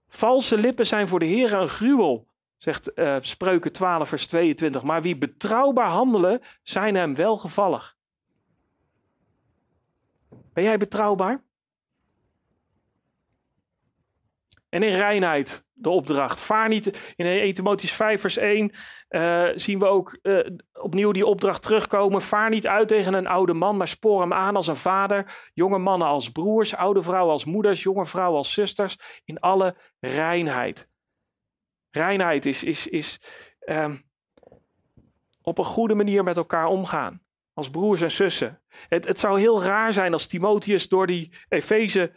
Valse 0.09 0.57
lippen 0.57 0.85
zijn 0.85 1.07
voor 1.07 1.19
de 1.19 1.25
Heer 1.25 1.53
een 1.53 1.69
gruwel, 1.69 2.27
zegt 2.57 2.91
uh, 2.95 3.17
Spreuken 3.21 3.71
12, 3.71 4.09
vers 4.09 4.27
22. 4.27 4.83
Maar 4.83 5.01
wie 5.01 5.17
betrouwbaar 5.17 5.89
handelen, 5.89 6.41
zijn 6.63 6.95
hem 6.95 7.15
welgevallig. 7.15 7.97
Ben 10.53 10.63
jij 10.63 10.77
betrouwbaar? 10.77 11.43
En 14.69 14.83
in 14.83 14.93
reinheid, 14.93 15.65
de 15.73 15.89
opdracht. 15.89 16.39
Vaar 16.39 16.67
niet, 16.67 17.13
in 17.15 17.25
1 17.25 17.53
Timotheüs 17.53 17.93
5 17.93 18.21
vers 18.21 18.37
1 18.37 18.71
uh, 19.09 19.49
eh, 19.49 19.57
zien 19.57 19.79
we 19.79 19.85
ook 19.85 20.19
uh, 20.21 20.47
opnieuw 20.73 21.11
die 21.11 21.25
opdracht 21.25 21.61
terugkomen. 21.61 22.21
Vaar 22.21 22.49
niet 22.49 22.67
uit 22.67 22.87
tegen 22.87 23.13
een 23.13 23.27
oude 23.27 23.53
man, 23.53 23.77
maar 23.77 23.87
spoor 23.87 24.21
hem 24.21 24.33
aan 24.33 24.55
als 24.55 24.67
een 24.67 24.75
vader. 24.75 25.49
Jonge 25.53 25.77
mannen 25.77 26.07
als 26.07 26.31
broers, 26.31 26.75
oude 26.75 27.03
vrouwen 27.03 27.33
als 27.33 27.45
moeders, 27.45 27.83
jonge 27.83 28.05
vrouwen 28.05 28.37
als 28.37 28.53
zusters. 28.53 29.21
In 29.25 29.39
alle 29.39 29.75
reinheid. 29.99 30.89
Reinheid 31.91 32.45
is, 32.45 32.63
is, 32.63 32.87
is 32.87 33.21
uh, 33.65 33.93
op 35.41 35.57
een 35.57 35.65
goede 35.65 35.95
manier 35.95 36.23
met 36.23 36.37
elkaar 36.37 36.67
omgaan. 36.67 37.21
Als 37.53 37.69
broers 37.69 38.01
en 38.01 38.11
zussen. 38.11 38.61
Het, 38.89 39.05
het 39.05 39.19
zou 39.19 39.39
heel 39.39 39.63
raar 39.63 39.93
zijn 39.93 40.13
als 40.13 40.27
Timotheus 40.27 40.87
door 40.87 41.07
die 41.07 41.31
Efeze 41.49 42.11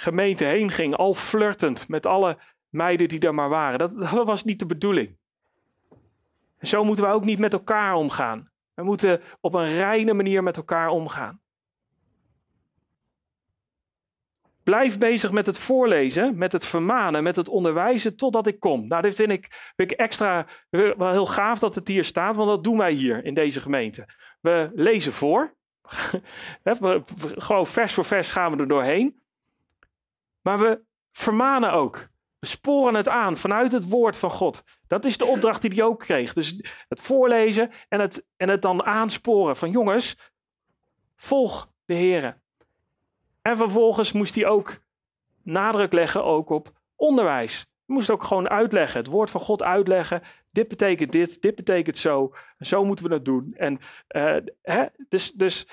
gemeente 0.00 0.44
heen 0.44 0.70
ging, 0.70 0.96
al 0.96 1.14
flirtend 1.14 1.88
met 1.88 2.06
alle 2.06 2.38
meiden 2.68 3.08
die 3.08 3.20
er 3.20 3.34
maar 3.34 3.48
waren. 3.48 3.78
Dat, 3.78 3.94
dat 3.94 4.26
was 4.26 4.44
niet 4.44 4.58
de 4.58 4.66
bedoeling. 4.66 5.16
En 6.58 6.66
zo 6.66 6.84
moeten 6.84 7.04
we 7.04 7.10
ook 7.10 7.24
niet 7.24 7.38
met 7.38 7.52
elkaar 7.52 7.94
omgaan. 7.94 8.50
We 8.74 8.82
moeten 8.82 9.20
op 9.40 9.54
een 9.54 9.66
reine 9.66 10.12
manier 10.12 10.42
met 10.42 10.56
elkaar 10.56 10.88
omgaan. 10.88 11.40
Blijf 14.62 14.98
bezig 14.98 15.32
met 15.32 15.46
het 15.46 15.58
voorlezen, 15.58 16.38
met 16.38 16.52
het 16.52 16.66
vermanen, 16.66 17.22
met 17.22 17.36
het 17.36 17.48
onderwijzen 17.48 18.16
totdat 18.16 18.46
ik 18.46 18.60
kom. 18.60 18.86
Nou, 18.86 19.02
dit 19.02 19.14
vind 19.14 19.30
ik, 19.30 19.72
vind 19.76 19.90
ik 19.90 19.98
extra 19.98 20.46
wel 20.70 21.10
heel 21.10 21.26
gaaf 21.26 21.58
dat 21.58 21.74
het 21.74 21.88
hier 21.88 22.04
staat, 22.04 22.36
want 22.36 22.48
dat 22.48 22.64
doen 22.64 22.76
wij 22.76 22.92
hier 22.92 23.24
in 23.24 23.34
deze 23.34 23.60
gemeente. 23.60 24.08
We 24.40 24.70
lezen 24.74 25.12
voor. 25.12 25.54
Gewoon 27.46 27.66
vers 27.66 27.92
voor 27.92 28.04
vers 28.04 28.30
gaan 28.30 28.52
we 28.52 28.58
er 28.58 28.68
doorheen. 28.68 29.20
Maar 30.42 30.58
we 30.58 30.82
vermanen 31.12 31.72
ook. 31.72 32.08
We 32.38 32.46
sporen 32.46 32.94
het 32.94 33.08
aan 33.08 33.36
vanuit 33.36 33.72
het 33.72 33.88
woord 33.88 34.16
van 34.16 34.30
God. 34.30 34.64
Dat 34.86 35.04
is 35.04 35.16
de 35.16 35.24
opdracht 35.24 35.62
die 35.62 35.70
hij 35.74 35.84
ook 35.84 35.98
kreeg. 35.98 36.32
Dus 36.32 36.56
het 36.88 37.00
voorlezen 37.00 37.70
en 37.88 38.00
het, 38.00 38.24
en 38.36 38.48
het 38.48 38.62
dan 38.62 38.84
aansporen 38.84 39.56
van 39.56 39.70
jongens, 39.70 40.32
volg 41.16 41.70
de 41.84 41.94
Heer. 41.94 42.40
En 43.42 43.56
vervolgens 43.56 44.12
moest 44.12 44.34
hij 44.34 44.46
ook 44.46 44.80
nadruk 45.42 45.92
leggen 45.92 46.24
ook 46.24 46.50
op 46.50 46.72
onderwijs. 46.96 47.54
Hij 47.86 47.94
moest 47.94 48.10
ook 48.10 48.24
gewoon 48.24 48.48
uitleggen, 48.48 48.98
het 48.98 49.08
woord 49.08 49.30
van 49.30 49.40
God 49.40 49.62
uitleggen. 49.62 50.22
Dit 50.50 50.68
betekent 50.68 51.12
dit, 51.12 51.42
dit 51.42 51.54
betekent 51.54 51.98
zo. 51.98 52.34
Zo 52.58 52.84
moeten 52.84 53.08
we 53.08 53.14
het 53.14 53.24
doen. 53.24 53.54
En, 53.56 53.78
uh, 54.08 54.36
hè, 54.62 54.84
dus 55.08 55.32
dus 55.32 55.66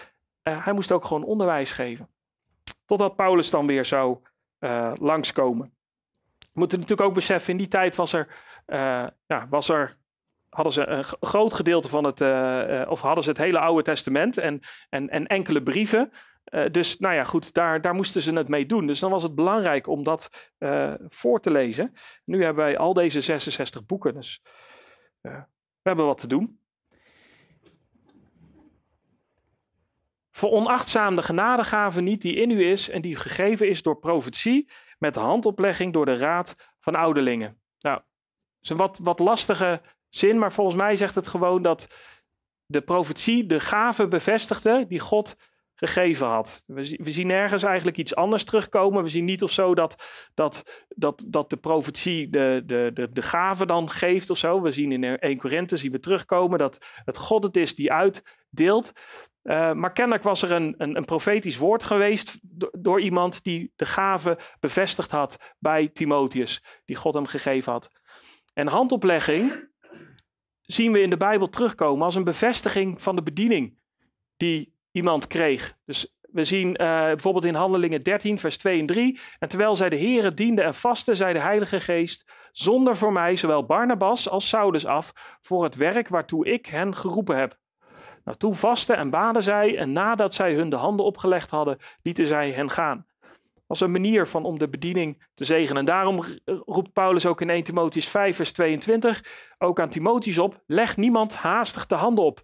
uh, 0.44 0.66
hij 0.66 0.74
moest 0.74 0.92
ook 0.92 1.06
gewoon 1.06 1.24
onderwijs 1.24 1.72
geven. 1.72 2.10
Totdat 2.86 3.16
Paulus 3.16 3.50
dan 3.50 3.68
weer 3.68 3.86
zou 3.86 4.18
uh, 4.60 4.92
langskomen. 5.00 5.76
We 6.40 6.64
moeten 6.64 6.80
natuurlijk 6.80 7.08
ook 7.08 7.16
beseffen, 7.16 7.52
in 7.52 7.58
die 7.58 7.68
tijd 7.68 7.96
was 7.96 8.14
er, 8.14 8.28
uh, 8.68 9.08
ja, 9.26 9.48
was 9.50 9.70
er 9.70 9.98
hadden 10.50 10.74
ze 10.74 10.88
een 10.88 11.04
groot 11.04 11.54
gedeelte 11.54 11.90
van 11.90 12.04
het, 12.04 12.22
uh, 12.22 12.86
of 12.88 13.02
hadden 13.02 13.24
ze 13.24 13.30
het 13.30 13.38
hele 13.38 13.60
Oude 13.60 13.84
Testament 13.84 14.38
en, 14.38 14.60
en, 14.90 15.10
en 15.10 15.28
enkele 15.28 15.64
brieven. 15.64 16.12
Dus 16.72 16.98
nou 16.98 17.16
ja, 17.16 17.24
goed, 17.24 17.54
daar, 17.54 17.82
daar 17.82 17.94
moesten 17.94 18.22
ze 18.22 18.34
het 18.34 18.48
mee 18.48 18.66
doen. 18.66 18.88
Dus 18.88 19.00
dan 19.00 19.12
was 19.12 19.24
het 19.24 19.36
belangrijk 19.36 19.88
om 19.88 20.04
dat 20.04 20.52
voor 21.08 21.40
te 21.40 21.52
lezen. 21.52 21.94
Nu 22.26 22.44
hebben 22.44 22.64
wij 22.64 22.78
al 22.78 22.94
deze 22.94 23.22
66 23.22 23.86
boeken, 23.86 24.14
dus 24.14 24.42
we 25.22 25.46
hebben 25.82 26.06
wat 26.06 26.18
te 26.18 26.28
doen. 26.28 26.60
Veronachtzaam 30.38 31.16
de 31.16 31.22
genadegave 31.22 32.02
niet 32.02 32.22
die 32.22 32.36
in 32.36 32.52
u 32.52 32.70
is 32.70 32.90
en 32.90 33.02
die 33.02 33.16
gegeven 33.16 33.70
is 33.70 33.82
door 33.82 34.00
profetie 34.00 34.70
met 34.98 35.16
handoplegging 35.16 35.94
door 35.94 36.06
de 36.06 36.16
raad 36.16 36.56
van 36.80 36.96
ouderlingen. 36.96 37.62
Nou, 37.80 38.02
is 38.62 38.70
een 38.70 38.78
wat, 38.78 39.00
wat 39.02 39.20
lastige 39.20 39.82
zin, 40.10 40.38
maar 40.38 40.54
volgens 40.54 40.76
mij 40.76 40.96
zegt 40.96 41.16
het 41.16 41.28
gewoon 41.28 41.62
dat 41.62 41.88
de 42.66 42.82
profetie 42.82 43.46
de 43.46 43.60
gave 43.60 44.08
bevestigde 44.08 44.86
die 44.88 45.00
God 45.00 45.36
gegeven 45.76 46.28
had. 46.28 46.64
We, 46.68 47.00
we, 47.04 47.12
zien 47.12 47.28
nergens 47.28 47.64
eigenlijk 47.64 47.98
iets 47.98 48.16
anders 48.16 48.44
terugkomen. 48.44 49.04
We 49.04 49.10
zien 49.10 49.26
niet 49.26 49.44
of 49.44 49.52
zo 49.52 49.76
dat, 49.76 49.96
dat, 50.34 50.86
dat, 50.88 51.24
dat 51.28 51.50
de 51.50 51.58
profetie 51.58 52.30
de, 52.30 52.64
de, 52.66 52.92
de, 52.94 53.12
de 53.12 53.22
gave 53.22 53.66
dan 53.66 53.90
geeft 53.90 54.30
of 54.30 54.38
zo. 54.38 54.62
We 54.62 54.72
zien 54.72 54.92
in 54.92 55.04
1 55.04 55.38
Korinthe 55.38 55.78
zien 55.78 55.92
we 55.92 56.00
terugkomen 56.00 56.60
dat 56.60 56.86
het 57.06 57.18
God 57.18 57.44
het 57.44 57.58
is 57.58 57.76
die 57.76 57.92
uitdeelt. 57.92 58.92
Uh, 59.48 59.72
maar 59.74 59.92
kennelijk 59.92 60.24
was 60.24 60.42
er 60.42 60.52
een, 60.52 60.76
een, 60.78 60.96
een 60.96 61.06
profetisch 61.06 61.58
woord 61.58 61.84
geweest 61.84 62.40
door 62.80 63.02
iemand 63.02 63.44
die 63.44 63.74
de 63.76 63.86
gave 63.86 64.38
bevestigd 64.60 65.12
had 65.12 65.56
bij 65.60 65.88
Timotheus, 65.88 66.64
die 66.86 66.96
God 66.96 67.14
hem 67.14 67.26
gegeven 67.26 67.72
had. 67.72 67.92
En 68.54 68.68
handoplegging 68.68 69.70
zien 70.62 70.92
we 70.92 71.02
in 71.02 71.10
de 71.10 71.18
Bijbel 71.18 71.50
terugkomen 71.50 72.06
als 72.06 72.16
een 72.16 72.24
bevestiging 72.24 73.02
van 73.02 73.16
de 73.16 73.24
bediening 73.24 73.80
die 74.38 74.74
iemand 74.92 75.28
kreeg. 75.28 75.78
Dus 75.86 76.16
we 76.22 76.44
zien 76.44 76.68
uh, 76.68 76.76
bijvoorbeeld 77.02 77.46
in 77.46 77.56
Handelingen 77.56 78.04
13, 78.04 78.40
vers 78.40 78.58
2 78.58 78.80
en 78.80 78.86
3. 78.86 79.20
En 79.40 79.48
terwijl 79.48 79.76
zij 79.76 79.90
de 79.90 80.00
Here 80.00 80.34
dienden 80.34 80.66
en 80.66 80.74
vasten, 80.74 81.16
zei 81.16 81.34
de 81.34 81.40
Heilige 81.40 81.80
Geest: 81.80 82.32
Zonder 82.52 82.96
voor 82.96 83.12
mij 83.12 83.36
zowel 83.36 83.66
Barnabas 83.66 84.30
als 84.30 84.48
Saulus 84.48 84.86
af 84.86 85.38
voor 85.42 85.64
het 85.64 85.76
werk 85.76 86.08
waartoe 86.08 86.46
ik 86.46 86.66
hen 86.66 86.96
geroepen 86.96 87.38
heb. 87.38 87.58
Nou, 88.28 88.40
toen 88.40 88.56
vasten 88.56 88.98
en 88.98 89.10
baden 89.10 89.44
zij 89.44 89.78
en 89.78 89.92
nadat 89.92 90.34
zij 90.34 90.54
hun 90.54 90.70
de 90.70 90.76
handen 90.76 91.06
opgelegd 91.06 91.50
hadden, 91.50 91.78
lieten 92.02 92.28
zij 92.28 92.52
hen 92.52 92.70
gaan. 92.70 93.06
Als 93.68 93.80
een 93.80 93.92
manier 93.92 94.28
van 94.28 94.44
om 94.44 94.60
de 94.60 94.70
bediening 94.70 95.24
te 95.34 95.44
zegenen. 95.44 95.78
En 95.78 95.86
daarom 95.86 96.24
roept 96.46 96.94
Paulus 96.94 97.26
ook 97.26 97.42
in 97.42 97.50
1 97.50 97.64
Timotheus 97.64 98.08
5, 98.08 98.36
vers 98.36 98.52
22 98.52 99.24
ook 99.58 99.80
aan 99.80 99.90
Timotheus 99.90 100.38
op: 100.38 100.64
leg 100.66 100.98
niemand 100.98 101.36
haastig 101.36 101.86
de 101.86 101.96
handen 101.96 102.24
op. 102.24 102.42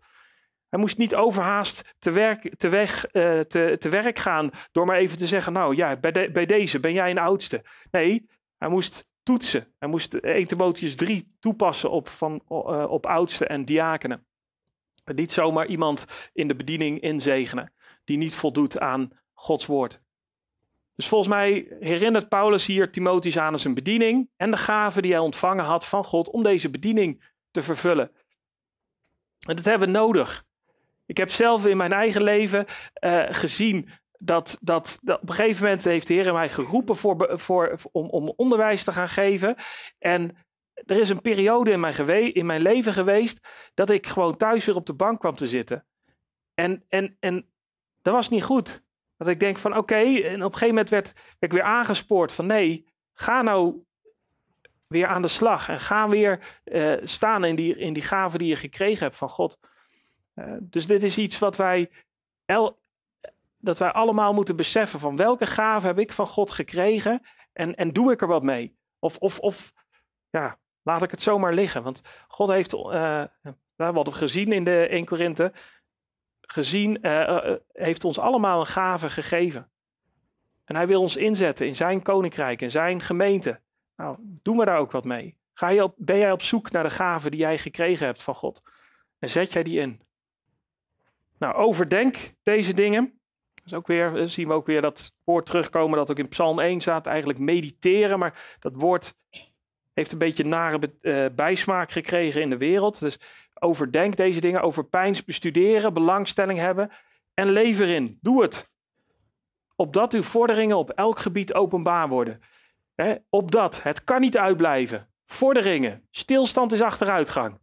Hij 0.69 0.79
moest 0.79 0.97
niet 0.97 1.15
overhaast 1.15 1.95
te 1.99 2.11
werk, 2.11 2.55
te 2.57 2.69
weg, 2.69 3.05
uh, 3.05 3.39
te, 3.39 3.75
te 3.79 3.89
werk 3.89 4.19
gaan 4.19 4.49
door 4.71 4.85
maar 4.85 4.97
even 4.97 5.17
te 5.17 5.27
zeggen: 5.27 5.53
Nou 5.53 5.75
ja, 5.75 5.95
bij, 5.95 6.31
bij 6.31 6.45
deze 6.45 6.79
ben 6.79 6.93
jij 6.93 7.11
een 7.11 7.17
oudste. 7.17 7.63
Nee, 7.91 8.29
hij 8.57 8.69
moest 8.69 9.09
toetsen. 9.23 9.73
Hij 9.79 9.89
moest 9.89 10.13
1 10.13 10.47
Timotheus 10.47 10.95
3 10.95 11.35
toepassen 11.39 11.91
op, 11.91 12.07
van, 12.07 12.41
uh, 12.49 12.85
op 12.89 13.05
oudsten 13.05 13.49
en 13.49 13.65
diakenen. 13.65 14.25
Niet 15.05 15.31
zomaar 15.31 15.65
iemand 15.65 16.05
in 16.33 16.47
de 16.47 16.55
bediening 16.55 16.99
inzegenen 16.99 17.73
die 18.03 18.17
niet 18.17 18.35
voldoet 18.35 18.79
aan 18.79 19.11
Gods 19.33 19.65
woord. 19.65 20.01
Dus 20.95 21.07
volgens 21.07 21.29
mij 21.29 21.75
herinnert 21.79 22.29
Paulus 22.29 22.65
hier 22.65 22.91
Timotheus 22.91 23.37
aan 23.37 23.59
zijn 23.59 23.73
bediening 23.73 24.29
en 24.37 24.51
de 24.51 24.57
gave 24.57 25.01
die 25.01 25.11
hij 25.11 25.19
ontvangen 25.19 25.65
had 25.65 25.85
van 25.85 26.03
God 26.05 26.29
om 26.29 26.43
deze 26.43 26.69
bediening 26.69 27.23
te 27.51 27.61
vervullen. 27.61 28.11
En 29.47 29.55
dat 29.55 29.65
hebben 29.65 29.87
we 29.87 29.93
nodig. 29.93 30.45
Ik 31.05 31.17
heb 31.17 31.29
zelf 31.29 31.65
in 31.65 31.77
mijn 31.77 31.91
eigen 31.91 32.23
leven 32.23 32.65
uh, 32.99 33.23
gezien 33.29 33.89
dat, 34.17 34.57
dat, 34.61 34.99
dat, 35.01 35.21
op 35.21 35.29
een 35.29 35.35
gegeven 35.35 35.63
moment 35.63 35.83
heeft 35.83 36.07
de 36.07 36.13
Heer 36.13 36.33
mij 36.33 36.49
geroepen 36.49 36.95
voor, 36.95 37.39
voor, 37.39 37.75
om, 37.91 38.09
om 38.09 38.33
onderwijs 38.35 38.83
te 38.83 38.91
gaan 38.91 39.09
geven. 39.09 39.55
En 39.99 40.37
er 40.85 40.99
is 40.99 41.09
een 41.09 41.21
periode 41.21 41.71
in 41.71 41.79
mijn, 41.79 41.93
gewe 41.93 42.31
in 42.31 42.45
mijn 42.45 42.61
leven 42.61 42.93
geweest 42.93 43.47
dat 43.73 43.89
ik 43.89 44.07
gewoon 44.07 44.37
thuis 44.37 44.65
weer 44.65 44.75
op 44.75 44.85
de 44.85 44.93
bank 44.93 45.19
kwam 45.19 45.35
te 45.35 45.47
zitten. 45.47 45.85
En, 46.53 46.83
en, 46.87 47.17
en 47.19 47.49
dat 48.01 48.13
was 48.13 48.29
niet 48.29 48.43
goed. 48.43 48.83
Dat 49.17 49.27
ik 49.27 49.39
denk 49.39 49.57
van 49.57 49.77
oké, 49.77 49.95
en 49.95 50.35
op 50.35 50.51
een 50.51 50.57
gegeven 50.57 50.67
moment 50.67 50.89
werd, 50.89 51.13
ik 51.39 51.51
weer 51.51 51.63
aangespoord 51.63 52.31
van 52.31 52.45
nee, 52.45 52.85
ga 53.13 53.41
nou 53.41 53.83
weer 54.87 55.07
aan 55.07 55.21
de 55.21 55.27
slag 55.27 55.69
en 55.69 55.79
ga 55.79 56.09
weer 56.09 56.61
uh, 56.65 56.97
staan 57.03 57.43
in 57.43 57.55
die, 57.55 57.77
in 57.77 57.93
die 57.93 58.03
gave 58.03 58.37
die 58.37 58.47
je 58.47 58.55
gekregen 58.55 59.03
hebt 59.03 59.17
van 59.17 59.29
God. 59.29 59.59
Uh, 60.35 60.53
dus 60.61 60.87
dit 60.87 61.03
is 61.03 61.17
iets 61.17 61.39
wat 61.39 61.55
wij, 61.55 61.91
el, 62.45 62.81
dat 63.57 63.77
wij 63.77 63.91
allemaal 63.91 64.33
moeten 64.33 64.55
beseffen 64.55 64.99
van 64.99 65.15
welke 65.15 65.45
gave 65.45 65.87
heb 65.87 65.99
ik 65.99 66.11
van 66.11 66.27
God 66.27 66.51
gekregen 66.51 67.21
en, 67.53 67.75
en 67.75 67.91
doe 67.91 68.11
ik 68.11 68.21
er 68.21 68.27
wat 68.27 68.43
mee? 68.43 68.77
Of, 68.99 69.17
of, 69.17 69.39
of 69.39 69.73
ja, 70.29 70.59
laat 70.83 71.03
ik 71.03 71.11
het 71.11 71.21
zomaar 71.21 71.53
liggen. 71.53 71.83
Want 71.83 72.01
God 72.27 72.49
heeft, 72.49 72.73
uh, 72.73 73.23
we 73.75 73.83
hadden 73.83 74.13
gezien 74.13 74.51
in 74.51 74.63
de 74.63 74.87
1 74.87 75.05
Korinthe, 75.05 75.51
gezien, 76.41 76.97
uh, 77.01 77.55
heeft 77.71 78.03
ons 78.03 78.19
allemaal 78.19 78.59
een 78.59 78.65
gave 78.65 79.09
gegeven. 79.09 79.71
En 80.63 80.75
hij 80.75 80.87
wil 80.87 81.01
ons 81.01 81.15
inzetten 81.15 81.67
in 81.67 81.75
zijn 81.75 82.01
koninkrijk, 82.01 82.61
in 82.61 82.71
zijn 82.71 83.01
gemeente. 83.01 83.59
Nou, 83.95 84.17
doe 84.19 84.55
maar 84.55 84.65
daar 84.65 84.77
ook 84.77 84.91
wat 84.91 85.03
mee. 85.03 85.37
Ga 85.53 85.83
op, 85.83 85.93
ben 85.97 86.17
jij 86.17 86.31
op 86.31 86.41
zoek 86.41 86.71
naar 86.71 86.83
de 86.83 86.89
gave 86.89 87.29
die 87.29 87.39
jij 87.39 87.57
gekregen 87.57 88.05
hebt 88.05 88.23
van 88.23 88.35
God? 88.35 88.61
En 89.19 89.29
zet 89.29 89.53
jij 89.53 89.63
die 89.63 89.79
in? 89.79 90.01
Nou, 91.37 91.55
overdenk 91.55 92.33
deze 92.43 92.73
dingen. 92.73 93.19
Dus 93.63 93.73
ook 93.73 93.87
weer, 93.87 94.27
zien 94.27 94.47
we 94.47 94.53
ook 94.53 94.65
weer 94.65 94.81
dat 94.81 95.13
woord 95.23 95.45
terugkomen 95.45 95.97
dat 95.97 96.11
ook 96.11 96.17
in 96.17 96.29
Psalm 96.29 96.59
1 96.59 96.81
staat. 96.81 97.07
Eigenlijk 97.07 97.39
mediteren, 97.39 98.19
maar 98.19 98.57
dat 98.59 98.75
woord 98.75 99.15
heeft 99.93 100.11
een 100.11 100.17
beetje 100.17 100.45
nare 100.45 100.79
uh, 101.01 101.25
bijsmaak 101.35 101.91
gekregen 101.91 102.41
in 102.41 102.49
de 102.49 102.57
wereld. 102.57 102.99
Dus 102.99 103.19
overdenk 103.53 104.15
deze 104.15 104.41
dingen, 104.41 104.61
overpijns, 104.61 105.23
bestuderen, 105.23 105.93
belangstelling 105.93 106.59
hebben 106.59 106.91
en 107.33 107.49
leef 107.49 107.79
erin. 107.79 108.17
Doe 108.21 108.41
het. 108.41 108.71
Opdat 109.75 110.13
uw 110.13 110.23
vorderingen 110.23 110.77
op 110.77 110.89
elk 110.89 111.19
gebied 111.19 111.53
openbaar 111.53 112.07
worden. 112.09 112.41
He, 112.95 113.15
opdat, 113.29 113.83
het 113.83 114.03
kan 114.03 114.21
niet 114.21 114.37
uitblijven. 114.37 115.09
Vorderingen, 115.25 116.07
stilstand 116.11 116.71
is 116.71 116.81
achteruitgang. 116.81 117.59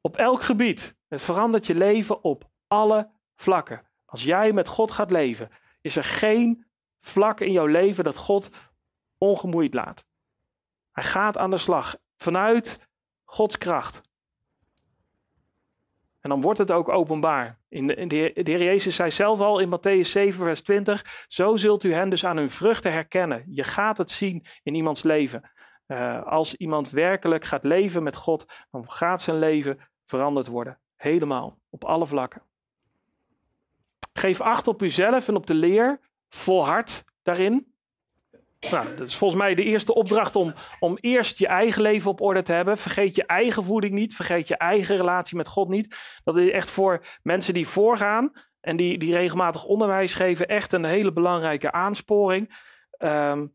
Op 0.00 0.16
elk 0.16 0.42
gebied. 0.42 0.96
Het 1.08 1.22
verandert 1.22 1.66
je 1.66 1.74
leven 1.74 2.24
op 2.24 2.50
alle 2.66 3.10
vlakken. 3.36 3.82
Als 4.04 4.22
jij 4.22 4.52
met 4.52 4.68
God 4.68 4.90
gaat 4.90 5.10
leven, 5.10 5.50
is 5.80 5.96
er 5.96 6.04
geen 6.04 6.66
vlak 7.00 7.40
in 7.40 7.52
jouw 7.52 7.66
leven 7.66 8.04
dat 8.04 8.16
God 8.16 8.50
ongemoeid 9.18 9.74
laat. 9.74 10.06
Hij 10.94 11.04
gaat 11.04 11.38
aan 11.38 11.50
de 11.50 11.56
slag 11.56 11.96
vanuit 12.16 12.88
Gods 13.24 13.58
kracht. 13.58 14.02
En 16.20 16.30
dan 16.30 16.40
wordt 16.40 16.58
het 16.58 16.72
ook 16.72 16.88
openbaar. 16.88 17.58
In 17.68 17.86
de, 17.86 17.94
de, 18.06 18.30
de, 18.42 18.50
Heer 18.50 18.62
Jezus 18.62 18.96
zei 18.96 19.10
zelf 19.10 19.40
al 19.40 19.58
in 19.58 19.68
Matthäus 19.68 20.08
7, 20.08 20.44
vers 20.44 20.60
20: 20.60 21.24
Zo 21.28 21.56
zult 21.56 21.84
u 21.84 21.92
hen 21.92 22.10
dus 22.10 22.24
aan 22.24 22.36
hun 22.36 22.50
vruchten 22.50 22.92
herkennen. 22.92 23.44
Je 23.46 23.64
gaat 23.64 23.98
het 23.98 24.10
zien 24.10 24.44
in 24.62 24.74
iemands 24.74 25.02
leven. 25.02 25.50
Uh, 25.86 26.26
als 26.26 26.54
iemand 26.54 26.90
werkelijk 26.90 27.44
gaat 27.44 27.64
leven 27.64 28.02
met 28.02 28.16
God, 28.16 28.46
dan 28.70 28.90
gaat 28.90 29.20
zijn 29.20 29.38
leven 29.38 29.78
veranderd 30.04 30.46
worden. 30.46 30.78
Helemaal, 30.96 31.58
op 31.70 31.84
alle 31.84 32.06
vlakken. 32.06 32.42
Geef 34.12 34.40
acht 34.40 34.68
op 34.68 34.82
uzelf 34.82 35.28
en 35.28 35.36
op 35.36 35.46
de 35.46 35.54
leer. 35.54 36.00
Volhard 36.28 37.04
daarin. 37.22 37.73
Nou, 38.70 38.96
dat 38.96 39.06
is 39.06 39.16
volgens 39.16 39.40
mij 39.40 39.54
de 39.54 39.64
eerste 39.64 39.94
opdracht 39.94 40.36
om, 40.36 40.54
om 40.80 40.98
eerst 41.00 41.38
je 41.38 41.46
eigen 41.46 41.82
leven 41.82 42.10
op 42.10 42.20
orde 42.20 42.42
te 42.42 42.52
hebben. 42.52 42.78
Vergeet 42.78 43.14
je 43.14 43.26
eigen 43.26 43.64
voeding 43.64 43.94
niet. 43.94 44.14
Vergeet 44.14 44.48
je 44.48 44.56
eigen 44.56 44.96
relatie 44.96 45.36
met 45.36 45.48
God 45.48 45.68
niet. 45.68 45.96
Dat 46.24 46.36
is 46.36 46.50
echt 46.50 46.70
voor 46.70 47.04
mensen 47.22 47.54
die 47.54 47.68
voorgaan 47.68 48.32
en 48.60 48.76
die, 48.76 48.98
die 48.98 49.14
regelmatig 49.14 49.64
onderwijs 49.64 50.14
geven 50.14 50.46
echt 50.46 50.72
een 50.72 50.84
hele 50.84 51.12
belangrijke 51.12 51.72
aansporing. 51.72 52.58
Um, 52.98 53.54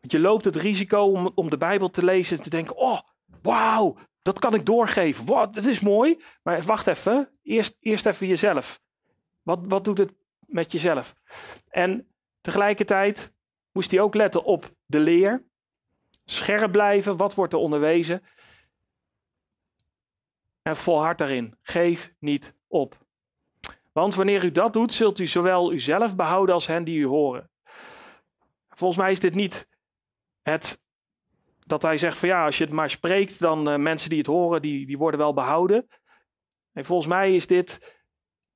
je 0.00 0.18
loopt 0.18 0.44
het 0.44 0.56
risico 0.56 1.02
om, 1.02 1.32
om 1.34 1.50
de 1.50 1.56
Bijbel 1.56 1.90
te 1.90 2.04
lezen 2.04 2.36
en 2.36 2.42
te 2.42 2.50
denken: 2.50 2.76
oh, 2.76 3.00
wauw, 3.42 3.96
dat 4.22 4.38
kan 4.38 4.54
ik 4.54 4.66
doorgeven. 4.66 5.26
Wow, 5.26 5.54
dat 5.54 5.64
is 5.64 5.80
mooi. 5.80 6.22
Maar 6.42 6.62
wacht 6.62 6.86
even, 6.86 7.30
eerst, 7.42 7.76
eerst 7.80 8.06
even 8.06 8.26
jezelf. 8.26 8.80
Wat, 9.42 9.58
wat 9.62 9.84
doet 9.84 9.98
het 9.98 10.12
met 10.38 10.72
jezelf? 10.72 11.14
En 11.68 12.08
tegelijkertijd 12.40 13.34
moest 13.76 13.90
hij 13.90 14.00
ook 14.00 14.14
letten 14.14 14.44
op 14.44 14.70
de 14.86 14.98
leer. 14.98 15.44
Scherp 16.24 16.72
blijven, 16.72 17.16
wat 17.16 17.34
wordt 17.34 17.52
er 17.52 17.58
onderwezen? 17.58 18.22
En 20.62 20.76
volhard 20.76 21.18
daarin. 21.18 21.58
Geef 21.62 22.12
niet 22.18 22.56
op. 22.66 22.98
Want 23.92 24.14
wanneer 24.14 24.44
u 24.44 24.52
dat 24.52 24.72
doet, 24.72 24.92
zult 24.92 25.18
u 25.18 25.26
zowel 25.26 25.72
uzelf 25.72 26.16
behouden 26.16 26.54
als 26.54 26.66
hen 26.66 26.84
die 26.84 26.98
u 26.98 27.06
horen. 27.06 27.50
Volgens 28.68 29.00
mij 29.00 29.10
is 29.10 29.20
dit 29.20 29.34
niet 29.34 29.68
het 30.42 30.82
dat 31.66 31.82
hij 31.82 31.96
zegt 31.96 32.18
van 32.18 32.28
ja, 32.28 32.44
als 32.44 32.58
je 32.58 32.64
het 32.64 32.72
maar 32.72 32.90
spreekt, 32.90 33.40
dan 33.40 33.68
uh, 33.68 33.76
mensen 33.76 34.08
die 34.08 34.18
het 34.18 34.26
horen, 34.26 34.62
die, 34.62 34.86
die 34.86 34.98
worden 34.98 35.20
wel 35.20 35.34
behouden. 35.34 35.88
En 36.72 36.84
volgens 36.84 37.08
mij 37.08 37.34
is 37.34 37.46
dit, 37.46 38.00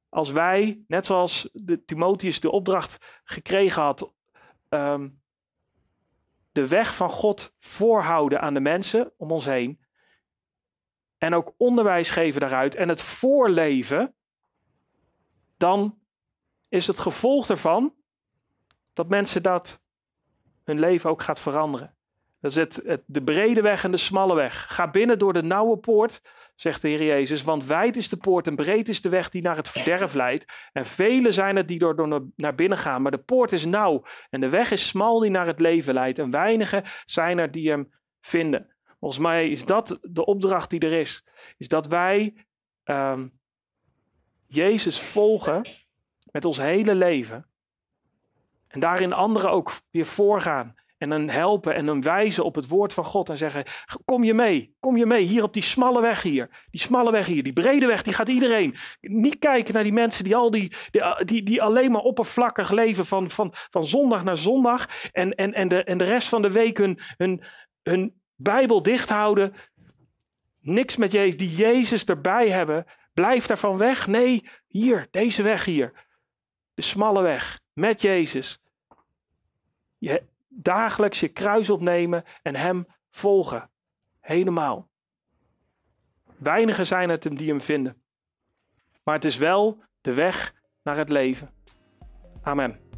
als 0.08 0.30
wij, 0.30 0.84
net 0.86 1.06
zoals 1.06 1.48
de 1.52 1.84
Timotheus 1.84 2.40
de 2.40 2.50
opdracht 2.50 3.20
gekregen 3.24 3.82
had 3.82 4.12
Ehm, 4.70 5.08
de 6.52 6.68
weg 6.68 6.96
van 6.96 7.10
God 7.10 7.54
voorhouden 7.58 8.40
aan 8.40 8.54
de 8.54 8.60
mensen 8.60 9.12
om 9.16 9.30
ons 9.30 9.44
heen. 9.44 9.80
En 11.18 11.34
ook 11.34 11.54
onderwijs 11.56 12.10
geven 12.10 12.40
daaruit 12.40 12.74
en 12.74 12.88
het 12.88 13.02
voorleven. 13.02 14.14
Dan 15.56 15.98
is 16.68 16.86
het 16.86 16.98
gevolg 16.98 17.48
ervan 17.48 17.94
dat 18.92 19.08
mensen 19.08 19.42
dat 19.42 19.82
hun 20.64 20.78
leven 20.78 21.10
ook 21.10 21.22
gaat 21.22 21.40
veranderen. 21.40 21.96
Dat 22.40 22.50
is 22.50 22.56
het, 22.56 23.02
de 23.06 23.22
brede 23.22 23.60
weg 23.60 23.84
en 23.84 23.90
de 23.90 23.96
smalle 23.96 24.34
weg. 24.34 24.74
Ga 24.74 24.90
binnen 24.90 25.18
door 25.18 25.32
de 25.32 25.42
nauwe 25.42 25.76
poort, 25.76 26.22
zegt 26.54 26.82
de 26.82 26.88
Heer 26.88 27.04
Jezus, 27.04 27.42
want 27.42 27.64
wijd 27.64 27.96
is 27.96 28.08
de 28.08 28.16
poort 28.16 28.46
en 28.46 28.56
breed 28.56 28.88
is 28.88 29.00
de 29.00 29.08
weg 29.08 29.28
die 29.28 29.42
naar 29.42 29.56
het 29.56 29.68
verderf 29.68 30.14
leidt. 30.14 30.68
En 30.72 30.84
vele 30.84 31.30
zijn 31.30 31.56
het 31.56 31.68
die 31.68 31.78
door, 31.78 31.96
door 31.96 32.26
naar 32.36 32.54
binnen 32.54 32.78
gaan, 32.78 33.02
maar 33.02 33.10
de 33.10 33.18
poort 33.18 33.52
is 33.52 33.64
nauw 33.64 34.04
en 34.30 34.40
de 34.40 34.48
weg 34.48 34.70
is 34.70 34.88
smal 34.88 35.18
die 35.18 35.30
naar 35.30 35.46
het 35.46 35.60
leven 35.60 35.94
leidt. 35.94 36.18
En 36.18 36.30
weinigen 36.30 36.82
zijn 37.04 37.38
er 37.38 37.50
die 37.50 37.70
hem 37.70 37.92
vinden. 38.20 38.74
Volgens 39.00 39.20
mij 39.22 39.50
is 39.50 39.64
dat 39.64 39.98
de 40.02 40.24
opdracht 40.24 40.70
die 40.70 40.80
er 40.80 40.92
is. 40.92 41.24
Is 41.56 41.68
dat 41.68 41.86
wij 41.86 42.34
um, 42.84 43.38
Jezus 44.46 45.00
volgen 45.00 45.62
met 46.32 46.44
ons 46.44 46.56
hele 46.56 46.94
leven. 46.94 47.46
En 48.68 48.80
daarin 48.80 49.12
anderen 49.12 49.50
ook 49.50 49.72
weer 49.90 50.06
voorgaan. 50.06 50.74
En 51.00 51.08
dan 51.08 51.28
helpen 51.28 51.74
en 51.74 51.86
dan 51.86 52.02
wijzen 52.02 52.44
op 52.44 52.54
het 52.54 52.68
woord 52.68 52.92
van 52.92 53.04
God 53.04 53.28
en 53.28 53.36
zeggen: 53.36 53.64
Kom 54.04 54.24
je 54.24 54.34
mee, 54.34 54.74
kom 54.80 54.96
je 54.96 55.06
mee, 55.06 55.24
hier 55.24 55.42
op 55.42 55.54
die 55.54 55.62
smalle 55.62 56.00
weg 56.00 56.22
hier. 56.22 56.66
Die 56.70 56.80
smalle 56.80 57.10
weg 57.10 57.26
hier, 57.26 57.42
die 57.42 57.52
brede 57.52 57.86
weg, 57.86 58.02
die 58.02 58.12
gaat 58.12 58.28
iedereen. 58.28 58.74
Niet 59.00 59.38
kijken 59.38 59.74
naar 59.74 59.82
die 59.82 59.92
mensen 59.92 60.24
die, 60.24 60.36
al 60.36 60.50
die, 60.50 60.72
die, 61.24 61.42
die, 61.42 61.62
alleen 61.62 61.90
maar 61.90 62.00
oppervlakkig 62.00 62.70
leven 62.70 63.06
van, 63.06 63.30
van, 63.30 63.52
van 63.70 63.84
zondag 63.84 64.24
naar 64.24 64.36
zondag. 64.36 64.88
En, 65.12 65.34
en, 65.34 65.54
en, 65.54 65.68
de, 65.68 65.84
en 65.84 65.98
de 65.98 66.04
rest 66.04 66.28
van 66.28 66.42
de 66.42 66.52
week 66.52 66.78
hun, 66.78 66.98
hun, 67.16 67.42
hun 67.82 68.14
Bijbel 68.36 68.82
dicht 68.82 69.08
houden. 69.08 69.54
Niks 70.60 70.96
met 70.96 71.12
Jezus, 71.12 71.36
die 71.36 71.54
Jezus 71.54 72.04
erbij 72.04 72.50
hebben. 72.50 72.84
blijf 73.14 73.46
daarvan 73.46 73.76
weg. 73.76 74.06
Nee, 74.06 74.48
hier, 74.68 75.06
deze 75.10 75.42
weg 75.42 75.64
hier. 75.64 75.92
De 76.74 76.82
smalle 76.82 77.22
weg 77.22 77.60
met 77.72 78.02
Jezus. 78.02 78.60
Je 79.98 80.28
dagelijks 80.52 81.20
je 81.20 81.28
kruis 81.28 81.70
opnemen 81.70 82.24
en 82.42 82.56
Hem 82.56 82.86
volgen. 83.10 83.70
Helemaal. 84.20 84.88
Weinigen 86.36 86.86
zijn 86.86 87.08
het 87.08 87.22
die 87.22 87.48
Hem 87.48 87.60
vinden. 87.60 88.02
Maar 89.02 89.14
het 89.14 89.24
is 89.24 89.36
wel 89.36 89.82
de 90.00 90.14
weg 90.14 90.54
naar 90.82 90.96
het 90.96 91.08
leven. 91.08 91.48
Amen. 92.42 92.89